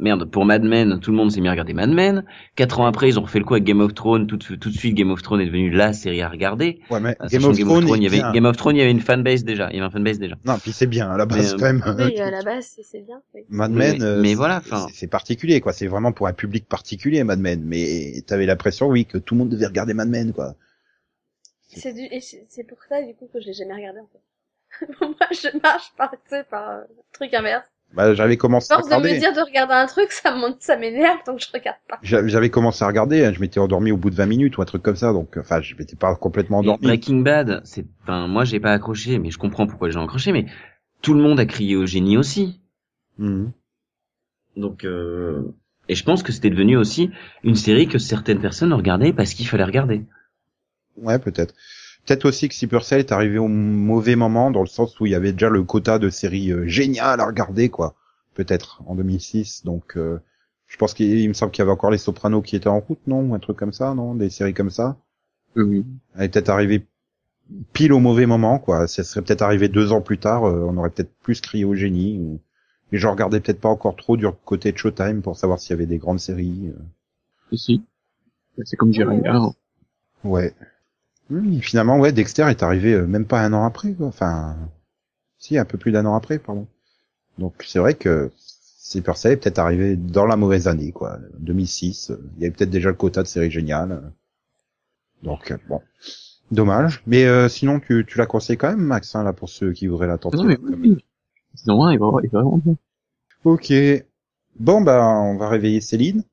merde 0.00 0.24
pour 0.30 0.44
Mad 0.44 0.62
Men. 0.62 0.98
Tout 1.00 1.10
le 1.10 1.16
monde 1.16 1.30
s'est 1.30 1.40
mis 1.40 1.48
à 1.48 1.52
regarder 1.52 1.72
Mad 1.74 1.90
Men. 1.90 2.24
Quatre 2.56 2.80
ans 2.80 2.86
après, 2.86 3.08
ils 3.08 3.18
ont 3.18 3.22
refait 3.22 3.38
le 3.38 3.44
coup 3.44 3.54
avec 3.54 3.64
Game 3.64 3.80
of 3.80 3.94
Thrones. 3.94 4.26
Tout, 4.26 4.36
de- 4.36 4.56
tout 4.56 4.70
de 4.70 4.74
suite, 4.76 4.94
Game 4.94 5.10
of 5.10 5.22
Thrones 5.22 5.40
est 5.40 5.46
devenu 5.46 5.70
la 5.70 5.92
série 5.92 6.22
à 6.22 6.28
regarder. 6.28 6.80
Ouais, 6.90 6.98
mais 7.00 7.16
Euh, 7.20 7.26
Game 7.28 7.44
of 7.44 7.58
Thrones, 7.58 7.88
il 7.96 8.02
y 8.02 8.06
avait 8.06 8.16
bien. 8.16 8.32
Game 8.32 8.44
of 8.46 8.56
Thrones, 8.56 8.76
il 8.76 8.78
y 8.80 8.82
avait 8.82 8.90
une 8.90 9.00
fanbase 9.00 9.44
déjà. 9.44 9.68
Il 9.70 9.76
y 9.76 9.78
avait 9.78 9.86
un 9.86 9.90
fanbase 9.90 10.18
déjà. 10.18 10.36
Non, 10.44 10.58
puis 10.58 10.72
c'est 10.72 10.86
bien 10.86 11.10
à 11.10 11.16
la 11.16 11.26
base 11.26 11.54
Mais, 11.54 11.58
quand 11.60 11.94
même. 11.94 11.96
Oui, 11.98 12.18
à 12.18 12.30
la 12.30 12.42
base, 12.42 12.76
c'est- 12.82 13.00
bien. 13.06 13.20
oui. 13.34 13.42
Mad 13.48 13.70
Mais- 13.70 13.92
Men, 13.92 14.02
euh, 14.02 14.20
mais 14.22 14.28
c'est- 14.30 14.34
voilà, 14.34 14.56
enfin. 14.58 14.86
c'est- 14.92 15.06
particulier, 15.06 15.60
quoi. 15.60 15.72
C'est 15.72 15.86
vraiment 15.86 16.12
pour 16.12 16.26
un 16.26 16.32
public 16.32 16.66
particulier, 16.68 17.22
Mad 17.24 17.38
Men. 17.40 17.62
Mais 17.64 18.22
t'avais 18.26 18.46
l'impression, 18.46 18.88
oui, 18.88 19.04
que 19.06 19.18
tout 19.18 19.34
le 19.34 19.38
monde 19.40 19.48
devait 19.50 19.66
regarder 19.66 19.94
Mad 19.94 20.08
Men, 20.08 20.32
quoi. 20.32 20.54
C'est 21.72 21.92
du... 21.92 22.00
et 22.10 22.20
c'est 22.20 22.44
c'est 22.48 22.64
pour 22.64 22.78
ça, 22.88 23.00
du 23.02 23.14
coup, 23.14 23.28
que 23.32 23.40
je 23.40 23.46
l'ai 23.46 23.52
jamais 23.52 23.74
regardé, 23.74 24.00
en 24.00 24.08
fait. 24.12 24.20
Moi, 25.00 25.14
je 25.32 25.56
marche 25.62 25.92
par, 25.96 26.10
tu 26.10 26.18
sais, 26.28 26.44
par 26.50 26.68
euh, 26.70 26.80
truc 27.12 27.32
inverse. 27.34 27.64
Bah, 27.92 28.14
j'avais 28.14 28.36
commencé 28.36 28.72
à 28.72 28.76
Force 28.76 28.88
de 28.88 28.94
me 28.94 29.00
regarder. 29.00 29.18
dire 29.18 29.32
de 29.32 29.40
regarder 29.40 29.74
un 29.74 29.86
truc, 29.86 30.12
ça 30.12 30.32
monte, 30.34 30.58
ça 30.60 30.76
m'énerve, 30.76 31.18
donc 31.26 31.40
je 31.40 31.48
regarde 31.52 31.78
pas. 31.88 31.98
J'avais 32.02 32.48
commencé 32.48 32.84
à 32.84 32.86
regarder, 32.86 33.24
hein, 33.24 33.32
je 33.34 33.40
m'étais 33.40 33.58
endormi 33.58 33.90
au 33.90 33.96
bout 33.96 34.10
de 34.10 34.14
20 34.14 34.26
minutes 34.26 34.58
ou 34.58 34.62
un 34.62 34.64
truc 34.64 34.82
comme 34.82 34.96
ça, 34.96 35.12
donc 35.12 35.36
enfin 35.36 35.60
je 35.60 35.74
m'étais 35.74 35.96
pas 35.96 36.14
complètement 36.14 36.58
Et 36.58 36.66
endormi. 36.68 36.86
Breaking 36.86 37.20
Bad, 37.20 37.62
c'est, 37.64 37.84
enfin, 38.02 38.28
moi 38.28 38.44
j'ai 38.44 38.60
pas 38.60 38.72
accroché, 38.72 39.18
mais 39.18 39.30
je 39.30 39.38
comprends 39.38 39.66
pourquoi 39.66 39.88
les 39.88 39.92
gens 39.92 40.02
ont 40.02 40.04
accroché, 40.04 40.30
mais 40.30 40.46
tout 41.02 41.14
le 41.14 41.20
monde 41.20 41.40
a 41.40 41.46
crié 41.46 41.74
au 41.76 41.86
génie 41.86 42.16
aussi. 42.16 42.60
Mhm. 43.18 43.50
Donc, 44.56 44.84
euh, 44.84 45.42
et 45.88 45.94
je 45.96 46.04
pense 46.04 46.22
que 46.22 46.30
c'était 46.30 46.50
devenu 46.50 46.76
aussi 46.76 47.10
une 47.42 47.56
série 47.56 47.88
que 47.88 47.98
certaines 47.98 48.40
personnes 48.40 48.72
regardaient 48.72 49.12
parce 49.12 49.34
qu'il 49.34 49.48
fallait 49.48 49.64
regarder. 49.64 50.04
Ouais, 50.96 51.18
peut-être. 51.18 51.54
Peut-être 52.10 52.24
aussi 52.24 52.48
que 52.48 52.56
Supercell 52.56 52.98
est 52.98 53.12
arrivé 53.12 53.38
au 53.38 53.46
mauvais 53.46 54.16
moment, 54.16 54.50
dans 54.50 54.62
le 54.62 54.66
sens 54.66 54.98
où 54.98 55.06
il 55.06 55.12
y 55.12 55.14
avait 55.14 55.30
déjà 55.30 55.48
le 55.48 55.62
quota 55.62 56.00
de 56.00 56.10
séries 56.10 56.50
euh, 56.50 56.66
géniales 56.66 57.20
à 57.20 57.24
regarder, 57.24 57.68
quoi. 57.68 57.94
Peut-être, 58.34 58.82
en 58.86 58.96
2006, 58.96 59.64
donc... 59.64 59.96
euh, 59.96 60.18
je 60.66 60.76
pense 60.76 60.92
qu'il 60.92 61.06
il 61.06 61.28
me 61.28 61.34
semble 61.34 61.52
qu'il 61.52 61.62
y 61.62 61.64
avait 61.64 61.70
encore 61.70 61.92
les 61.92 61.98
Sopranos 61.98 62.42
qui 62.42 62.56
étaient 62.56 62.66
en 62.66 62.80
route, 62.80 62.98
non? 63.06 63.20
Ou 63.20 63.34
un 63.36 63.38
truc 63.38 63.56
comme 63.56 63.72
ça, 63.72 63.94
non? 63.94 64.16
Des 64.16 64.28
séries 64.28 64.54
comme 64.54 64.70
ça? 64.70 64.96
Euh, 65.56 65.62
oui. 65.62 65.86
Elle 66.16 66.24
est 66.24 66.28
peut-être 66.30 66.48
arrivée 66.48 66.84
pile 67.72 67.92
au 67.92 68.00
mauvais 68.00 68.26
moment, 68.26 68.58
quoi. 68.58 68.88
Ça 68.88 69.04
serait 69.04 69.22
peut-être 69.22 69.42
arrivé 69.42 69.68
deux 69.68 69.92
ans 69.92 70.00
plus 70.00 70.18
tard, 70.18 70.48
euh, 70.48 70.66
on 70.68 70.76
aurait 70.78 70.90
peut-être 70.90 71.12
plus 71.22 71.40
crié 71.40 71.64
au 71.64 71.76
génie, 71.76 72.18
ou... 72.18 72.40
Les 72.90 72.98
gens 72.98 73.12
regardaient 73.12 73.38
peut-être 73.38 73.60
pas 73.60 73.68
encore 73.68 73.94
trop 73.94 74.16
du 74.16 74.26
côté 74.44 74.72
de 74.72 74.76
Showtime 74.76 75.22
pour 75.22 75.36
savoir 75.36 75.60
s'il 75.60 75.70
y 75.70 75.74
avait 75.74 75.86
des 75.86 75.98
grandes 75.98 76.18
séries. 76.18 76.72
euh. 76.76 76.82
Et 77.52 77.56
si. 77.56 77.84
C'est 78.64 78.76
comme 78.76 78.92
Jiraiya. 78.92 79.38
Ouais. 80.24 80.52
Oui, 81.30 81.60
finalement, 81.60 81.98
ouais, 81.98 82.12
Dexter 82.12 82.46
est 82.50 82.62
arrivé 82.62 82.92
euh, 82.94 83.06
même 83.06 83.24
pas 83.26 83.40
un 83.40 83.52
an 83.52 83.64
après, 83.64 83.92
quoi. 83.92 84.06
Enfin, 84.08 84.56
si, 85.38 85.56
un 85.58 85.64
peu 85.64 85.78
plus 85.78 85.92
d'un 85.92 86.04
an 86.06 86.14
après, 86.14 86.38
pardon. 86.38 86.66
Donc, 87.38 87.54
c'est 87.66 87.78
vrai 87.78 87.94
que 87.94 88.30
Supercell 88.36 89.32
est 89.32 89.36
peut-être 89.36 89.58
arrivé 89.60 89.96
dans 89.96 90.26
la 90.26 90.36
mauvaise 90.36 90.66
année, 90.68 90.92
quoi. 90.92 91.18
2006, 91.38 92.10
euh, 92.10 92.20
il 92.36 92.42
y 92.42 92.46
avait 92.46 92.54
peut-être 92.54 92.70
déjà 92.70 92.88
le 92.88 92.96
quota 92.96 93.22
de 93.22 93.28
séries 93.28 93.50
géniales. 93.50 93.92
euh. 93.92 94.00
Donc, 95.22 95.50
euh, 95.52 95.58
bon. 95.68 95.80
Dommage. 96.50 97.02
Mais 97.06 97.24
euh, 97.26 97.48
sinon, 97.48 97.78
tu, 97.78 98.04
tu 98.08 98.18
la 98.18 98.26
conseilles 98.26 98.56
quand 98.56 98.68
même, 98.70 98.80
Max, 98.80 99.14
hein, 99.14 99.22
là, 99.22 99.32
pour 99.32 99.48
ceux 99.48 99.72
qui 99.72 99.86
voudraient 99.86 100.08
la 100.08 100.18
tenter. 100.18 100.36
Non, 100.38 100.44
mais 100.44 100.58
oui. 100.58 101.04
Saison 101.54 101.84
1, 101.84 101.92
il 101.92 101.98
va, 102.00 102.10
il 102.24 102.30
va 102.30 102.42
vraiment 102.42 102.58
bien. 102.58 102.74
Ok. 103.44 103.72
Bon, 104.58 104.80
bah, 104.80 105.06
on 105.06 105.36
va 105.36 105.48
réveiller 105.48 105.80
Céline. 105.80 106.24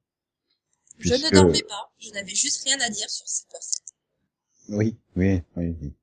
Je 0.98 1.10
Puisque- 1.10 1.26
ne 1.32 1.36
dormais 1.39 1.62
pas, 1.70 1.91
je 2.00 2.10
n'avais 2.12 2.34
juste 2.34 2.64
rien 2.66 2.78
à 2.82 2.89
dire 2.89 3.10
sur 3.10 3.28
cette 3.28 3.48
personne. 3.52 3.76
Oui, 4.70 4.95
oui, 5.15 5.41
oui. 5.55 5.76
oui. 5.82 5.93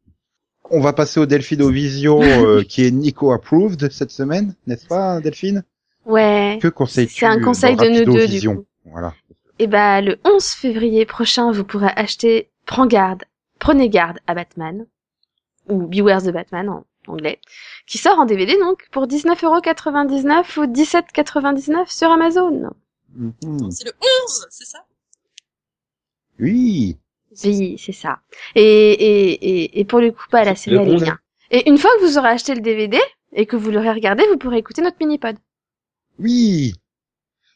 On 0.70 0.80
va 0.80 0.92
passer 0.92 1.20
au 1.20 1.26
Delphine 1.26 1.70
Vision 1.70 2.22
euh, 2.22 2.62
qui 2.68 2.84
est 2.84 2.90
Nico 2.90 3.32
approved 3.32 3.90
cette 3.92 4.10
semaine, 4.10 4.54
n'est-ce 4.66 4.86
pas, 4.86 5.20
Delphine? 5.20 5.62
Ouais. 6.06 6.58
Que 6.60 6.68
conseilles-tu 6.68 7.20
C'est 7.20 7.26
un 7.26 7.40
conseil 7.40 7.76
de 7.76 8.04
nous 8.04 8.12
deux, 8.12 8.26
du 8.26 8.48
coup. 8.48 8.64
Voilà. 8.86 9.14
Et 9.58 9.66
bah, 9.66 10.00
le 10.00 10.18
11 10.24 10.44
février 10.44 11.06
prochain, 11.06 11.52
vous 11.52 11.64
pourrez 11.64 11.92
acheter 11.96 12.50
Prends 12.66 12.86
garde, 12.86 13.24
prenez 13.58 13.90
garde 13.90 14.18
à 14.26 14.34
Batman, 14.34 14.86
ou 15.68 15.86
Beware 15.86 16.22
the 16.22 16.30
Batman 16.30 16.68
en 16.70 16.86
anglais, 17.06 17.40
qui 17.86 17.98
sort 17.98 18.18
en 18.18 18.24
DVD 18.24 18.58
donc 18.58 18.88
pour 18.90 19.06
19,99€ 19.06 20.58
ou 20.58 20.64
17,99€ 20.64 21.94
sur 21.94 22.10
Amazon. 22.10 22.70
Mhm. 23.14 23.70
C'est 23.70 23.84
le 23.84 23.92
11, 24.24 24.46
c'est 24.50 24.64
ça? 24.64 24.86
Oui. 26.40 26.96
Oui, 27.42 27.76
c'est 27.78 27.92
ça. 27.92 28.20
Et, 28.54 28.62
et, 28.62 29.32
et, 29.32 29.80
et 29.80 29.84
pour 29.84 30.00
le 30.00 30.12
coup, 30.12 30.24
pas 30.30 30.44
la 30.44 30.54
série, 30.54 30.76
Le 30.76 30.82
elle 30.82 30.88
est 30.90 30.94
11. 30.94 31.02
bien. 31.02 31.18
Et 31.50 31.68
une 31.68 31.78
fois 31.78 31.90
que 31.98 32.04
vous 32.06 32.18
aurez 32.18 32.28
acheté 32.28 32.54
le 32.54 32.60
DVD 32.60 32.98
et 33.32 33.46
que 33.46 33.56
vous 33.56 33.70
l'aurez 33.70 33.90
regardé, 33.92 34.24
vous 34.30 34.38
pourrez 34.38 34.58
écouter 34.58 34.82
notre 34.82 34.96
mini-pod. 35.00 35.36
Oui. 36.18 36.74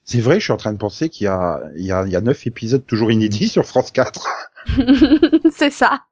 C'est 0.04 0.20
vrai, 0.20 0.40
je 0.40 0.44
suis 0.44 0.52
en 0.52 0.56
train 0.56 0.72
de 0.72 0.78
penser 0.78 1.08
qu'il 1.08 1.24
y 1.24 1.28
a, 1.28 1.60
il 1.76 1.84
y 1.84 1.92
a, 1.92 2.04
il 2.06 2.12
y 2.12 2.16
a 2.16 2.20
neuf 2.20 2.46
épisodes 2.46 2.84
toujours 2.86 3.10
inédits 3.12 3.48
sur 3.48 3.64
France 3.64 3.90
4. 3.90 4.26
c'est 5.52 5.70
ça. 5.70 6.02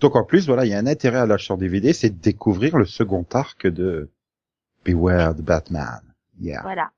Donc 0.00 0.16
en 0.16 0.24
plus, 0.24 0.46
voilà, 0.46 0.64
il 0.64 0.70
y 0.70 0.74
a 0.74 0.78
un 0.78 0.86
intérêt 0.86 1.18
à 1.18 1.26
l'acheter 1.26 1.52
en 1.52 1.56
DVD, 1.56 1.92
c'est 1.92 2.10
de 2.10 2.20
découvrir 2.20 2.76
le 2.76 2.84
second 2.84 3.26
arc 3.32 3.66
de 3.66 4.10
Beware 4.84 5.34
the 5.34 5.40
Batman. 5.42 6.00
Yeah. 6.40 6.62
Voilà. 6.62 6.90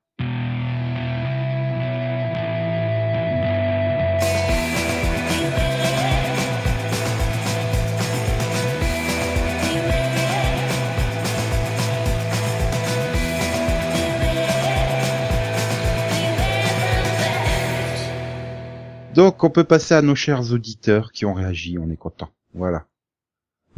Donc 19.15 19.43
on 19.43 19.49
peut 19.49 19.63
passer 19.63 19.93
à 19.93 20.01
nos 20.01 20.15
chers 20.15 20.51
auditeurs 20.51 21.11
qui 21.11 21.25
ont 21.25 21.33
réagi, 21.33 21.77
on 21.79 21.89
est 21.89 21.97
content. 21.97 22.29
Voilà. 22.53 22.85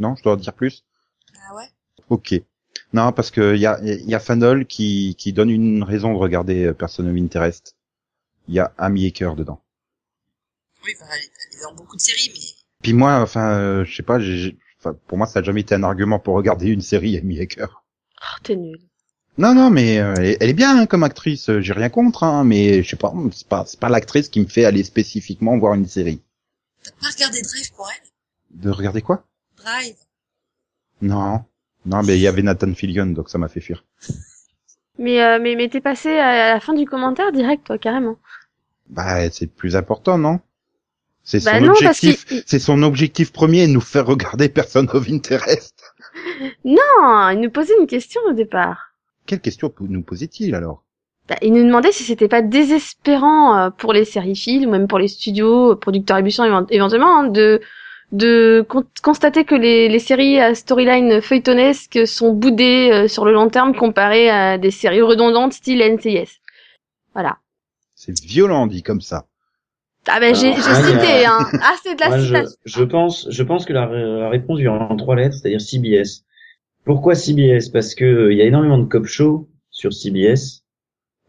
Non, 0.00 0.14
je 0.16 0.22
dois 0.22 0.34
en 0.34 0.36
dire 0.36 0.52
plus? 0.54 0.84
Ah 1.48 1.54
ouais? 1.54 1.68
Ok. 2.08 2.34
Non, 2.92 3.12
parce 3.12 3.30
que 3.30 3.54
il 3.54 3.60
y 3.60 3.66
a, 3.66 3.78
il 3.82 4.08
y 4.08 4.14
a 4.14 4.20
Fanol 4.20 4.66
qui, 4.66 5.14
qui 5.18 5.32
donne 5.32 5.50
une 5.50 5.82
raison 5.82 6.12
de 6.12 6.18
regarder 6.18 6.66
euh, 6.66 6.74
Person 6.74 7.06
of 7.08 7.16
Interest. 7.16 7.76
Il 8.48 8.54
y 8.54 8.60
a 8.60 8.72
Amy 8.78 9.06
Aker 9.06 9.34
dedans. 9.36 9.60
Oui, 10.84 10.92
bah, 10.98 11.06
elle 11.12 11.58
est 11.58 11.62
dans 11.62 11.74
beaucoup 11.74 11.96
de 11.96 12.00
séries, 12.00 12.30
mais 12.32 12.40
Puis 12.82 12.92
moi, 12.92 13.20
enfin, 13.20 13.58
euh, 13.58 13.84
je 13.84 13.94
sais 13.94 14.02
pas, 14.02 14.18
j'ai- 14.20 14.38
j'ai- 14.38 14.58
enfin, 14.78 14.96
pour 15.06 15.18
moi, 15.18 15.26
ça 15.26 15.40
a 15.40 15.42
jamais 15.42 15.60
été 15.60 15.74
un 15.74 15.82
argument 15.82 16.18
pour 16.18 16.34
regarder 16.34 16.68
une 16.68 16.80
série 16.80 17.18
Amy 17.18 17.40
Aker. 17.40 17.84
Oh, 18.22 18.38
t'es 18.42 18.56
nul. 18.56 18.78
Non, 19.38 19.54
non, 19.54 19.70
mais 19.70 19.98
euh, 20.00 20.14
elle, 20.18 20.24
est, 20.26 20.36
elle 20.40 20.50
est 20.50 20.54
bien 20.54 20.76
hein, 20.78 20.86
comme 20.86 21.04
actrice. 21.04 21.48
euh, 21.48 21.60
J'ai 21.60 21.72
rien 21.72 21.88
contre, 21.88 22.24
hein, 22.24 22.44
mais 22.44 22.82
je 22.82 22.90
sais 22.90 22.96
pas, 22.96 23.12
c'est 23.32 23.46
pas, 23.48 23.64
c'est 23.66 23.78
pas 23.80 23.88
l'actrice 23.88 24.28
qui 24.28 24.40
me 24.40 24.46
fait 24.46 24.64
aller 24.64 24.82
spécifiquement 24.82 25.56
voir 25.58 25.74
une 25.74 25.86
série. 25.86 26.20
t'as 26.82 26.90
pas 27.00 27.08
regardé 27.14 27.40
Drive 27.42 27.72
pour 27.76 27.88
elle? 27.88 28.08
De 28.62 28.70
regarder 28.70 29.02
quoi? 29.02 29.24
Drive 29.56 29.96
Non, 31.02 31.44
non, 31.86 32.02
mais 32.02 32.16
il 32.16 32.20
y 32.20 32.26
avait 32.26 32.42
Nathan 32.42 32.74
Fillion, 32.74 33.06
donc 33.06 33.30
ça 33.30 33.38
m'a 33.38 33.48
fait 33.48 33.60
fuir. 33.60 33.84
Mais, 35.00 35.22
euh, 35.22 35.38
mais, 35.40 35.54
mais 35.54 35.68
t'es 35.68 35.80
passé 35.80 36.10
à 36.18 36.54
la 36.54 36.58
fin 36.60 36.74
du 36.74 36.84
commentaire 36.84 37.30
direct, 37.30 37.64
toi, 37.64 37.78
carrément. 37.78 38.16
Bah, 38.88 39.30
c'est 39.30 39.44
le 39.44 39.50
plus 39.52 39.76
important, 39.76 40.18
non? 40.18 40.40
C'est 41.22 41.44
Bah 41.44 41.60
son 41.60 41.66
non, 41.66 41.70
objectif. 41.72 42.26
C'est 42.46 42.58
son 42.58 42.82
objectif 42.82 43.32
premier, 43.32 43.68
nous 43.68 43.80
faire 43.80 44.06
regarder 44.06 44.48
Person 44.48 44.86
of 44.92 45.08
Interest. 45.08 45.94
Non, 46.64 47.30
il 47.30 47.38
nous 47.40 47.50
posait 47.50 47.78
une 47.80 47.86
question 47.86 48.20
au 48.28 48.32
départ. 48.32 48.87
Quelle 49.28 49.40
question 49.40 49.72
nous 49.78 50.02
posait-il 50.02 50.56
alors? 50.56 50.84
Bah, 51.28 51.36
il 51.42 51.52
nous 51.52 51.62
demandait 51.64 51.92
si 51.92 52.04
c'était 52.04 52.28
pas 52.28 52.40
désespérant 52.42 53.56
euh, 53.58 53.70
pour 53.70 53.92
les 53.92 54.04
séries 54.04 54.34
films 54.36 54.70
ou 54.70 54.72
même 54.72 54.88
pour 54.88 54.98
les 54.98 55.08
studios, 55.08 55.72
euh, 55.72 55.76
producteurs 55.76 56.16
ébuchants 56.18 56.44
évent- 56.44 56.66
éventuellement, 56.70 57.18
hein, 57.20 57.28
de 57.28 57.60
de 58.10 58.64
con- 58.66 58.86
constater 59.02 59.44
que 59.44 59.54
les, 59.54 59.90
les 59.90 59.98
séries 59.98 60.40
à 60.40 60.54
storyline 60.54 61.20
feuilletonesque 61.20 62.06
sont 62.06 62.32
boudées 62.32 62.90
euh, 62.90 63.06
sur 63.08 63.26
le 63.26 63.32
long 63.32 63.50
terme 63.50 63.74
comparé 63.76 64.30
à 64.30 64.56
des 64.56 64.70
séries 64.70 65.02
redondantes 65.02 65.52
style 65.52 65.82
NCIS. 65.82 66.40
Voilà. 67.12 67.36
C'est 67.94 68.18
violent 68.24 68.66
dit 68.66 68.82
comme 68.82 69.02
ça. 69.02 69.26
Ah 70.08 70.20
ben 70.20 70.34
j'ai 70.34 70.54
Ah, 70.56 70.82
cité, 70.82 71.24
hein. 71.26 71.52
Ah 71.60 71.74
c'est 71.82 71.94
de 71.94 72.00
la 72.00 72.08
Moi, 72.08 72.18
je, 72.18 72.34
citation. 72.34 72.56
je 72.64 72.82
pense, 72.84 73.28
je 73.30 73.42
pense 73.42 73.66
que 73.66 73.72
la, 73.74 73.86
la 73.86 74.28
réponse 74.30 74.58
vient 74.58 74.72
en 74.72 74.96
trois 74.96 75.16
lettres, 75.16 75.36
c'est-à-dire 75.36 75.60
CBS. 75.60 76.24
Pourquoi 76.84 77.14
CBS 77.14 77.68
Parce 77.72 77.94
que 77.94 78.04
euh, 78.04 78.32
il 78.32 78.38
y 78.38 78.42
a 78.42 78.46
énormément 78.46 78.78
de 78.78 78.84
cop 78.86 79.04
shows 79.06 79.48
sur 79.70 79.92
CBS, 79.92 80.64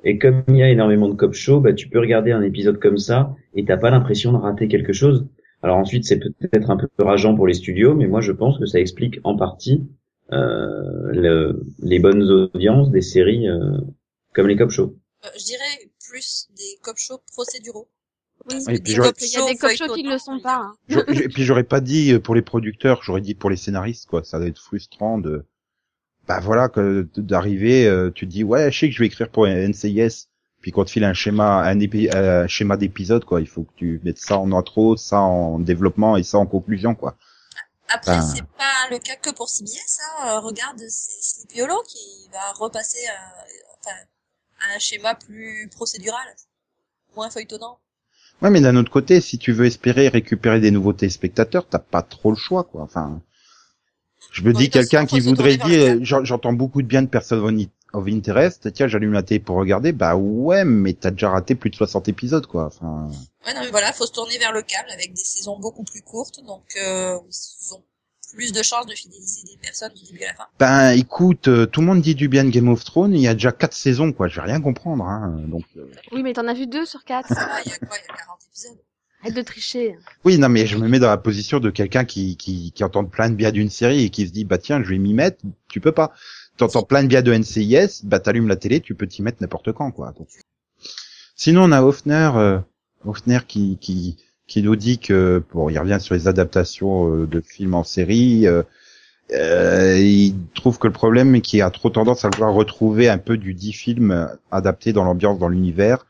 et 0.04 0.18
comme 0.18 0.43
il 0.47 0.58
y 0.58 0.64
a 0.64 0.70
énormément 0.70 1.10
de 1.10 1.16
cop 1.16 1.34
shows, 1.34 1.60
bah 1.60 1.74
tu 1.74 1.89
peux 1.89 2.00
regarder 2.00 2.32
un 2.32 2.41
épisode 2.41 2.80
comme 2.80 2.97
ça 2.97 3.36
et 3.54 3.66
t'as 3.66 3.78
pas 3.78 3.89
l'impression 3.91 4.32
de 4.32 4.38
rater 4.38 4.68
quelque 4.68 4.93
chose. 4.93 5.28
Alors 5.62 5.78
ensuite, 5.78 6.06
c'est 6.06 6.20
peut-être 6.20 6.70
un 6.70 6.78
peu 6.78 6.88
rageant 7.00 7.36
pour 7.36 7.47
les 7.47 7.54
studios, 7.54 7.93
mais 7.95 8.08
moi 8.08 8.22
je 8.22 8.32
pense 8.32 8.58
que 8.60 8.66
ça 8.66 8.80
explique 8.80 9.20
en 9.26 9.36
partie 9.36 9.84
euh, 10.32 11.12
le- 11.12 11.64
les 11.80 12.00
bonnes 12.00 12.24
audiences 12.24 12.91
des 12.91 13.02
séries 13.02 13.47
euh, 13.50 13.78
comme 14.34 14.47
les 14.47 14.56
cop 14.56 14.70
shows. 14.70 14.95
Euh, 15.26 15.30
je 15.38 15.43
dirais 15.45 15.89
plus 16.10 16.47
des 16.56 16.78
cop 16.82 16.95
shows 16.97 17.20
procéduraux. 17.34 17.89
Oui, 18.68 18.76
que 18.76 18.82
puis 18.82 18.93
Il 18.93 19.34
y 19.34 19.38
a 19.38 19.45
des 19.45 19.58
cop 19.58 19.70
shows 19.72 19.76
qui 19.76 19.78
feuilletonnants, 19.78 20.12
le 20.12 20.18
sont 20.20 20.39
pas. 20.39 20.56
hein. 20.56 20.76
Je- 20.88 21.00
je- 21.08 21.22
Et 21.24 21.30
puis 21.30 21.43
j'aurais 21.43 21.64
pas 21.64 21.80
dit 21.82 22.14
euh, 22.14 22.20
pour 22.20 22.36
les 22.36 22.41
producteurs, 22.41 23.02
j'aurais 23.04 23.22
dit 23.22 23.36
pour 23.36 23.50
les 23.50 23.58
scénaristes 23.58 24.08
quoi. 24.08 24.24
Ça 24.24 24.38
doit 24.39 24.47
être 24.47 24.60
frustrant 24.62 25.18
de, 25.18 25.45
bah 26.28 26.39
voilà, 26.39 26.70
que 26.70 27.08
d'arriver, 27.18 27.88
euh, 27.88 28.12
tu 28.14 28.26
te 28.28 28.32
dis 28.32 28.43
ouais, 28.43 28.72
je 28.72 28.80
sais 28.80 28.89
que 28.89 28.93
je 28.95 29.00
vais 29.00 29.08
écrire 29.08 29.30
pour 29.30 29.47
NCIS, 29.47 30.28
puis 30.62 30.72
quand 30.72 30.86
tu 30.86 30.93
files 30.93 31.04
un 31.04 31.14
schéma, 31.14 31.62
un, 31.64 31.80
épi- 31.80 32.10
un 32.16 32.47
schéma 32.47 32.78
d'épisode 32.78 33.26
quoi, 33.26 33.41
il 33.41 33.47
faut 33.47 33.64
que 33.64 33.74
tu 33.78 34.02
mettes 34.04 34.20
ça 34.20 34.38
en 34.38 34.52
intro, 34.52 34.97
ça 34.97 35.20
en 35.22 35.60
développement 35.60 36.18
et 36.18 36.24
ça 36.24 36.38
en 36.38 36.45
conclusion 36.45 36.95
quoi. 36.95 37.16
Après, 37.91 38.18
Ben. 38.18 38.22
c'est 38.22 38.43
pas 38.43 38.88
le 38.91 39.00
cas 39.00 39.16
que 39.16 39.32
pour 39.32 39.50
CBS. 39.50 40.00
Hein. 40.20 40.28
Euh, 40.36 40.39
Regarde, 40.41 40.78
c'est 40.89 41.24
Sleepy 41.24 41.64
Hollow 41.64 41.82
qui 41.88 42.30
va 42.32 42.52
repasser 42.54 43.00
à, 43.08 43.45
enfin, 43.80 43.95
à 44.62 44.76
un 44.76 44.80
schéma 44.80 45.16
plus 45.16 45.68
procédural, 45.76 46.22
moins 47.16 47.32
feuilletonnant. 47.32 47.80
Ouais, 48.42 48.50
mais 48.50 48.62
d'un 48.62 48.76
autre 48.78 48.92
côté, 48.92 49.20
si 49.22 49.38
tu 49.38 49.52
veux 49.52 49.66
espérer 49.66 50.08
récupérer 50.08 50.60
des 50.60 50.72
nouveaux 50.72 50.94
téléspectateurs, 50.94 51.68
t'as 51.68 51.80
pas 51.80 52.02
trop 52.02 52.32
le 52.32 52.38
choix, 52.38 52.64
quoi. 52.64 52.82
Enfin, 52.84 53.22
je 54.32 54.44
me 54.44 54.54
dis 54.54 54.70
quelqu'un 54.70 55.06
qui 55.06 55.20
voudrait 55.20 55.58
dire, 55.58 55.98
j'en- 56.02 56.24
j'entends 56.24 56.54
beaucoup 56.54 56.82
de 56.82 56.88
bien 56.88 57.02
de 57.02 57.08
Person 57.08 57.38
of 57.44 57.52
In- 57.52 57.66
of 57.94 58.08
Interest. 58.08 58.72
Tiens, 58.72 58.88
j'allume 58.88 59.14
la 59.14 59.24
télé 59.24 59.40
pour 59.40 59.56
regarder. 59.58 59.92
Bah 59.92 60.16
ouais, 60.16 60.64
mais 60.64 60.94
t'as 60.94 61.12
déjà 61.12 61.30
raté 61.30 61.56
plus 61.56 61.70
de 61.70 61.76
60 61.76 62.08
épisodes, 62.08 62.46
quoi. 62.46 62.66
Enfin, 62.68 63.10
Ouais, 63.46 63.54
non, 63.54 63.62
mais 63.62 63.72
voilà, 63.72 63.92
faut 63.94 64.06
se 64.06 64.12
tourner 64.12 64.38
vers 64.38 64.52
le 64.54 64.62
câble 64.62 64.90
avec 64.92 65.12
des 65.14 65.24
saisons 65.24 65.58
beaucoup 65.60 65.84
plus 65.84 66.02
courtes, 66.02 66.40
donc 66.46 66.64
euh, 66.82 67.18
ils 67.28 67.74
ont 67.74 67.84
plus 68.34 68.52
de 68.52 68.62
chances 68.64 68.86
de 68.86 68.94
fidéliser 68.94 69.42
des 69.44 69.58
personnes 69.62 69.94
du 69.94 70.04
début 70.06 70.24
à 70.24 70.28
la 70.28 70.34
fin. 70.34 70.44
ben 70.60 70.92
écoute, 70.92 71.48
euh, 71.48 71.66
tout 71.66 71.82
le 71.82 71.88
monde 71.88 72.02
dit 72.02 72.16
du 72.16 72.28
bien 72.28 72.44
de 72.44 72.50
Game 72.50 72.70
of 72.70 72.84
Thrones. 72.84 73.14
Il 73.14 73.22
y 73.22 73.28
a 73.28 73.34
déjà 73.34 73.52
quatre 73.52 73.74
saisons, 73.76 74.12
quoi. 74.12 74.28
Je 74.28 74.36
vais 74.36 74.48
rien 74.48 74.62
comprendre, 74.62 75.04
hein. 75.06 75.40
Donc, 75.48 75.64
euh, 75.78 75.86
Oui 76.12 76.24
mais 76.24 76.34
t'en 76.34 76.48
as 76.48 76.54
vu 76.54 76.68
deux 76.68 76.86
sur 76.86 77.04
quatre. 77.04 77.28
Ça 77.28 77.36
va, 77.36 77.62
il 77.66 77.72
y 77.72 77.74
a 77.74 77.78
quoi 77.80 77.98
Il 77.98 78.08
y 78.08 78.14
a 78.14 78.18
40 78.18 78.40
épisodes? 78.48 78.78
Arrête 79.22 79.36
de 79.36 79.42
tricher. 79.42 79.98
oui, 80.24 80.38
non, 80.38 80.48
mais 80.48 80.66
je 80.66 80.78
me 80.78 80.88
mets 80.88 81.00
dans 81.00 81.10
la 81.10 81.18
position 81.18 81.60
de 81.60 81.70
quelqu'un 81.70 82.06
qui, 82.06 82.38
qui, 82.38 82.72
qui 82.72 82.84
entend 82.86 83.04
plein 83.04 83.30
de 83.30 83.36
bien 83.36 83.52
d'une 83.52 83.70
série 83.70 84.06
et 84.06 84.10
qui 84.10 84.26
se 84.26 84.32
dit, 84.32 84.46
bah 84.46 84.58
tiens, 84.58 84.82
je 84.82 84.90
vais 84.90 84.98
m'y 84.98 85.14
mettre. 85.14 85.40
Tu 85.68 85.82
peux 85.82 85.92
pas. 85.92 86.14
T'entends 86.56 86.84
plein 86.84 87.04
de 87.04 87.08
bien 87.08 87.22
de 87.22 87.34
NCIS, 87.34 88.02
bah 88.06 88.20
t'allumes 88.20 88.48
la 88.48 88.56
télé, 88.56 88.80
tu 88.80 88.96
peux 88.96 89.08
t'y 89.08 89.22
mettre 89.22 89.42
n'importe 89.42 89.72
quand, 89.74 89.92
quoi. 89.92 90.14
Donc, 90.14 90.28
Sinon, 91.36 91.64
on 91.64 91.72
a 91.72 91.82
Hofner, 91.82 92.32
euh, 92.36 92.60
Hofner 93.06 93.40
qui, 93.48 93.78
qui, 93.80 94.18
qui 94.50 94.64
nous 94.64 94.76
dit 94.76 95.00
que, 95.00 95.43
bon, 95.54 95.70
il 95.70 95.80
revient 95.80 96.00
sur 96.02 96.16
les 96.16 96.28
adaptations 96.28 97.14
euh, 97.14 97.28
de 97.28 97.39
films 97.41 97.76
en 97.76 97.86
série. 97.86 98.47
euh, 98.47 98.64
euh, 99.32 99.97
il 100.00 100.36
trouve 100.56 100.80
que 100.80 100.88
le 100.88 100.93
problème 100.93 101.36
est 101.36 101.41
qu'il 101.41 101.62
a 101.62 101.70
trop 101.72 101.89
tendance 101.91 102.26
à 102.26 102.30
vouloir 102.30 102.54
retrouver 102.54 103.10
un 103.10 103.20
peu 103.20 103.38
du 103.38 103.54
dit 103.54 103.74
film 103.74 104.12
euh, 104.12 104.28
adapté 104.52 104.93
dans 104.93 105.06
l'ambiance, 105.06 105.39
dans 105.39 105.50
l'univers. 105.50 106.08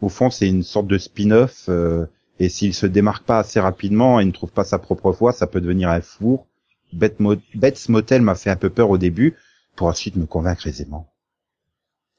Au 0.00 0.08
fond, 0.08 0.30
c'est 0.30 0.48
une 0.48 0.62
sorte 0.62 0.86
de 0.88 0.98
spin-off. 0.98 1.66
euh, 1.68 2.06
et 2.40 2.48
s'il 2.48 2.74
se 2.74 2.86
démarque 2.86 3.24
pas 3.24 3.40
assez 3.40 3.60
rapidement 3.60 4.20
et 4.20 4.24
ne 4.24 4.32
trouve 4.32 4.52
pas 4.52 4.64
sa 4.64 4.78
propre 4.78 5.12
voie, 5.12 5.32
ça 5.32 5.46
peut 5.46 5.60
devenir 5.60 5.90
un 5.90 6.00
four. 6.00 6.46
Bates 6.92 7.20
Mo- 7.20 7.36
Bates 7.54 7.88
Motel 7.88 8.22
m'a 8.22 8.34
fait 8.34 8.50
un 8.50 8.56
peu 8.56 8.70
peur 8.70 8.90
au 8.90 8.98
début, 8.98 9.36
pour 9.76 9.88
ensuite 9.88 10.16
me 10.16 10.26
convaincre 10.26 10.66
aisément. 10.66 11.08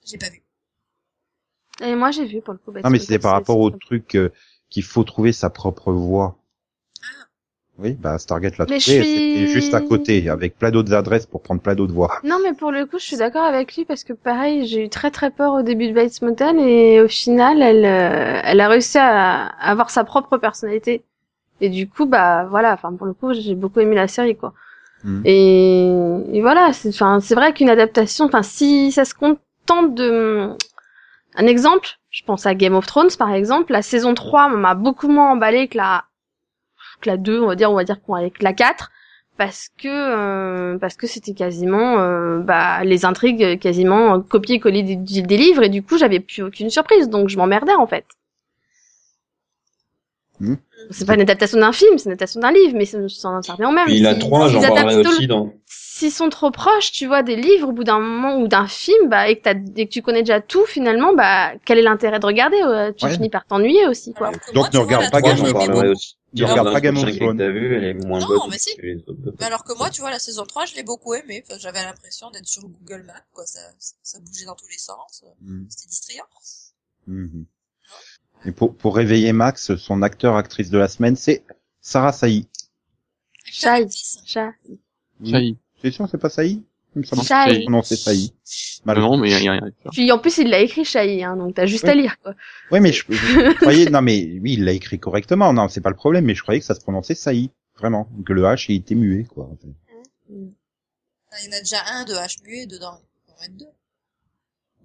J'ai 0.05 0.17
pas 0.17 0.29
vu. 0.29 0.41
Et 1.81 1.95
moi 1.95 2.11
j'ai 2.11 2.25
vu 2.25 2.41
pour 2.41 2.53
le 2.53 2.59
coup. 2.59 2.71
Non, 2.71 2.89
mais 2.89 2.99
c'était 2.99 3.19
par 3.19 3.33
rapport 3.33 3.59
au 3.59 3.69
truc 3.71 4.15
euh, 4.15 4.29
qu'il 4.73 4.83
faut 4.83 5.03
trouver 5.03 5.31
sa 5.33 5.51
propre 5.51 5.91
voie. 5.91 6.35
Oui, 7.77 7.93
bah 7.93 8.17
Stargate 8.17 8.57
l'a 8.57 8.65
trouvé, 8.65 8.79
suis- 8.79 9.03
c'était 9.03 9.47
juste 9.47 9.73
à 9.73 9.81
côté, 9.81 10.29
avec 10.29 10.57
plein 10.57 10.71
d'autres 10.71 10.93
adresses 10.93 11.25
pour 11.25 11.41
prendre 11.41 11.61
plein 11.61 11.75
d'autres 11.75 11.93
voies. 11.93 12.11
Non, 12.23 12.37
mais 12.43 12.53
pour 12.53 12.71
le 12.71 12.85
coup, 12.85 12.97
je 12.99 13.03
suis 13.03 13.17
d'accord 13.17 13.43
avec 13.43 13.75
lui 13.75 13.85
parce 13.85 14.03
que 14.03 14.13
pareil, 14.13 14.67
j'ai 14.67 14.85
eu 14.85 14.89
très 14.89 15.11
très 15.11 15.29
peur 15.31 15.53
au 15.53 15.61
début 15.61 15.87
de 15.87 15.93
Bates 15.93 16.21
Motel 16.21 16.59
et 16.59 17.01
au 17.01 17.07
final, 17.07 17.61
elle, 17.61 17.85
euh, 17.85 18.41
elle 18.43 18.61
a 18.61 18.67
réussi 18.67 18.97
à, 18.99 19.45
avoir 19.45 19.89
sa 19.89 20.03
propre 20.03 20.37
personnalité. 20.37 21.03
Et 21.61 21.69
du 21.69 21.87
coup, 21.87 22.05
bah 22.05 22.45
voilà, 22.45 22.73
enfin 22.73 22.93
pour 22.93 23.07
le 23.07 23.13
coup, 23.13 23.33
j'ai 23.33 23.55
beaucoup 23.55 23.79
aimé 23.79 23.95
la 23.95 24.07
série 24.07 24.35
quoi. 24.35 24.53
Mhm. 25.03 25.21
Et, 25.25 25.87
et 26.33 26.41
voilà, 26.41 26.73
c'est 26.73 26.89
enfin 26.89 27.19
c'est 27.19 27.35
vrai 27.35 27.53
qu'une 27.53 27.69
adaptation, 27.69 28.25
enfin 28.25 28.43
si 28.43 28.91
ça 28.91 29.05
se 29.05 29.13
contente 29.13 29.95
de 29.95 30.49
un 31.35 31.47
exemple, 31.47 31.99
je 32.13 32.23
pense 32.23 32.45
à 32.45 32.53
Game 32.53 32.75
of 32.75 32.85
Thrones 32.85 33.09
par 33.17 33.33
exemple, 33.33 33.73
la 33.73 33.81
saison 33.81 34.13
3 34.13 34.47
m'a 34.49 34.75
beaucoup 34.75 35.09
moins 35.09 35.31
emballé 35.31 35.67
que 35.67 35.77
la 35.77 36.05
que 37.01 37.09
la 37.09 37.17
2, 37.17 37.41
on 37.41 37.47
va 37.47 37.55
dire, 37.55 37.69
on 37.71 37.75
va 37.75 37.83
dire 37.83 38.01
qu'on 38.01 38.13
avec 38.13 38.41
la 38.41 38.53
4 38.53 38.91
parce 39.35 39.69
que 39.77 39.87
euh, 39.87 40.77
parce 40.77 40.95
que 40.95 41.07
c'était 41.07 41.33
quasiment 41.33 41.99
euh, 41.99 42.39
bah 42.39 42.83
les 42.83 43.03
intrigues 43.03 43.59
quasiment 43.59 44.21
copier-coller 44.21 44.83
des, 44.83 44.95
des 44.95 45.37
livres 45.37 45.63
et 45.63 45.69
du 45.69 45.81
coup, 45.81 45.97
j'avais 45.97 46.19
plus 46.19 46.43
aucune 46.43 46.69
surprise 46.69 47.09
donc 47.09 47.29
je 47.29 47.37
m'emmerdais 47.37 47.73
en 47.73 47.87
fait. 47.87 48.05
Mhm. 50.39 50.57
C'est 50.91 51.05
pas 51.05 51.15
une 51.15 51.21
adaptation 51.21 51.59
d'un 51.59 51.71
film, 51.71 51.97
c'est 51.97 52.05
une 52.05 52.11
adaptation 52.11 52.41
d'un 52.41 52.51
livre, 52.51 52.73
mais 52.75 52.85
ça, 52.85 52.99
ça, 53.09 53.53
revient 53.53 53.65
au 53.65 53.71
même. 53.71 53.85
Puis 53.85 53.99
la 53.99 54.13
Si- 54.13 54.19
3, 54.19 54.49
s'ils 54.49 54.61
j'en 54.61 54.75
parlerai 54.75 54.97
aussi 54.97 55.27
dans... 55.27 55.51
s'ils 55.95 56.11
sont 56.11 56.29
trop 56.29 56.49
proches, 56.49 56.91
tu 56.91 57.05
vois, 57.05 57.21
des 57.21 57.35
livres 57.35 57.69
au 57.69 57.71
bout 57.71 57.83
d'un 57.83 57.99
moment 57.99 58.37
ou 58.41 58.47
d'un 58.47 58.67
film, 58.67 59.09
bah, 59.09 59.27
et 59.29 59.37
que, 59.37 59.43
t'as- 59.43 59.59
et 59.75 59.85
que 59.87 59.91
tu 59.91 60.01
connais 60.01 60.23
déjà 60.23 60.41
tout 60.41 60.65
finalement, 60.65 61.13
bah, 61.13 61.53
quel 61.65 61.77
est 61.77 61.83
l'intérêt 61.83 62.19
de 62.19 62.25
regarder 62.25 62.59
euh, 62.63 62.91
Tu 62.93 63.05
Ouais. 63.05 63.11
finis 63.13 63.29
par 63.29 63.45
t'ennuyer 63.45 63.85
aussi, 63.85 64.11
quoi. 64.13 64.31
Donc, 64.31 64.41
moi, 64.55 64.69
ne 64.73 64.77
regarde 64.79 65.11
pas 65.11 65.21
Game 65.21 65.37
je 65.37 65.43
of 65.43 65.91
aussi. 65.91 66.17
Tu 66.35 66.43
regardes 66.45 66.67
pas 66.69 66.73
la 66.73 66.81
Game 66.81 66.97
of 66.97 67.15
Thrones. 67.15 67.37
t'as 67.37 67.49
vu, 67.51 67.75
elle 67.75 67.83
est 67.83 67.93
moins 67.93 68.19
Non, 68.19 68.25
bonne 68.25 68.39
mais 68.49 68.57
si. 68.57 68.71
Mais 68.81 69.45
alors 69.45 69.63
que 69.63 69.77
moi, 69.77 69.91
tu 69.91 70.01
vois, 70.01 70.09
la 70.09 70.17
saison 70.17 70.45
3, 70.45 70.65
je 70.65 70.73
l'ai 70.73 70.81
beaucoup 70.81 71.13
aimé. 71.13 71.43
Enfin, 71.47 71.59
j'avais 71.59 71.83
l'impression 71.83 72.31
d'être 72.31 72.47
sur 72.47 72.63
Google 72.67 73.03
Maps, 73.05 73.13
quoi. 73.31 73.45
Ça, 73.45 73.59
ça 74.01 74.19
bougeait 74.19 74.45
dans 74.45 74.55
tous 74.55 74.67
les 74.69 74.79
sens. 74.79 75.23
Mhm. 75.41 75.67
C'était 75.69 75.89
distrayant. 75.89 76.25
Mhm. 77.05 77.45
Et 78.45 78.51
pour, 78.51 78.75
pour 78.75 78.95
réveiller 78.95 79.31
Max, 79.31 79.75
son 79.75 80.01
acteur, 80.01 80.37
actrice 80.37 80.71
de 80.71 80.79
la 80.79 80.87
semaine, 80.87 81.15
c'est 81.15 81.43
Sarah 81.81 82.11
Sahi. 82.11 82.47
Chai. 83.45 83.67
Actrice. 83.69 84.17
Ça. 85.83 85.89
C'est 85.89 85.91
sûr, 85.91 86.07
c'est 86.09 86.17
pas 86.17 86.29
semble. 87.03 87.23
Chai. 87.25 87.65
Non, 87.69 87.81
c'est. 87.81 87.95
Bah 88.85 88.93
non, 88.95 89.17
mais 89.17 89.29
il 89.29 89.31
y 89.31 89.47
a 89.47 89.51
rien. 89.53 89.61
Puis 89.91 90.11
en 90.11 90.19
plus, 90.19 90.37
il 90.37 90.49
l'a 90.49 90.59
écrit 90.59 90.85
Chai, 90.85 91.23
hein, 91.23 91.35
donc 91.35 91.55
t'as 91.55 91.65
juste 91.65 91.85
Oui. 91.85 91.89
à 91.89 91.95
lire, 91.95 92.19
quoi. 92.21 92.35
Ouais, 92.71 92.79
mais 92.79 92.91
je, 92.93 93.03
je 93.09 93.55
croyais, 93.55 93.85
non, 93.89 94.01
mais 94.01 94.39
oui, 94.41 94.53
il 94.53 94.63
l'a 94.63 94.73
écrit 94.73 94.99
correctement. 94.99 95.51
Non, 95.53 95.67
c'est 95.69 95.81
pas 95.81 95.89
le 95.89 95.95
problème, 95.95 96.25
mais 96.25 96.35
je 96.35 96.41
croyais 96.43 96.59
que 96.59 96.65
ça 96.65 96.75
se 96.75 96.81
prononçait 96.81 97.15
Sahi. 97.15 97.49
Vraiment. 97.77 98.07
Que 98.25 98.33
le 98.33 98.43
H, 98.43 98.65
il 98.69 98.75
était 98.75 98.93
muet, 98.95 99.23
quoi. 99.23 99.49
Il 100.29 100.35
y 101.45 101.49
en 101.49 101.57
a 101.57 101.59
déjà 101.59 101.77
un 101.91 102.05
de 102.05 102.13
H 102.13 102.43
muet 102.43 102.67
dedans. 102.67 102.99
Il 103.27 103.31
en 103.33 103.41
mettre 103.41 103.57
deux. 103.57 103.65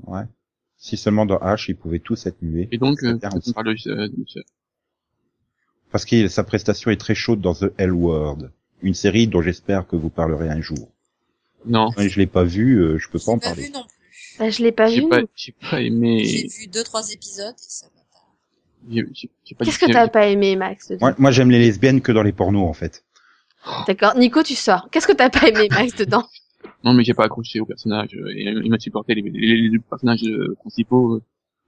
Ouais. 0.07 0.23
Si 0.79 0.97
seulement 0.97 1.27
dans 1.27 1.37
H, 1.39 1.67
ils 1.69 1.77
pouvaient 1.77 1.99
tous 1.99 2.25
être 2.27 2.41
muets. 2.41 2.69
Et 2.73 2.79
donc, 2.79 3.03
euh, 3.03 3.15
bien 3.15 3.29
on 3.35 3.37
aussi. 3.39 3.53
parle 3.53 3.75
de, 3.75 3.91
euh, 3.91 4.09
de- 4.09 4.45
Parce 5.91 6.05
que 6.07 6.29
sa 6.29 6.45
prestation 6.45 6.91
est 6.91 6.97
très 6.97 7.15
chaude 7.15 7.41
dans 7.43 7.55
The 7.55 7.73
L 7.77 7.93
Word. 7.93 8.51
Une 8.83 8.95
série 8.95 9.26
dont 9.26 9.43
j'espère 9.43 9.87
que 9.87 9.97
vous 9.97 10.11
parlerez 10.11 10.49
un 10.49 10.61
jour. 10.61 10.89
non, 11.66 11.91
Ouais, 11.97 12.09
je 12.09 12.18
l'ai 12.18 12.26
pas 12.26 12.45
vu, 12.45 12.76
euh, 12.79 12.99
je 12.99 13.09
peux 13.09 13.18
Je 13.18 13.24
pas 13.24 13.33
en 13.33 13.35
l'ai 13.35 13.41
pas 13.41 13.47
parler. 13.49 13.62
vu 13.64 13.70
non 13.72 13.83
plus. 13.85 13.95
Bah, 14.39 14.51
je 14.51 14.62
l'ai 14.62 14.72
pas 14.72 14.87
j'ai 14.87 15.01
vu. 15.01 15.09
pas, 15.09 15.20
non. 15.20 15.26
j'ai 15.35 15.53
pas 15.70 15.81
aimé, 15.81 16.24
J'ai 16.24 16.47
vu 16.47 16.66
deux, 16.68 16.85
trois 16.85 17.11
épisodes 17.11 17.55
et 17.55 17.68
ça 17.68 17.87
m'a 17.95 18.03
pas. 18.12 18.24
j'ai, 18.89 19.05
j'ai- 19.12 19.31
j'ai 19.45 19.55
pas 19.57 19.64
Qu'est-ce 19.64 19.79
que 19.81 19.91
t'as 19.93 20.07
pas 20.09 20.29
aimé, 20.29 20.55
Max 20.55 20.89
dedans 20.89 21.07
Moi, 21.07 21.14
moi 21.18 21.31
j'aime 21.33 21.51
les 21.51 21.59
lesbiennes 21.59 22.01
que 22.01 22.12
dans 22.12 22.22
les 22.22 22.33
pornos, 22.33 22.68
en 22.68 22.72
fait. 22.72 23.05
D'accord. 23.89 24.16
Nico, 24.16 24.43
tu 24.45 24.55
sors. 24.55 24.89
Qu'est-ce 24.91 25.07
que 25.09 25.12
t'as 25.12 25.29
pas 25.31 25.49
aimé, 25.49 25.66
Max, 25.72 25.95
dedans 25.97 26.24
Non, 26.85 26.95
mais 26.95 27.03
j'ai 27.03 27.14
pas 27.14 27.24
accroché 27.24 27.59
au 27.59 27.66
personnage. 27.66 28.14
euh, 28.14 28.33
il 28.33 28.70
m'a 28.70 28.79
supporté. 28.79 29.14
Les, 29.16 29.22
les, 29.22 29.79
personnages 29.81 30.22
euh, 30.22 30.55
principaux 30.61 31.16
euh, 31.16 31.22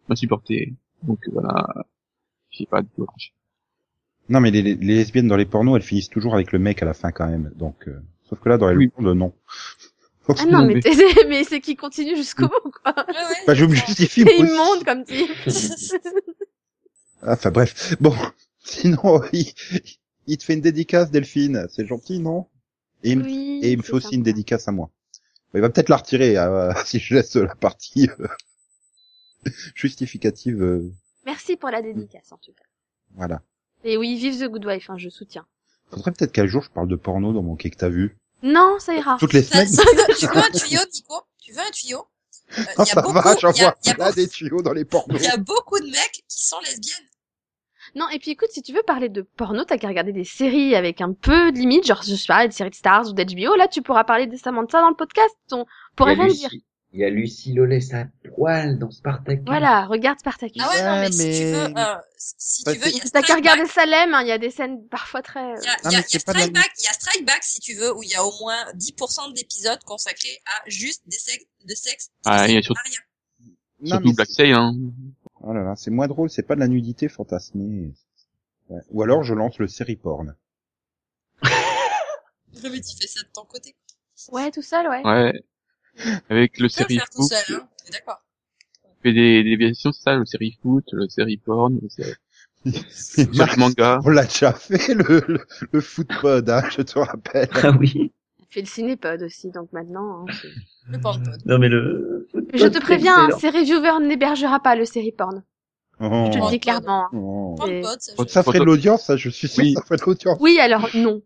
m'ont 0.08 0.14
supporté. 0.16 0.72
Donc 1.02 1.18
voilà, 1.32 1.66
j'ai 2.52 2.66
pas 2.66 2.82
du 2.82 2.88
tout 2.94 3.02
accroché. 3.02 3.32
Non, 4.30 4.40
mais 4.40 4.50
les, 4.50 4.62
les 4.62 4.74
lesbiennes 4.76 5.28
dans 5.28 5.36
les 5.36 5.44
pornos, 5.44 5.76
elles 5.76 5.82
finissent 5.86 6.08
toujours 6.08 6.34
avec 6.34 6.52
le 6.52 6.58
mec 6.58 6.82
à 6.82 6.86
la 6.86 6.94
fin 6.94 7.10
quand 7.12 7.26
même. 7.28 7.52
Donc, 7.56 7.86
euh, 7.88 8.00
sauf 8.28 8.40
que 8.40 8.48
là, 8.48 8.56
dans 8.56 8.68
les 8.70 8.76
Oui. 8.76 8.88
pornos, 8.88 9.14
non. 9.16 9.34
Ah 10.28 10.46
non, 10.46 10.64
mais, 10.64 10.80
mais 11.28 11.42
c'est 11.44 11.60
qui 11.60 11.74
continue 11.76 12.14
jusqu'au 12.16 12.46
bout, 12.46 12.70
quoi. 12.82 12.94
Ouais, 12.96 13.02
ouais. 13.14 13.36
Bah, 13.46 13.54
je 13.54 13.64
me 13.64 13.74
justifie. 13.74 14.22
C'est 14.24 14.36
immonde, 14.38 14.84
comme 14.84 15.04
tu 15.04 15.14
Ah, 17.22 17.32
Enfin 17.32 17.50
bref. 17.50 17.96
Bon, 18.00 18.14
sinon, 18.64 19.22
il, 19.32 19.52
il 20.26 20.38
te 20.38 20.44
fait 20.44 20.54
une 20.54 20.60
dédicace, 20.60 21.10
Delphine. 21.10 21.66
C'est 21.68 21.86
gentil, 21.86 22.20
non? 22.20 22.46
Et, 23.02 23.10
il 23.12 23.18
me- 23.18 23.24
Oui. 23.24 23.60
et 23.62 23.72
il 23.72 23.78
me 23.78 23.82
fait 23.82 23.92
aussi 23.94 24.14
une 24.14 24.22
dédicace 24.22 24.68
à 24.68 24.72
moi. 24.72 24.90
Il 25.54 25.60
va 25.60 25.68
peut-être 25.70 25.88
la 25.88 25.96
retirer 25.96 26.38
euh, 26.38 26.72
si 26.84 27.00
je 27.00 27.14
laisse 27.14 27.34
la 27.34 27.54
partie 27.56 28.08
euh, 28.20 28.28
justificative. 29.74 30.62
euh, 30.62 30.92
Merci 31.26 31.56
pour 31.56 31.70
la 31.70 31.82
dédicace, 31.82 32.30
en 32.32 32.36
tout 32.38 32.52
cas. 32.52 32.64
voilà. 33.14 33.42
Et 33.84 33.96
oui, 33.96 34.16
vive 34.16 34.38
The 34.38 34.50
Good 34.50 34.66
Wife, 34.66 34.90
hein, 34.90 34.98
je 34.98 35.08
soutiens. 35.08 35.46
Faudrait 35.90 36.12
peut-être 36.12 36.32
qu'un 36.32 36.46
jour 36.46 36.62
je 36.62 36.70
parle 36.70 36.88
de 36.88 36.96
porno 36.96 37.32
dans 37.32 37.42
mon 37.42 37.56
quai 37.56 37.70
que 37.70 37.76
t'as 37.76 37.88
vu? 37.88 38.16
Non, 38.42 38.78
ça 38.78 38.94
ira. 38.94 39.16
Toutes 39.18 39.32
les 39.32 39.42
semaines. 39.42 39.68
tu, 39.68 39.76
veux, 39.76 40.14
tu 40.18 40.26
veux 40.26 40.38
un 40.38 40.50
tuyau, 40.50 40.80
Nico? 40.94 41.14
Tu 41.42 41.52
veux 41.52 41.60
un 41.60 41.70
tuyau? 41.72 41.98
Euh, 42.58 42.62
Ah, 42.68 42.72
y 42.78 42.82
a 42.82 42.84
ça 42.84 43.02
beaucoup, 43.02 43.14
va, 43.14 43.36
j'en 43.38 43.50
vois 43.52 43.74
il 43.84 43.88
y 43.88 43.90
a 43.90 43.94
plein 43.94 44.04
beaucoup- 44.06 44.16
des 44.16 44.28
tuyaux 44.28 44.62
dans 44.62 44.72
les 44.72 44.84
pornos. 44.84 45.20
il 45.20 45.24
y 45.24 45.28
a 45.28 45.36
beaucoup 45.36 45.78
de 45.78 45.86
mecs 45.86 46.22
qui 46.28 46.42
sont 46.42 46.58
lesbiennes. 46.60 47.06
Non, 47.96 48.08
et 48.08 48.18
puis 48.20 48.30
écoute, 48.32 48.50
si 48.52 48.62
tu 48.62 48.72
veux 48.72 48.82
parler 48.84 49.08
de 49.08 49.22
porno, 49.22 49.64
t'as 49.64 49.76
qu'à 49.78 49.88
regarder 49.88 50.12
des 50.12 50.24
séries 50.24 50.76
avec 50.76 51.00
un 51.00 51.12
peu 51.12 51.50
de 51.50 51.58
limite, 51.58 51.86
genre, 51.86 52.02
je 52.02 52.14
sais 52.14 52.26
pas, 52.28 52.46
des 52.46 52.52
séries 52.52 52.70
de 52.70 52.74
Stars 52.76 53.08
ou 53.08 53.12
d'HBO, 53.12 53.56
là, 53.56 53.66
tu 53.66 53.82
pourras 53.82 54.04
parler 54.04 54.26
décemment 54.28 54.62
de 54.62 54.70
ça 54.70 54.80
dans 54.80 54.90
le 54.90 54.94
podcast, 54.96 55.34
on 55.50 55.64
pourrait 55.96 56.14
rien 56.14 56.26
dire. 56.28 56.50
Il 56.92 56.98
y 57.00 57.04
a 57.04 57.10
Lucie 57.10 57.52
Lollet 57.52 57.94
à 57.94 58.06
poil 58.34 58.76
dans 58.78 58.90
Spartacus. 58.90 59.44
Voilà, 59.46 59.86
regarde 59.86 60.18
Spartacus. 60.18 60.60
Ah 60.64 60.70
ouais, 60.70 60.82
non, 60.82 61.00
mais, 61.00 61.12
si 61.12 61.18
tu 61.38 61.44
veux, 61.44 61.78
euh, 61.78 61.96
si 62.16 62.64
tu 62.64 62.70
veux, 62.70 62.88
il 62.88 62.96
y 62.96 63.00
a 63.00 63.04
T'as 63.04 63.10
qu'à 63.20 63.26
Strike 63.26 63.36
regarder 63.36 63.62
Back. 63.62 63.70
Salem, 63.70 64.14
hein, 64.14 64.22
il 64.22 64.28
y 64.28 64.32
a 64.32 64.38
des 64.38 64.50
scènes 64.50 64.88
parfois 64.88 65.22
très... 65.22 65.40
Il 65.40 65.64
y 65.64 65.68
a, 65.68 65.72
Ah, 65.72 65.76
il 65.84 65.84
y 65.84 65.86
a- 65.86 65.90
mais 65.90 65.90
il 65.90 65.92
y 65.92 65.96
a 65.98 66.02
c'est 66.08 66.24
pas 66.24 66.32
de 66.32 66.38
la 66.38 66.44
Strike 66.46 66.54
Back, 66.54 66.72
il 66.78 66.84
y 66.84 66.88
a 66.88 66.92
Strike 66.92 67.26
Back, 67.26 67.42
si 67.44 67.60
tu 67.60 67.74
veux, 67.74 67.96
où 67.96 68.02
il 68.02 68.08
y 68.10 68.14
a 68.16 68.24
au 68.24 68.32
moins 68.40 68.56
10% 68.74 69.32
d'épisodes 69.34 69.78
consacrés 69.84 70.42
à 70.46 70.68
juste 70.68 71.02
des 71.06 71.16
sex, 71.16 71.44
de 71.64 71.74
sexe. 71.76 72.10
Ah, 72.24 72.48
il 72.48 72.54
y 72.54 72.58
a 72.58 72.62
surtout-. 72.62 72.80
Non, 73.82 73.90
Surtout 73.96 74.12
Black 74.14 74.26
c'est- 74.28 74.34
Sail, 74.34 74.52
hein. 74.52 74.74
Oh 75.42 75.52
là 75.52 75.62
là, 75.62 75.74
c'est 75.76 75.90
moins 75.92 76.08
drôle, 76.08 76.28
c'est 76.28 76.42
pas 76.42 76.56
de 76.56 76.60
la 76.60 76.68
nudité 76.68 77.08
fantasmée. 77.08 77.94
Ouais. 78.68 78.80
Ou 78.90 79.02
alors 79.02 79.22
je 79.22 79.32
lance 79.32 79.58
le 79.58 79.68
série 79.68 79.96
porn. 79.96 80.34
Mais 82.62 82.80
tu 82.80 82.96
fais 83.00 83.06
ça 83.06 83.20
de 83.22 83.28
ton 83.32 83.44
côté. 83.44 83.74
Ouais, 84.32 84.50
tout 84.50 84.60
seul, 84.62 84.86
ouais. 84.88 85.02
Ouais. 85.04 85.32
Avec 86.28 86.58
le 86.58 86.64
le 86.64 86.68
série 86.68 86.96
faire 86.96 87.10
tout 87.10 87.22
foot. 87.22 87.32
hein. 87.50 87.68
D'accord. 87.92 88.22
Fait 89.02 89.12
des 89.12 89.42
déviations, 89.42 89.92
ça, 89.92 90.14
le 90.16 90.24
série 90.26 90.58
foot, 90.62 90.84
le 90.92 91.08
série 91.08 91.38
porn, 91.38 91.78
le 91.82 91.88
série, 91.88 92.12
le 92.64 93.36
Max, 93.38 93.56
manga. 93.56 94.00
on 94.04 94.10
l'a 94.10 94.24
déjà 94.24 94.52
fait 94.52 94.94
le, 94.94 95.24
le, 95.26 95.46
le 95.72 95.80
footpod, 95.80 96.48
hein, 96.50 96.62
je 96.70 96.82
te 96.82 96.98
rappelle. 96.98 97.48
Ah 97.54 97.70
oui. 97.70 98.12
On 98.40 98.44
fait 98.52 98.60
le 98.60 98.66
cinépod 98.66 99.22
aussi, 99.22 99.50
donc 99.50 99.72
maintenant... 99.72 100.26
hein, 100.28 100.32
Le 100.88 101.00
porn-pod. 101.00 101.40
Non 101.46 101.58
mais 101.58 101.68
le. 101.68 102.28
Je 102.52 102.66
te 102.66 102.78
préviens, 102.78 103.28
hein, 103.30 103.38
ces 103.40 103.48
reviewers 103.50 104.00
n'hébergera 104.06 104.60
pas 104.60 104.76
le 104.76 104.84
série 104.84 105.12
porn. 105.12 105.42
Oh. 106.00 106.24
Je 106.26 106.38
te 106.38 106.44
le 106.44 106.50
dis 106.50 106.60
clairement. 106.60 107.04
hein. 107.04 107.08
Oh. 107.14 107.54
Porn-pod, 107.56 108.00
ça, 108.00 108.12
Ça 108.28 108.42
ferait 108.42 108.58
de 108.58 108.64
l'audience, 108.64 109.04
ça, 109.06 109.16
je 109.16 109.30
suis 109.30 109.48
sûr 109.48 109.62
Oui. 109.64 109.72
ça 109.74 109.82
ferait 109.82 109.96
de 109.96 110.02
l'audience. 110.04 110.36
Oui, 110.40 110.58
alors 110.60 110.88
non. 110.94 111.22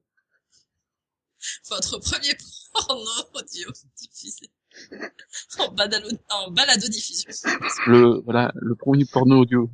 votre 1.71 1.99
premier 1.99 2.35
porno 2.73 3.05
audio 3.35 3.69
diffusé 3.99 4.47
en 5.59 5.73
balado, 5.73 6.09
en 6.31 6.51
balado 6.51 6.89
diffusion. 6.89 7.31
Le, 7.87 8.21
voilà, 8.25 8.53
le 8.57 8.75
premier 8.75 9.05
porno 9.05 9.41
audio. 9.41 9.71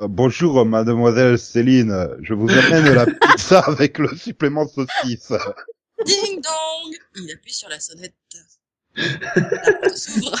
Euh, 0.00 0.06
Bonjour, 0.08 0.64
mademoiselle 0.64 1.38
Céline. 1.38 2.08
Je 2.22 2.34
vous 2.34 2.48
amène 2.50 2.94
la 2.94 3.06
pizza 3.06 3.58
avec 3.66 3.98
le 3.98 4.08
supplément 4.16 4.64
de 4.64 4.70
saucisse. 4.70 5.32
Ding 6.04 6.40
dong 6.40 6.94
Il 7.16 7.32
appuie 7.32 7.52
sur 7.52 7.68
la 7.68 7.80
sonnette. 7.80 8.14
La 8.96 9.88
s'ouvre. 9.94 10.36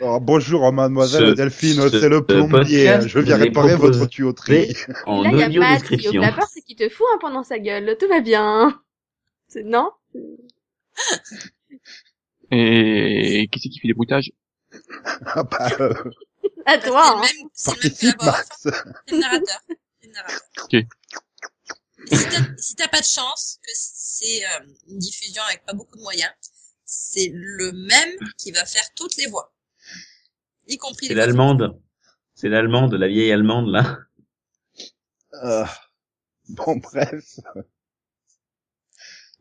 Oh, 0.00 0.18
bonjour, 0.20 0.70
mademoiselle 0.72 1.30
Ce- 1.30 1.34
Delphine, 1.34 1.80
ce 1.88 2.00
c'est 2.00 2.08
le 2.08 2.24
plombier. 2.24 2.98
Je 3.06 3.18
viens 3.18 3.38
est 3.38 3.44
réparer 3.44 3.76
votre 3.76 4.04
tuyauterie. 4.06 4.74
En 5.06 5.22
là, 5.22 5.30
il 5.48 5.54
y 5.54 5.56
a 5.56 5.60
Matt 5.60 5.84
qui 5.84 5.96
la 6.18 6.32
porte 6.32 6.54
et 6.56 6.62
qui 6.62 6.76
te 6.76 6.86
fout 6.90 7.06
un 7.14 7.18
poing 7.18 7.30
dans 7.32 7.44
sa 7.44 7.58
gueule. 7.58 7.96
Tout 7.98 8.08
va 8.08 8.20
bien. 8.20 8.78
C'est- 9.48 9.62
Non? 9.62 9.90
Et 12.50 13.48
qui 13.50 13.60
c'est 13.60 13.68
qui 13.68 13.80
fait 13.80 13.88
des 13.88 13.94
bruitages? 13.94 14.30
Ah 15.24 15.42
bah, 15.42 15.68
euh, 15.80 15.94
À 16.64 16.78
toi, 16.78 17.20
hein. 17.22 17.28
Participe. 17.64 18.22
Max. 18.22 18.48
C'est 18.62 18.70
le 19.12 19.18
narrateur. 19.18 19.60
C'est 19.68 20.06
le 20.06 20.12
narrateur. 20.12 20.40
Ok. 20.64 20.74
Et 20.74 22.16
si 22.16 22.28
t'as, 22.28 22.56
si 22.56 22.76
pas 22.76 23.00
de 23.00 23.04
chance, 23.06 23.58
que 23.62 23.70
c'est 23.74 24.44
euh, 24.44 24.66
une 24.88 24.98
diffusion 24.98 25.42
avec 25.48 25.64
pas 25.64 25.72
beaucoup 25.72 25.96
de 25.96 26.02
moyens, 26.02 26.30
c'est 26.84 27.30
le 27.34 27.72
même 27.72 28.16
qui 28.38 28.52
va 28.52 28.64
faire 28.64 28.84
toutes 28.94 29.16
les 29.16 29.26
voix. 29.26 29.52
Y 30.68 30.76
compris 30.78 31.06
C'est 31.06 31.14
les 31.14 31.20
l'allemande. 31.20 31.80
C'est 32.34 32.48
l'allemande, 32.48 32.94
la 32.94 33.08
vieille 33.08 33.32
allemande 33.32 33.68
là. 33.70 33.98
Euh, 35.42 35.64
Bon, 36.48 36.76
bref. 36.76 37.40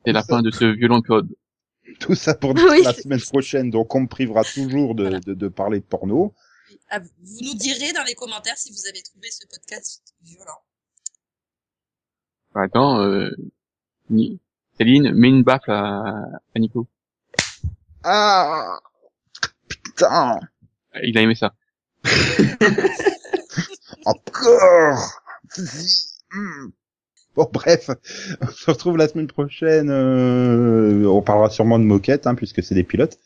C'est 0.06 0.12
la 0.12 0.24
fin 0.24 0.42
de 0.42 0.52
ce 0.52 0.66
violent 0.66 1.02
code. 1.02 1.30
Tout 2.00 2.16
ça 2.16 2.34
pour 2.36 2.54
dire 2.54 2.66
Oui. 2.70 2.82
la 2.84 2.94
semaine 2.94 3.22
prochaine, 3.22 3.70
donc 3.70 3.94
on 3.96 4.02
me 4.02 4.08
privera 4.08 4.44
toujours 4.44 4.96
de, 4.96 5.04
Voilà. 5.04 5.20
de, 5.22 5.34
de 5.34 5.48
parler 5.48 5.80
de 5.80 5.86
porno. 5.86 6.34
Ah, 6.90 7.00
vous 7.00 7.40
nous 7.42 7.56
direz 7.56 7.94
dans 7.94 8.04
les 8.04 8.16
commentaires 8.16 8.58
si 8.58 8.72
vous 8.72 8.86
avez 8.88 9.02
trouvé 9.02 9.30
ce 9.32 9.46
podcast 9.48 10.04
violent. 10.24 10.60
Attends, 12.54 13.02
euh, 13.02 13.32
Céline, 14.78 15.12
mets 15.14 15.30
une 15.30 15.44
baffe 15.44 15.68
à, 15.68 16.04
à 16.56 16.60
Nico. 16.60 16.88
Ah 18.04 18.80
Putain 19.68 20.40
Il 21.04 21.18
a 21.18 21.22
aimé 21.22 21.36
ça. 21.36 21.54
Encore. 24.06 25.22
Hmm. 26.32 26.70
Bon, 27.36 27.50
bref, 27.52 27.90
on 28.42 28.48
se 28.48 28.72
retrouve 28.72 28.98
la 28.98 29.08
semaine 29.08 29.28
prochaine. 29.28 29.90
euh, 29.90 31.06
on 31.06 31.22
parlera 31.22 31.50
sûrement 31.50 31.80
de 31.80 31.84
moquette, 31.84 32.28
hein, 32.28 32.36
puisque 32.36 32.64
c'est 32.64 32.76
des 32.76 32.84
pilotes. 32.84 33.20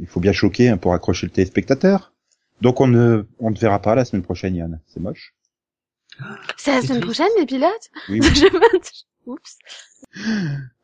Il 0.00 0.06
faut 0.06 0.20
bien 0.20 0.32
choquer 0.32 0.68
hein, 0.68 0.76
pour 0.76 0.94
accrocher 0.94 1.26
le 1.26 1.32
téléspectateur. 1.32 2.12
Donc 2.60 2.80
on 2.80 2.86
ne, 2.86 3.24
on 3.40 3.50
ne 3.50 3.56
verra 3.58 3.80
pas 3.80 3.94
la 3.94 4.04
semaine 4.04 4.22
prochaine, 4.22 4.54
Yann. 4.54 4.80
C'est 4.86 5.00
moche. 5.00 5.34
C'est 6.56 6.72
la 6.72 6.82
semaine 6.82 7.00
triste. 7.00 7.18
prochaine, 7.18 7.32
les 7.38 7.46
pilotes 7.46 7.90
Oui. 8.08 8.20
oui. 8.22 8.28
Je 8.32 8.46
Oups. 9.26 9.58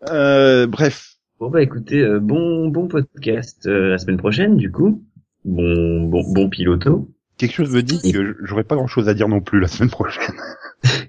Euh, 0.08 0.66
bref. 0.66 1.16
Bon 1.40 1.50
bah 1.50 1.62
écoutez, 1.62 2.00
euh, 2.00 2.20
bon 2.20 2.68
bon 2.68 2.88
podcast 2.88 3.66
euh, 3.66 3.90
la 3.90 3.98
semaine 3.98 4.16
prochaine 4.16 4.56
du 4.56 4.70
coup. 4.70 5.04
Bon 5.44 6.02
bon 6.04 6.22
bon 6.32 6.48
piloto. 6.48 7.10
Quelque 7.36 7.54
chose 7.54 7.72
me 7.72 7.82
dit 7.82 8.12
que 8.12 8.36
j'aurais 8.42 8.64
pas 8.64 8.74
grand 8.74 8.86
chose 8.86 9.08
à 9.08 9.14
dire 9.14 9.28
non 9.28 9.40
plus 9.40 9.60
la 9.60 9.68
semaine 9.68 9.90
prochaine. 9.90 10.34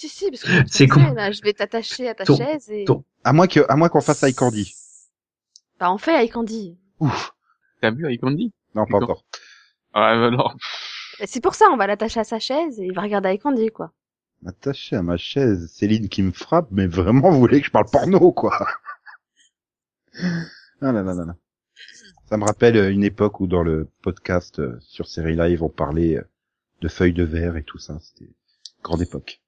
Si, 0.00 0.08
si, 0.08 0.30
parce 0.30 0.42
que 0.44 0.50
C'est 0.66 0.86
con. 0.88 1.12
là, 1.12 1.30
je 1.30 1.42
vais 1.42 1.52
t'attacher 1.52 2.08
à 2.08 2.14
ta 2.14 2.24
Ton- 2.24 2.34
chaise 2.36 2.70
et... 2.70 2.84
ton- 2.86 3.04
À 3.22 3.34
moins 3.34 3.46
que, 3.46 3.60
à 3.68 3.76
moins 3.76 3.90
qu'on 3.90 4.00
fasse 4.00 4.22
iCandy. 4.22 4.74
Bah, 5.78 5.92
on 5.92 5.98
fait 5.98 6.14
avec 6.14 6.34
Andy. 6.34 6.78
Ouf. 7.00 7.32
T'as 7.82 7.90
vu 7.90 8.06
avec 8.06 8.24
Andy 8.24 8.50
Non, 8.74 8.86
pas 8.86 8.96
encore. 8.96 9.26
Ah, 9.92 10.16
bah 10.16 10.30
non. 10.30 10.38
Bah, 11.18 11.26
c'est 11.26 11.42
pour 11.42 11.54
ça, 11.54 11.66
on 11.70 11.76
va 11.76 11.86
l'attacher 11.86 12.18
à 12.20 12.24
sa 12.24 12.38
chaise 12.38 12.80
et 12.80 12.84
il 12.86 12.94
va 12.94 13.02
regarder 13.02 13.28
avec 13.28 13.44
Andy, 13.44 13.68
quoi. 13.68 13.92
Attaché 14.46 14.96
à 14.96 15.02
ma 15.02 15.18
chaise, 15.18 15.70
Céline 15.70 16.08
qui 16.08 16.22
me 16.22 16.32
frappe, 16.32 16.68
mais 16.70 16.86
vraiment, 16.86 17.30
vous 17.30 17.38
voulez 17.38 17.60
que 17.60 17.66
je 17.66 17.70
parle 17.70 17.84
porno, 17.92 18.32
quoi. 18.32 18.56
Ah 20.14 20.92
là 20.92 21.02
là 21.02 21.12
là 21.14 21.24
là. 21.26 21.36
Ça 22.30 22.36
me 22.38 22.44
rappelle 22.44 22.76
euh, 22.78 22.90
une 22.90 23.04
époque 23.04 23.40
où 23.40 23.46
dans 23.46 23.62
le 23.62 23.88
podcast 24.02 24.60
euh, 24.60 24.78
sur 24.80 25.06
Série 25.08 25.36
Live, 25.36 25.62
on 25.62 25.68
parlait 25.68 26.16
euh, 26.16 26.22
de 26.80 26.88
feuilles 26.88 27.12
de 27.12 27.24
verre 27.24 27.56
et 27.56 27.64
tout 27.64 27.78
ça. 27.78 27.98
C'était 28.00 28.24
une 28.24 28.34
grande 28.82 29.02
époque. 29.02 29.42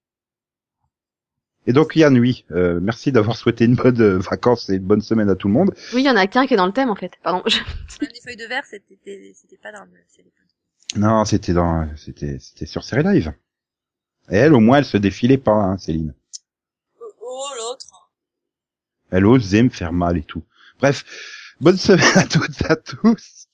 Et 1.67 1.73
donc 1.73 1.95
Yann, 1.95 2.19
oui, 2.19 2.45
euh, 2.51 2.81
merci 2.83 3.13
d'avoir 3.13 3.37
souhaité 3.39 3.65
une 3.65 3.77
bonne 3.77 4.01
euh, 4.01 4.19
vacances 4.19 4.69
et 4.71 4.75
une 4.75 4.85
bonne 4.85 5.01
semaine 5.01 5.31
à 5.31 5.37
tout 5.37 5.49
le 5.49 5.55
monde. 5.55 5.75
Oui, 5.95 6.03
il 6.03 6.07
y 6.07 6.11
en 6.11 6.17
a 6.17 6.27
qu'un 6.27 6.47
qui 6.47 6.55
est 6.55 6.57
dans 6.57 6.67
le 6.67 6.73
thème, 6.73 6.91
en 6.91 6.97
fait. 6.97 7.13
Pardon. 7.23 7.43
je- 7.47 7.59
Même 8.01 8.11
des 8.13 8.21
feuilles 8.21 8.37
de 8.37 8.47
verre, 8.47 8.65
c'était, 8.69 9.33
c'était 9.35 9.59
pas 9.59 9.73
dans 9.73 9.85
le. 9.85 9.91
Non, 10.95 11.25
c'était 11.25 11.55
dans, 11.55 11.89
c'était, 11.97 12.39
c'était 12.39 12.67
sur 12.67 12.85
Série 12.85 13.03
Live. 13.03 13.33
Et 14.31 14.37
elle, 14.37 14.53
au 14.53 14.61
moins, 14.61 14.79
elle 14.79 14.85
se 14.85 14.99
défilait 14.99 15.39
pas, 15.39 15.53
hein, 15.53 15.79
Céline. 15.79 16.15
Oh, 17.01 17.05
oh, 17.21 17.49
l'autre. 17.57 18.11
Elle 19.11 19.25
osait 19.27 19.63
me 19.63 19.71
faire 19.71 19.93
mal 19.93 20.19
et 20.19 20.23
tout. 20.23 20.43
Bref, 20.79 21.05
bonne 21.61 21.77
semaine 21.79 22.17
à 22.19 22.25
toutes 22.27 22.61
et 22.61 22.67
à 22.67 22.77
tous. 22.77 23.49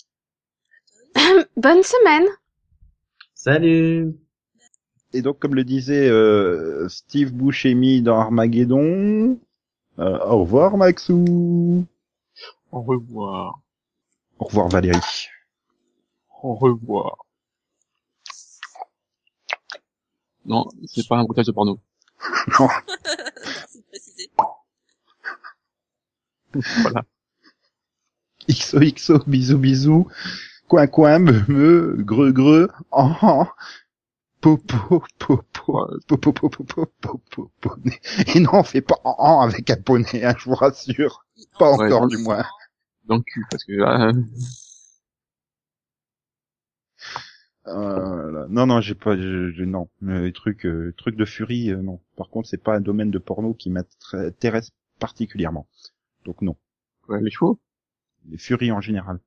Bonne 1.56 1.82
semaine 1.82 2.26
Salut. 3.34 4.14
Et 5.12 5.22
donc, 5.22 5.38
comme 5.38 5.54
le 5.54 5.64
disait 5.64 6.08
euh, 6.08 6.88
Steve 6.88 7.32
Buscemi 7.32 8.02
dans 8.02 8.18
Armageddon, 8.18 9.38
euh, 9.98 10.18
au 10.26 10.40
revoir 10.40 10.76
Maxou. 10.76 11.86
Au 12.72 12.82
revoir. 12.82 13.60
Au 14.38 14.44
revoir 14.44 14.68
Valérie. 14.68 15.28
Au 16.42 16.54
revoir. 16.54 17.16
Non, 20.44 20.66
c'est 20.86 21.06
pas 21.06 21.16
un 21.16 21.24
bruitage 21.24 21.46
de 21.46 21.52
porno. 21.52 21.78
Non, 22.58 22.66
de 23.74 23.82
préciser. 23.90 24.30
voilà. 26.82 27.04
XOXO, 28.48 29.24
bisous 29.26 29.58
bisous, 29.58 30.08
coin 30.66 30.86
coin, 30.86 31.18
me 31.18 31.44
me, 31.48 31.96
greu 32.02 32.32
greu, 32.32 32.70
en 32.90 33.14
en, 33.20 33.46
popo 34.40 35.02
popo, 35.18 35.88
popo 36.06 36.32
popo 36.32 36.64
popo 36.64 37.20
popo. 37.60 37.76
Et 38.34 38.40
non, 38.40 38.50
on 38.54 38.62
fait 38.64 38.80
pas 38.80 38.96
en 39.04 39.14
en 39.18 39.40
avec 39.40 39.68
un 39.70 39.76
poney, 39.76 40.24
hein, 40.24 40.34
je 40.38 40.44
vous 40.44 40.54
rassure. 40.54 41.24
Pas 41.58 41.72
Ouais, 41.76 41.86
encore 41.86 42.08
du 42.08 42.18
moins. 42.18 42.44
Dans 43.04 43.16
le 43.16 43.22
cul, 43.22 43.44
parce 43.50 43.64
que 43.64 43.72
là, 43.72 44.12
Euh, 47.66 48.32
là. 48.32 48.46
non, 48.48 48.66
non, 48.66 48.80
j'ai 48.80 48.94
pas, 48.94 49.16
je, 49.16 49.50
je- 49.52 49.64
non, 49.64 49.88
Euh, 50.04 50.22
les 50.22 50.32
trucs, 50.32 50.64
euh, 50.66 50.94
trucs 50.96 51.16
de 51.16 51.24
furie, 51.24 51.70
euh, 51.70 51.82
non. 51.82 52.00
Par 52.16 52.28
contre, 52.30 52.48
c'est 52.48 52.62
pas 52.62 52.74
un 52.74 52.80
domaine 52.80 53.10
de 53.10 53.18
porno 53.18 53.52
qui 53.54 53.70
m'intéresse 53.70 54.72
particulièrement. 54.98 55.68
Donc 56.24 56.40
non, 56.42 56.56
ouais, 57.08 57.20
les 57.22 57.30
chevaux. 57.30 57.60
les 58.28 58.38
furies 58.38 58.72
en 58.72 58.80
général. 58.80 59.20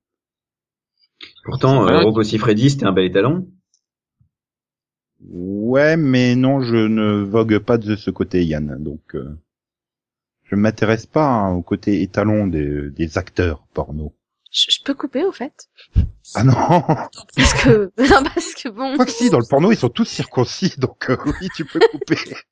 Pourtant, 1.44 1.88
euh, 1.88 2.00
Rocco 2.02 2.24
Siffredi, 2.24 2.70
c'était 2.72 2.86
un 2.86 2.94
bel 2.94 3.06
étalon. 3.06 3.48
Ouais, 5.30 5.98
mais 5.98 6.36
non, 6.36 6.62
je 6.62 6.76
ne 6.76 7.24
vogue 7.24 7.60
pas 7.60 7.78
de 7.78 7.96
ce 7.96 8.10
côté, 8.10 8.44
Yann. 8.44 8.78
Donc, 8.82 9.16
euh, 9.16 9.38
je 10.44 10.56
m'intéresse 10.56 11.06
pas 11.06 11.28
hein, 11.28 11.54
au 11.54 11.62
côté 11.62 12.02
étalon 12.02 12.48
des, 12.48 12.90
des 12.90 13.18
acteurs 13.18 13.66
porno. 13.74 14.14
Je, 14.52 14.66
je 14.70 14.84
peux 14.84 14.94
couper 14.94 15.24
au 15.24 15.32
fait? 15.32 15.70
Ah 16.36 16.44
non 16.44 16.54
Parce 17.36 17.54
que 17.64 17.92
non 17.98 18.24
parce 18.24 18.54
que 18.54 18.70
bon. 18.70 18.96
Quoi 18.98 19.06
que 19.06 19.12
si, 19.12 19.30
dans 19.30 19.40
le 19.40 19.46
porno, 19.50 19.72
ils 19.72 19.78
sont 19.78 19.90
tous 19.90 20.06
circoncis, 20.06 20.74
donc 20.78 21.10
euh, 21.10 21.18
oui, 21.26 21.48
tu 21.56 21.66
peux 21.66 21.80
couper. 21.92 22.18